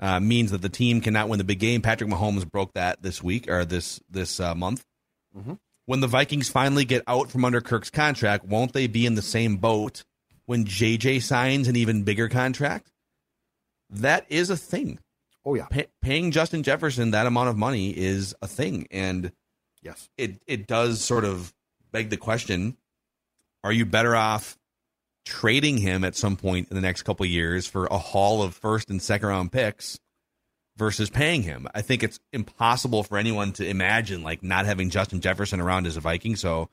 uh, 0.00 0.18
means 0.18 0.50
that 0.50 0.60
the 0.60 0.68
team 0.68 1.00
cannot 1.00 1.28
win 1.28 1.38
the 1.38 1.44
big 1.44 1.60
game. 1.60 1.82
Patrick 1.82 2.10
Mahomes 2.10 2.50
broke 2.50 2.72
that 2.72 3.00
this 3.00 3.22
week 3.22 3.48
or 3.48 3.64
this 3.64 4.00
this 4.10 4.40
uh, 4.40 4.56
month. 4.56 4.84
Mm-hmm. 5.36 5.54
When 5.86 6.00
the 6.00 6.06
Vikings 6.06 6.48
finally 6.48 6.84
get 6.84 7.02
out 7.06 7.30
from 7.30 7.44
under 7.44 7.60
Kirk's 7.60 7.90
contract, 7.90 8.44
won't 8.44 8.72
they 8.72 8.86
be 8.86 9.06
in 9.06 9.14
the 9.14 9.22
same 9.22 9.56
boat 9.56 10.04
when 10.46 10.64
JJ 10.64 11.22
signs 11.22 11.68
an 11.68 11.76
even 11.76 12.04
bigger 12.04 12.28
contract? 12.28 12.90
That 13.88 14.24
is 14.28 14.50
a 14.50 14.56
thing. 14.56 14.98
Oh 15.44 15.54
yeah. 15.54 15.66
Pa- 15.66 15.90
paying 16.02 16.30
Justin 16.30 16.62
Jefferson 16.62 17.10
that 17.12 17.26
amount 17.26 17.48
of 17.48 17.56
money 17.56 17.90
is 17.96 18.34
a 18.42 18.46
thing, 18.46 18.86
and 18.90 19.32
Yes. 19.82 20.08
it 20.18 20.42
it 20.46 20.66
does 20.66 21.02
sort 21.02 21.24
of 21.24 21.52
beg 21.90 22.10
the 22.10 22.16
question: 22.16 22.76
Are 23.64 23.72
you 23.72 23.86
better 23.86 24.14
off 24.14 24.58
trading 25.24 25.78
him 25.78 26.04
at 26.04 26.14
some 26.16 26.36
point 26.36 26.68
in 26.70 26.74
the 26.76 26.80
next 26.82 27.02
couple 27.02 27.24
of 27.24 27.30
years 27.30 27.66
for 27.66 27.86
a 27.86 27.98
haul 27.98 28.42
of 28.42 28.54
first 28.54 28.90
and 28.90 29.00
second 29.02 29.28
round 29.28 29.50
picks 29.52 29.98
versus 30.80 31.10
paying 31.10 31.42
him? 31.42 31.68
I 31.74 31.82
think 31.82 32.02
it's 32.02 32.18
impossible 32.32 33.04
for 33.04 33.18
anyone 33.18 33.52
to 33.52 33.68
imagine 33.68 34.22
like 34.22 34.42
not 34.42 34.64
having 34.64 34.88
Justin 34.88 35.20
Jefferson 35.20 35.60
around 35.60 35.86
as 35.86 35.98
a 35.98 36.00
Viking. 36.00 36.36
So 36.36 36.70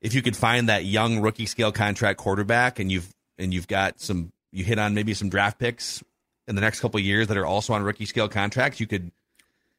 if 0.00 0.14
you 0.14 0.22
could 0.22 0.34
find 0.34 0.70
that 0.70 0.86
young 0.86 1.20
rookie 1.20 1.44
scale 1.44 1.70
contract 1.70 2.18
quarterback 2.18 2.78
and 2.78 2.90
you've 2.90 3.14
and 3.36 3.52
you've 3.52 3.68
got 3.68 4.00
some 4.00 4.32
you 4.50 4.64
hit 4.64 4.78
on 4.78 4.94
maybe 4.94 5.12
some 5.12 5.28
draft 5.28 5.58
picks 5.58 6.02
in 6.48 6.54
the 6.54 6.62
next 6.62 6.80
couple 6.80 6.98
of 6.98 7.04
years 7.04 7.28
that 7.28 7.36
are 7.36 7.44
also 7.44 7.74
on 7.74 7.82
rookie 7.82 8.06
scale 8.06 8.28
contracts, 8.28 8.80
you 8.80 8.86
could 8.86 9.12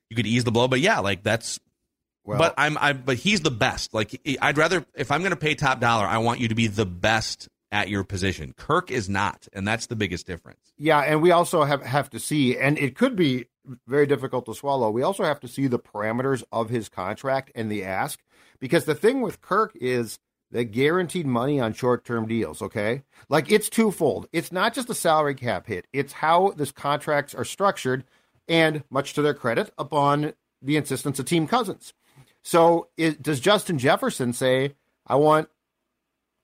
you 0.09 0.15
could 0.15 0.27
ease 0.27 0.43
the 0.43 0.51
blow. 0.51 0.67
But 0.67 0.79
yeah, 0.79 0.99
like 0.99 1.23
that's 1.23 1.59
Well, 2.23 2.37
but 2.37 2.53
I'm 2.55 2.77
I 2.77 2.93
but 2.93 3.17
he's 3.17 3.41
the 3.41 3.51
best. 3.51 3.95
Like 3.95 4.21
I'd 4.39 4.59
rather 4.59 4.85
if 4.93 5.11
I'm 5.11 5.21
going 5.21 5.31
to 5.31 5.37
pay 5.37 5.55
top 5.55 5.79
dollar, 5.79 6.05
I 6.05 6.19
want 6.19 6.39
you 6.39 6.49
to 6.49 6.55
be 6.55 6.67
the 6.67 6.85
best 6.85 7.49
at 7.71 7.89
your 7.89 8.03
position. 8.03 8.53
Kirk 8.57 8.91
is 8.91 9.09
not, 9.09 9.47
and 9.53 9.67
that's 9.67 9.87
the 9.87 9.95
biggest 9.95 10.25
difference. 10.25 10.73
Yeah, 10.77 10.99
and 10.99 11.21
we 11.21 11.31
also 11.31 11.63
have 11.63 11.83
have 11.83 12.09
to 12.11 12.19
see, 12.19 12.57
and 12.57 12.77
it 12.77 12.95
could 12.95 13.15
be 13.15 13.45
very 13.87 14.07
difficult 14.07 14.45
to 14.45 14.55
swallow. 14.55 14.89
We 14.89 15.03
also 15.03 15.23
have 15.23 15.39
to 15.41 15.47
see 15.47 15.67
the 15.67 15.79
parameters 15.79 16.43
of 16.51 16.69
his 16.69 16.89
contract 16.89 17.51
and 17.55 17.71
the 17.71 17.83
ask, 17.83 18.19
because 18.59 18.85
the 18.85 18.95
thing 18.95 19.21
with 19.21 19.41
Kirk 19.41 19.75
is 19.75 20.19
the 20.51 20.63
guaranteed 20.63 21.27
money 21.27 21.59
on 21.59 21.73
short 21.73 22.05
term 22.05 22.27
deals. 22.27 22.61
Okay, 22.61 23.03
like 23.29 23.51
it's 23.51 23.69
twofold. 23.69 24.27
It's 24.33 24.51
not 24.51 24.73
just 24.73 24.89
a 24.89 24.95
salary 24.95 25.35
cap 25.35 25.67
hit; 25.67 25.85
it's 25.93 26.13
how 26.13 26.53
these 26.57 26.71
contracts 26.71 27.35
are 27.35 27.45
structured, 27.45 28.03
and 28.47 28.83
much 28.89 29.13
to 29.13 29.21
their 29.21 29.35
credit, 29.35 29.71
upon 29.77 30.33
the 30.61 30.77
insistence 30.77 31.19
of 31.19 31.25
Team 31.25 31.47
Cousins. 31.47 31.93
So, 32.41 32.87
it, 32.97 33.21
does 33.21 33.39
Justin 33.39 33.77
Jefferson 33.77 34.33
say, 34.33 34.75
"I 35.05 35.15
want"? 35.15 35.49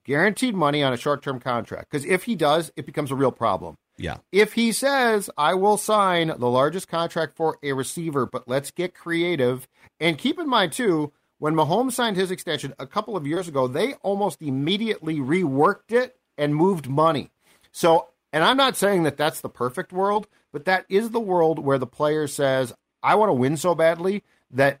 Guaranteed 0.06 0.54
money 0.54 0.84
on 0.84 0.92
a 0.92 0.96
short 0.96 1.22
term 1.22 1.40
contract. 1.40 1.90
Because 1.90 2.06
if 2.06 2.24
he 2.24 2.36
does, 2.36 2.70
it 2.76 2.86
becomes 2.86 3.10
a 3.10 3.16
real 3.16 3.32
problem. 3.32 3.76
Yeah, 3.98 4.18
If 4.30 4.52
he 4.52 4.72
says, 4.72 5.30
I 5.38 5.54
will 5.54 5.78
sign 5.78 6.28
the 6.28 6.50
largest 6.50 6.86
contract 6.86 7.34
for 7.34 7.58
a 7.62 7.72
receiver, 7.72 8.26
but 8.26 8.46
let's 8.46 8.70
get 8.70 8.94
creative. 8.94 9.66
And 9.98 10.18
keep 10.18 10.38
in 10.38 10.48
mind, 10.48 10.72
too, 10.72 11.12
when 11.38 11.54
Mahomes 11.54 11.92
signed 11.92 12.16
his 12.16 12.30
extension 12.30 12.74
a 12.78 12.86
couple 12.86 13.16
of 13.16 13.26
years 13.26 13.48
ago, 13.48 13.66
they 13.66 13.94
almost 14.02 14.42
immediately 14.42 15.16
reworked 15.16 15.92
it 15.92 16.16
and 16.36 16.54
moved 16.54 16.88
money. 16.88 17.30
So, 17.72 18.08
and 18.34 18.44
I'm 18.44 18.58
not 18.58 18.76
saying 18.76 19.04
that 19.04 19.16
that's 19.16 19.40
the 19.40 19.48
perfect 19.48 19.92
world, 19.92 20.28
but 20.52 20.66
that 20.66 20.84
is 20.90 21.10
the 21.10 21.20
world 21.20 21.58
where 21.58 21.78
the 21.78 21.86
player 21.86 22.26
says, 22.26 22.74
I 23.02 23.14
want 23.14 23.30
to 23.30 23.34
win 23.34 23.56
so 23.56 23.74
badly 23.74 24.24
that 24.50 24.80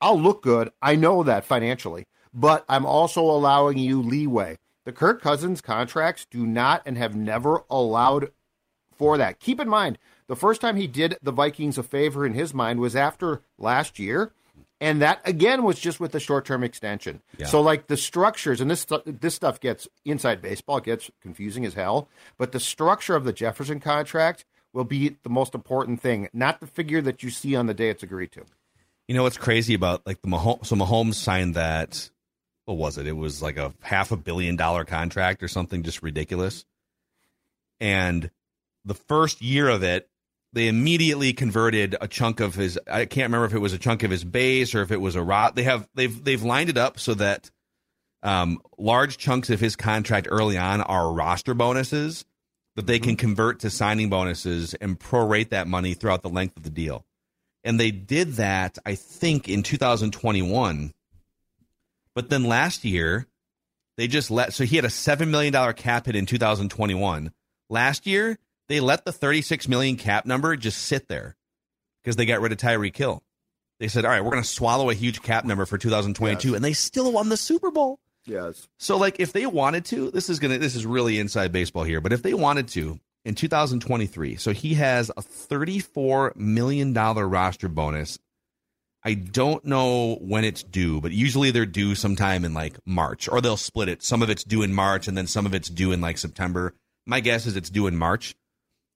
I'll 0.00 0.20
look 0.20 0.42
good. 0.42 0.70
I 0.80 0.94
know 0.94 1.24
that 1.24 1.44
financially, 1.44 2.06
but 2.32 2.64
I'm 2.68 2.86
also 2.86 3.22
allowing 3.22 3.78
you 3.78 4.02
leeway. 4.02 4.58
The 4.84 4.92
Kirk 4.92 5.22
Cousins 5.22 5.60
contracts 5.60 6.26
do 6.30 6.46
not 6.46 6.82
and 6.84 6.98
have 6.98 7.14
never 7.14 7.62
allowed 7.70 8.30
for 8.96 9.16
that. 9.18 9.38
Keep 9.38 9.60
in 9.60 9.68
mind, 9.68 9.98
the 10.26 10.36
first 10.36 10.60
time 10.60 10.76
he 10.76 10.86
did 10.86 11.16
the 11.22 11.32
Vikings 11.32 11.78
a 11.78 11.82
favor 11.82 12.26
in 12.26 12.34
his 12.34 12.52
mind 12.52 12.80
was 12.80 12.96
after 12.96 13.42
last 13.58 13.98
year. 13.98 14.32
And 14.80 15.00
that 15.00 15.20
again 15.24 15.62
was 15.62 15.78
just 15.78 16.00
with 16.00 16.10
the 16.10 16.18
short-term 16.18 16.64
extension. 16.64 17.22
Yeah. 17.38 17.46
So, 17.46 17.60
like 17.60 17.86
the 17.86 17.96
structures, 17.96 18.60
and 18.60 18.68
this 18.68 18.84
this 19.04 19.32
stuff 19.36 19.60
gets 19.60 19.86
inside 20.04 20.42
baseball 20.42 20.78
it 20.78 20.84
gets 20.84 21.08
confusing 21.20 21.64
as 21.64 21.74
hell. 21.74 22.08
But 22.36 22.50
the 22.50 22.58
structure 22.58 23.14
of 23.14 23.22
the 23.22 23.32
Jefferson 23.32 23.78
contract 23.78 24.44
will 24.72 24.82
be 24.82 25.16
the 25.22 25.28
most 25.30 25.54
important 25.54 26.00
thing, 26.00 26.28
not 26.32 26.58
the 26.58 26.66
figure 26.66 27.00
that 27.02 27.22
you 27.22 27.30
see 27.30 27.54
on 27.54 27.66
the 27.66 27.74
day 27.74 27.90
it's 27.90 28.02
agreed 28.02 28.32
to. 28.32 28.44
you 29.06 29.14
know 29.14 29.22
what's 29.22 29.36
crazy 29.36 29.74
about 29.74 30.04
like 30.04 30.20
the 30.22 30.28
Mahomes? 30.28 30.66
So 30.66 30.74
Mahomes 30.74 31.14
signed 31.14 31.54
that. 31.54 32.10
What 32.64 32.76
was 32.76 32.98
it? 32.98 33.06
It 33.06 33.16
was 33.16 33.42
like 33.42 33.56
a 33.56 33.72
half 33.80 34.12
a 34.12 34.16
billion 34.16 34.56
dollar 34.56 34.84
contract 34.84 35.42
or 35.42 35.48
something, 35.48 35.82
just 35.82 36.02
ridiculous. 36.02 36.64
And 37.80 38.30
the 38.84 38.94
first 38.94 39.42
year 39.42 39.68
of 39.68 39.82
it, 39.82 40.08
they 40.52 40.68
immediately 40.68 41.32
converted 41.32 41.96
a 42.00 42.06
chunk 42.06 42.40
of 42.40 42.54
his. 42.54 42.78
I 42.86 43.06
can't 43.06 43.26
remember 43.26 43.46
if 43.46 43.54
it 43.54 43.58
was 43.58 43.72
a 43.72 43.78
chunk 43.78 44.02
of 44.02 44.10
his 44.10 44.22
base 44.22 44.74
or 44.74 44.82
if 44.82 44.92
it 44.92 45.00
was 45.00 45.16
a 45.16 45.22
rot. 45.22 45.56
They 45.56 45.62
have 45.64 45.88
they've 45.94 46.22
they've 46.22 46.42
lined 46.42 46.70
it 46.70 46.76
up 46.76 47.00
so 47.00 47.14
that 47.14 47.50
um, 48.22 48.60
large 48.78 49.18
chunks 49.18 49.50
of 49.50 49.60
his 49.60 49.76
contract 49.76 50.28
early 50.30 50.56
on 50.58 50.80
are 50.82 51.12
roster 51.12 51.54
bonuses 51.54 52.24
that 52.76 52.86
they 52.86 52.98
can 52.98 53.16
convert 53.16 53.60
to 53.60 53.70
signing 53.70 54.08
bonuses 54.08 54.74
and 54.74 54.98
prorate 54.98 55.50
that 55.50 55.66
money 55.66 55.94
throughout 55.94 56.22
the 56.22 56.30
length 56.30 56.56
of 56.56 56.62
the 56.62 56.70
deal. 56.70 57.04
And 57.64 57.78
they 57.78 57.90
did 57.90 58.34
that, 58.34 58.78
I 58.86 58.94
think, 58.94 59.48
in 59.48 59.62
2021. 59.62 60.92
But 62.14 62.28
then 62.30 62.44
last 62.44 62.84
year, 62.84 63.26
they 63.96 64.06
just 64.06 64.30
let 64.30 64.52
so 64.52 64.64
he 64.64 64.76
had 64.76 64.84
a 64.84 64.90
seven 64.90 65.30
million 65.30 65.52
dollar 65.52 65.72
cap 65.72 66.06
hit 66.06 66.16
in 66.16 66.26
2021. 66.26 67.32
Last 67.70 68.06
year, 68.06 68.38
they 68.68 68.80
let 68.80 69.04
the 69.04 69.12
36 69.12 69.68
million 69.68 69.96
cap 69.96 70.26
number 70.26 70.56
just 70.56 70.78
sit 70.82 71.08
there 71.08 71.36
because 72.02 72.16
they 72.16 72.26
got 72.26 72.40
rid 72.40 72.52
of 72.52 72.58
Tyreek 72.58 72.96
Hill. 72.96 73.22
They 73.80 73.88
said, 73.88 74.04
"All 74.04 74.10
right, 74.10 74.22
we're 74.22 74.30
going 74.30 74.42
to 74.42 74.48
swallow 74.48 74.90
a 74.90 74.94
huge 74.94 75.22
cap 75.22 75.44
number 75.44 75.64
for 75.66 75.78
2022," 75.78 76.48
Yes. 76.48 76.56
and 76.56 76.64
they 76.64 76.72
still 76.72 77.10
won 77.12 77.28
the 77.28 77.36
Super 77.36 77.70
Bowl. 77.70 77.98
Yes. 78.24 78.68
So 78.78 78.96
like 78.98 79.18
if 79.18 79.32
they 79.32 79.46
wanted 79.46 79.84
to, 79.86 80.10
this 80.10 80.30
is 80.30 80.38
gonna 80.38 80.58
this 80.58 80.76
is 80.76 80.86
really 80.86 81.18
inside 81.18 81.50
baseball 81.50 81.82
here, 81.84 82.00
but 82.00 82.12
if 82.12 82.22
they 82.22 82.34
wanted 82.34 82.68
to 82.68 83.00
in 83.24 83.34
2023, 83.34 84.36
so 84.36 84.52
he 84.52 84.74
has 84.74 85.10
a 85.16 85.22
34 85.22 86.32
million 86.36 86.92
dollar 86.92 87.26
roster 87.26 87.68
bonus. 87.68 88.18
I 89.04 89.14
don't 89.14 89.64
know 89.64 90.16
when 90.20 90.44
it's 90.44 90.62
due, 90.62 91.00
but 91.00 91.10
usually 91.12 91.50
they're 91.50 91.66
due 91.66 91.94
sometime 91.94 92.44
in 92.44 92.54
like 92.54 92.78
March, 92.86 93.28
or 93.28 93.40
they'll 93.40 93.56
split 93.56 93.88
it. 93.88 94.02
Some 94.02 94.22
of 94.22 94.30
it's 94.30 94.44
due 94.44 94.62
in 94.62 94.72
March, 94.72 95.08
and 95.08 95.16
then 95.16 95.26
some 95.26 95.44
of 95.44 95.54
it's 95.54 95.68
due 95.68 95.90
in 95.92 96.00
like 96.00 96.18
September. 96.18 96.74
My 97.04 97.20
guess 97.20 97.46
is 97.46 97.56
it's 97.56 97.70
due 97.70 97.88
in 97.88 97.96
March. 97.96 98.36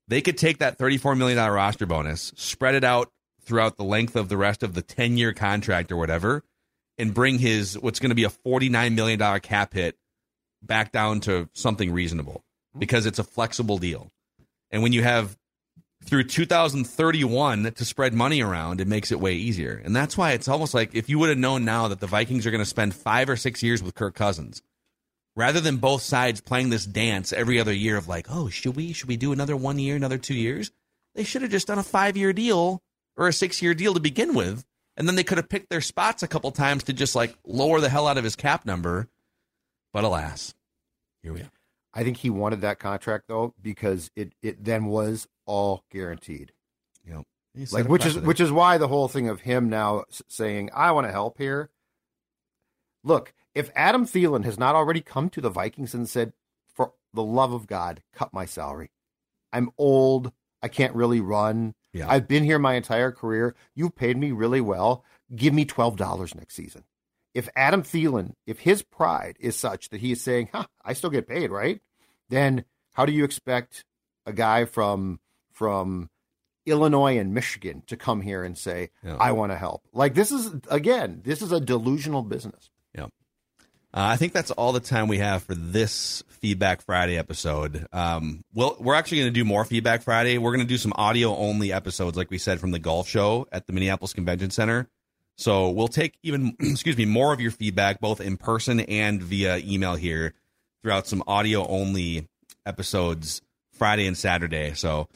They 0.09 0.21
could 0.21 0.39
take 0.39 0.59
that 0.59 0.79
$34 0.79 1.19
million 1.19 1.39
roster 1.39 1.87
bonus, 1.87 2.33
spread 2.37 2.77
it 2.77 2.85
out 2.85 3.11
throughout 3.43 3.77
the 3.77 3.85
length 3.85 4.15
of 4.15 4.29
the 4.29 4.37
rest 4.37 4.63
of 4.63 4.75
the 4.75 4.83
10 4.83 5.17
year 5.17 5.33
contract 5.33 5.91
or 5.91 5.97
whatever, 5.97 6.45
and 6.99 7.13
bring 7.13 7.39
his 7.39 7.77
what's 7.79 7.99
going 7.99 8.11
to 8.11 8.15
be 8.17 8.25
a 8.25 8.31
$49 8.31 8.95
million 8.95 9.41
cap 9.41 9.75
hit 9.75 9.97
back 10.63 10.93
down 10.93 11.21
to 11.21 11.49
something 11.53 11.93
reasonable 11.93 12.45
because 12.79 13.07
it's 13.07 13.19
a 13.19 13.25
flexible 13.25 13.79
deal. 13.79 14.11
And 14.71 14.83
when 14.83 14.93
you 14.93 15.03
have 15.03 15.37
through 16.07 16.25
2031 16.25 17.73
to 17.73 17.85
spread 17.85 18.15
money 18.15 18.41
around, 18.41 18.81
it 18.81 18.89
makes 18.89 19.11
it 19.11 19.21
way 19.21 19.35
easier. 19.35 19.83
And 19.85 19.95
that's 19.95 20.17
why 20.17 20.33
it's 20.33 20.49
almost 20.49 20.73
like 20.73 20.95
if 20.95 21.09
you 21.09 21.19
would 21.19 21.29
have 21.29 21.39
known 21.39 21.65
now 21.65 21.89
that 21.89 22.01
the 22.01 22.07
Vikings 22.07 22.47
are 22.47 22.51
going 22.51 22.63
to 22.63 22.65
spend 22.65 22.95
five 22.95 23.29
or 23.29 23.37
six 23.37 23.63
years 23.63 23.83
with 23.83 23.95
Kirk 23.95 24.15
Cousins, 24.15 24.63
rather 25.35 25.61
than 25.61 25.77
both 25.77 26.03
sides 26.03 26.41
playing 26.41 26.71
this 26.71 26.87
dance 26.87 27.33
every 27.33 27.61
other 27.61 27.73
year 27.73 27.97
of 27.97 28.09
like, 28.09 28.27
oh, 28.31 28.49
should 28.49 28.77
we 28.77 28.93
should 28.93 29.09
we 29.09 29.17
do 29.17 29.33
another 29.33 29.57
one 29.57 29.79
year, 29.79 29.97
another 29.97 30.19
two 30.19 30.35
years? 30.35 30.71
They 31.15 31.25
should 31.25 31.43
have 31.43 31.51
just 31.51 31.67
done 31.67 31.79
a 31.79 31.85
five 31.85 32.17
year 32.17 32.33
deal 32.33 32.83
or 33.17 33.29
a 33.29 33.33
six 33.33 33.61
year 33.61 33.75
deal 33.75 33.95
to 33.95 34.01
begin 34.01 34.35
with, 34.35 34.65
and 34.97 35.09
then 35.09 35.17
they 35.17 35.25
could 35.25 35.39
have 35.39 35.49
picked 35.49 35.71
their 35.71 35.81
spots 35.81 36.23
a 36.23 36.29
couple 36.29 36.51
times 36.53 36.85
to 36.85 36.93
just 36.93 37.15
like 37.15 37.37
lower 37.45 37.81
the 37.81 37.89
hell 37.89 38.07
out 38.07 38.19
of 38.19 38.25
his 38.25 38.37
cap 38.37 38.65
number. 38.65 39.09
But 39.93 40.05
alas, 40.05 40.55
here 41.23 41.33
we 41.33 41.41
are. 41.41 41.51
I 41.95 42.05
think 42.05 42.19
he 42.19 42.31
wanted 42.31 42.61
that 42.61 42.79
contract 42.79 43.25
though 43.29 43.55
because 43.61 44.11
it 44.15 44.35
it 44.43 44.65
then 44.65 44.87
was 44.87 45.27
all 45.47 45.85
guaranteed. 45.91 46.53
You 47.05 47.15
know, 47.15 47.25
like 47.73 47.89
which 47.89 48.05
is 48.05 48.19
which 48.19 48.41
is 48.41 48.53
why 48.53 48.79
the 48.79 48.89
whole 48.89 49.09
thing 49.09 49.29
of 49.29 49.41
him 49.41 49.69
now 49.69 50.05
saying 50.29 50.71
I 50.75 50.91
want 50.93 51.07
to 51.07 51.13
help 51.13 51.39
here. 51.39 51.71
Look, 53.03 53.33
if 53.55 53.71
Adam 53.75 54.05
Thielen 54.05 54.45
has 54.45 54.59
not 54.59 54.75
already 54.75 55.01
come 55.01 55.31
to 55.31 55.41
the 55.41 55.51
Vikings 55.51 55.95
and 55.95 56.09
said, 56.09 56.33
"For 56.75 56.93
the 57.15 57.23
love 57.23 57.53
of 57.53 57.67
God, 57.67 58.03
cut 58.13 58.35
my 58.35 58.45
salary. 58.45 58.91
I'm 59.53 59.71
old. 59.79 60.33
I 60.63 60.69
can't 60.69 60.95
really 60.95 61.21
run. 61.21 61.75
Yeah. 61.93 62.11
I've 62.11 62.29
been 62.29 62.45
here 62.45 62.59
my 62.59 62.75
entire 62.75 63.13
career. 63.13 63.55
You've 63.75 63.95
paid 63.95 64.17
me 64.19 64.33
really 64.33 64.61
well. 64.61 65.05
Give 65.35 65.55
me 65.55 65.65
twelve 65.65 65.97
dollars 65.97 66.35
next 66.35 66.55
season." 66.55 66.85
If 67.37 67.51
Adam 67.55 67.83
Thielen, 67.83 68.33
if 68.47 68.61
his 68.61 68.83
pride 68.83 69.37
is 69.39 69.57
such 69.57 69.91
that 69.91 70.01
he 70.01 70.13
is 70.13 70.23
saying, 70.23 70.49
huh, 70.55 70.65
I 70.83 70.95
still 70.95 71.11
get 71.11 71.29
paid, 71.29 71.51
right? 71.51 71.83
Then 72.31 72.65
how 72.95 73.05
do 73.05 73.13
you 73.13 73.25
expect 73.25 73.85
a 74.25 74.33
guy 74.33 74.65
from 74.65 75.21
from 75.57 76.11
Illinois 76.67 77.19
and 77.19 77.33
Michigan 77.33 77.83
to 77.87 77.97
come 77.97 78.21
here 78.21 78.45
and 78.45 78.57
say, 78.59 78.91
Yeah. 79.03 79.17
I 79.19 79.33
want 79.33 79.53
to 79.53 79.57
help? 79.57 79.83
Like 79.93 80.15
this 80.15 80.31
is 80.31 80.53
again, 80.71 81.23
this 81.25 81.41
is 81.41 81.53
a 81.53 81.61
delusional 81.61 82.23
business. 82.23 82.71
Yeah. 82.95 83.05
Uh, 83.95 84.13
I 84.13 84.17
think 84.17 84.33
that's 84.33 84.51
all 84.51 84.73
the 84.73 84.81
time 84.81 85.09
we 85.09 85.19
have 85.19 85.43
for 85.45 85.55
this 85.55 86.23
Feedback 86.29 86.83
Friday 86.83 87.17
episode. 87.17 87.87
Um, 87.93 88.45
we'll, 88.53 88.77
we're 88.79 88.95
actually 88.95 89.19
going 89.19 89.33
to 89.33 89.41
do 89.41 89.45
more 89.45 89.65
Feedback 89.65 90.03
Friday. 90.03 90.37
We're 90.37 90.51
going 90.51 90.67
to 90.67 90.69
do 90.69 90.77
some 90.77 90.93
audio 90.97 91.35
only 91.35 91.73
episodes, 91.73 92.17
like 92.17 92.31
we 92.31 92.39
said, 92.39 92.61
from 92.61 92.73
the 92.73 92.79
golf 92.79 93.09
show 93.09 93.49
at 93.51 93.67
the 93.67 93.73
Minneapolis 93.73 94.13
Convention 94.13 94.51
Center. 94.51 94.89
So 95.39 95.71
we'll 95.71 95.89
take 95.89 96.19
even, 96.23 96.57
excuse 96.61 96.97
me, 96.97 97.07
more 97.07 97.33
of 97.33 97.41
your 97.41 97.53
feedback, 97.53 98.01
both 98.01 98.21
in 98.21 98.37
person 98.37 98.81
and 98.81 99.23
via 99.23 99.59
email 99.59 99.95
here 99.95 100.35
throughout 100.83 101.07
some 101.07 101.23
audio 101.27 101.67
only 101.67 102.29
episodes 102.67 103.41
Friday 103.73 104.07
and 104.07 104.17
Saturday. 104.17 104.75
So 104.75 105.09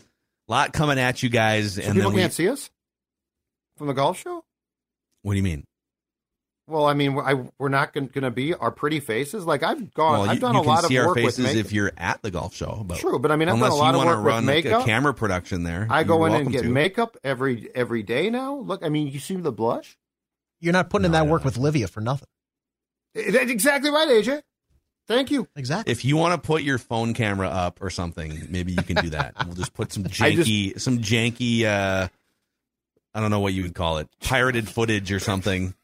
lot 0.50 0.72
coming 0.72 0.98
at 0.98 1.22
you 1.22 1.28
guys. 1.28 1.74
So 1.74 1.82
and 1.82 1.94
people 1.94 2.10
then 2.10 2.16
we, 2.16 2.22
can't 2.22 2.32
see 2.32 2.48
us 2.48 2.70
from 3.76 3.86
the 3.86 3.94
golf 3.94 4.18
show. 4.18 4.44
what 5.22 5.32
do 5.32 5.36
you 5.36 5.42
mean? 5.42 5.64
Well, 6.66 6.86
I 6.86 6.94
mean, 6.94 7.18
I, 7.18 7.34
we're 7.58 7.68
not 7.68 7.92
going 7.92 8.10
to 8.10 8.30
be 8.30 8.54
our 8.54 8.70
pretty 8.70 9.00
faces. 9.00 9.44
Like 9.44 9.64
I've 9.64 9.92
gone, 9.92 10.20
well, 10.20 10.30
I've 10.30 10.38
done 10.38 10.54
you 10.54 10.60
a 10.60 10.62
can 10.62 10.68
lot 10.68 10.84
see 10.84 10.96
of 10.96 11.02
our 11.02 11.08
work 11.08 11.16
with 11.16 11.24
faces 11.24 11.44
makeup. 11.46 11.66
if 11.66 11.72
you're 11.72 11.92
at 11.96 12.22
the 12.22 12.30
golf 12.30 12.54
show. 12.54 12.84
But 12.86 12.98
True, 12.98 13.18
but 13.18 13.32
I 13.32 13.36
mean, 13.36 13.48
I've 13.48 13.54
unless 13.56 13.70
done 13.70 13.78
a 13.78 13.82
lot 13.82 13.94
you 13.94 14.00
of 14.00 14.06
want 14.06 14.08
to 14.08 14.16
work 14.16 14.24
with 14.24 14.34
run 14.34 14.44
makeup. 14.44 14.82
a 14.82 14.84
camera 14.84 15.12
production 15.12 15.64
there, 15.64 15.88
I 15.90 16.04
go 16.04 16.26
in 16.26 16.34
and 16.34 16.52
get 16.52 16.62
to. 16.62 16.68
makeup 16.68 17.16
every 17.24 17.70
every 17.74 18.04
day 18.04 18.30
now. 18.30 18.54
Look, 18.54 18.84
I 18.84 18.88
mean, 18.88 19.08
you 19.08 19.18
see 19.18 19.34
the 19.34 19.50
blush. 19.50 19.98
You're 20.60 20.72
not 20.72 20.90
putting 20.90 21.06
in 21.06 21.12
that 21.12 21.26
work 21.26 21.44
with 21.44 21.56
Livia 21.56 21.88
for 21.88 22.00
nothing. 22.00 22.28
That's 23.14 23.50
exactly 23.50 23.90
right, 23.90 24.06
AJ. 24.08 24.42
Thank 25.06 25.30
you. 25.30 25.48
Exactly. 25.56 25.90
If 25.90 26.04
you 26.04 26.16
want 26.16 26.40
to 26.40 26.46
put 26.46 26.62
your 26.62 26.78
phone 26.78 27.14
camera 27.14 27.48
up 27.48 27.82
or 27.82 27.90
something, 27.90 28.46
maybe 28.48 28.72
you 28.72 28.82
can 28.82 28.96
do 28.96 29.10
that. 29.10 29.34
we'll 29.46 29.56
just 29.56 29.74
put 29.74 29.92
some 29.92 30.04
I 30.20 30.34
just- 30.34 30.48
janky, 30.48 30.80
some 30.80 30.98
janky. 30.98 31.64
uh 31.64 32.08
I 33.12 33.20
don't 33.20 33.30
know 33.32 33.40
what 33.40 33.52
you 33.52 33.62
would 33.64 33.74
call 33.74 33.98
it, 33.98 34.08
pirated 34.20 34.68
footage 34.68 35.10
or 35.10 35.18
something 35.18 35.74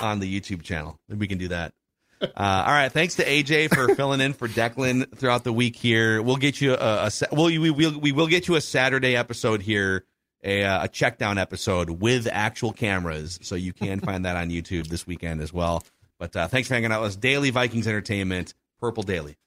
on 0.00 0.20
the 0.20 0.40
YouTube 0.40 0.62
channel. 0.62 0.96
Maybe 1.08 1.18
we 1.18 1.26
can 1.26 1.38
do 1.38 1.48
that. 1.48 1.72
Uh, 2.20 2.28
all 2.36 2.72
right, 2.72 2.90
thanks 2.92 3.16
to 3.16 3.24
AJ 3.24 3.74
for 3.74 3.94
filling 3.96 4.20
in 4.20 4.32
for 4.32 4.46
Declan 4.48 5.16
throughout 5.16 5.42
the 5.44 5.52
week. 5.52 5.74
Here, 5.76 6.20
we'll 6.22 6.36
get 6.36 6.60
you 6.60 6.74
a, 6.74 7.06
a 7.06 7.10
well, 7.32 7.46
we 7.46 7.70
will 7.70 7.98
we 7.98 8.12
will 8.12 8.26
get 8.28 8.46
you 8.48 8.54
a 8.56 8.60
Saturday 8.60 9.16
episode 9.16 9.62
here, 9.62 10.04
a 10.44 10.62
uh, 10.64 10.84
a 10.84 10.88
check 10.88 11.18
down 11.18 11.38
episode 11.38 11.90
with 11.90 12.28
actual 12.30 12.72
cameras, 12.72 13.38
so 13.42 13.54
you 13.54 13.72
can 13.72 14.00
find 14.00 14.24
that 14.24 14.36
on 14.36 14.50
YouTube 14.50 14.88
this 14.88 15.06
weekend 15.06 15.40
as 15.40 15.52
well. 15.52 15.82
But 16.18 16.36
uh, 16.36 16.48
thanks 16.48 16.68
for 16.68 16.74
hanging 16.74 16.92
out 16.92 17.00
with 17.00 17.10
us. 17.10 17.16
Daily 17.16 17.50
Vikings 17.50 17.86
Entertainment, 17.86 18.54
Purple 18.80 19.02
Daily. 19.02 19.38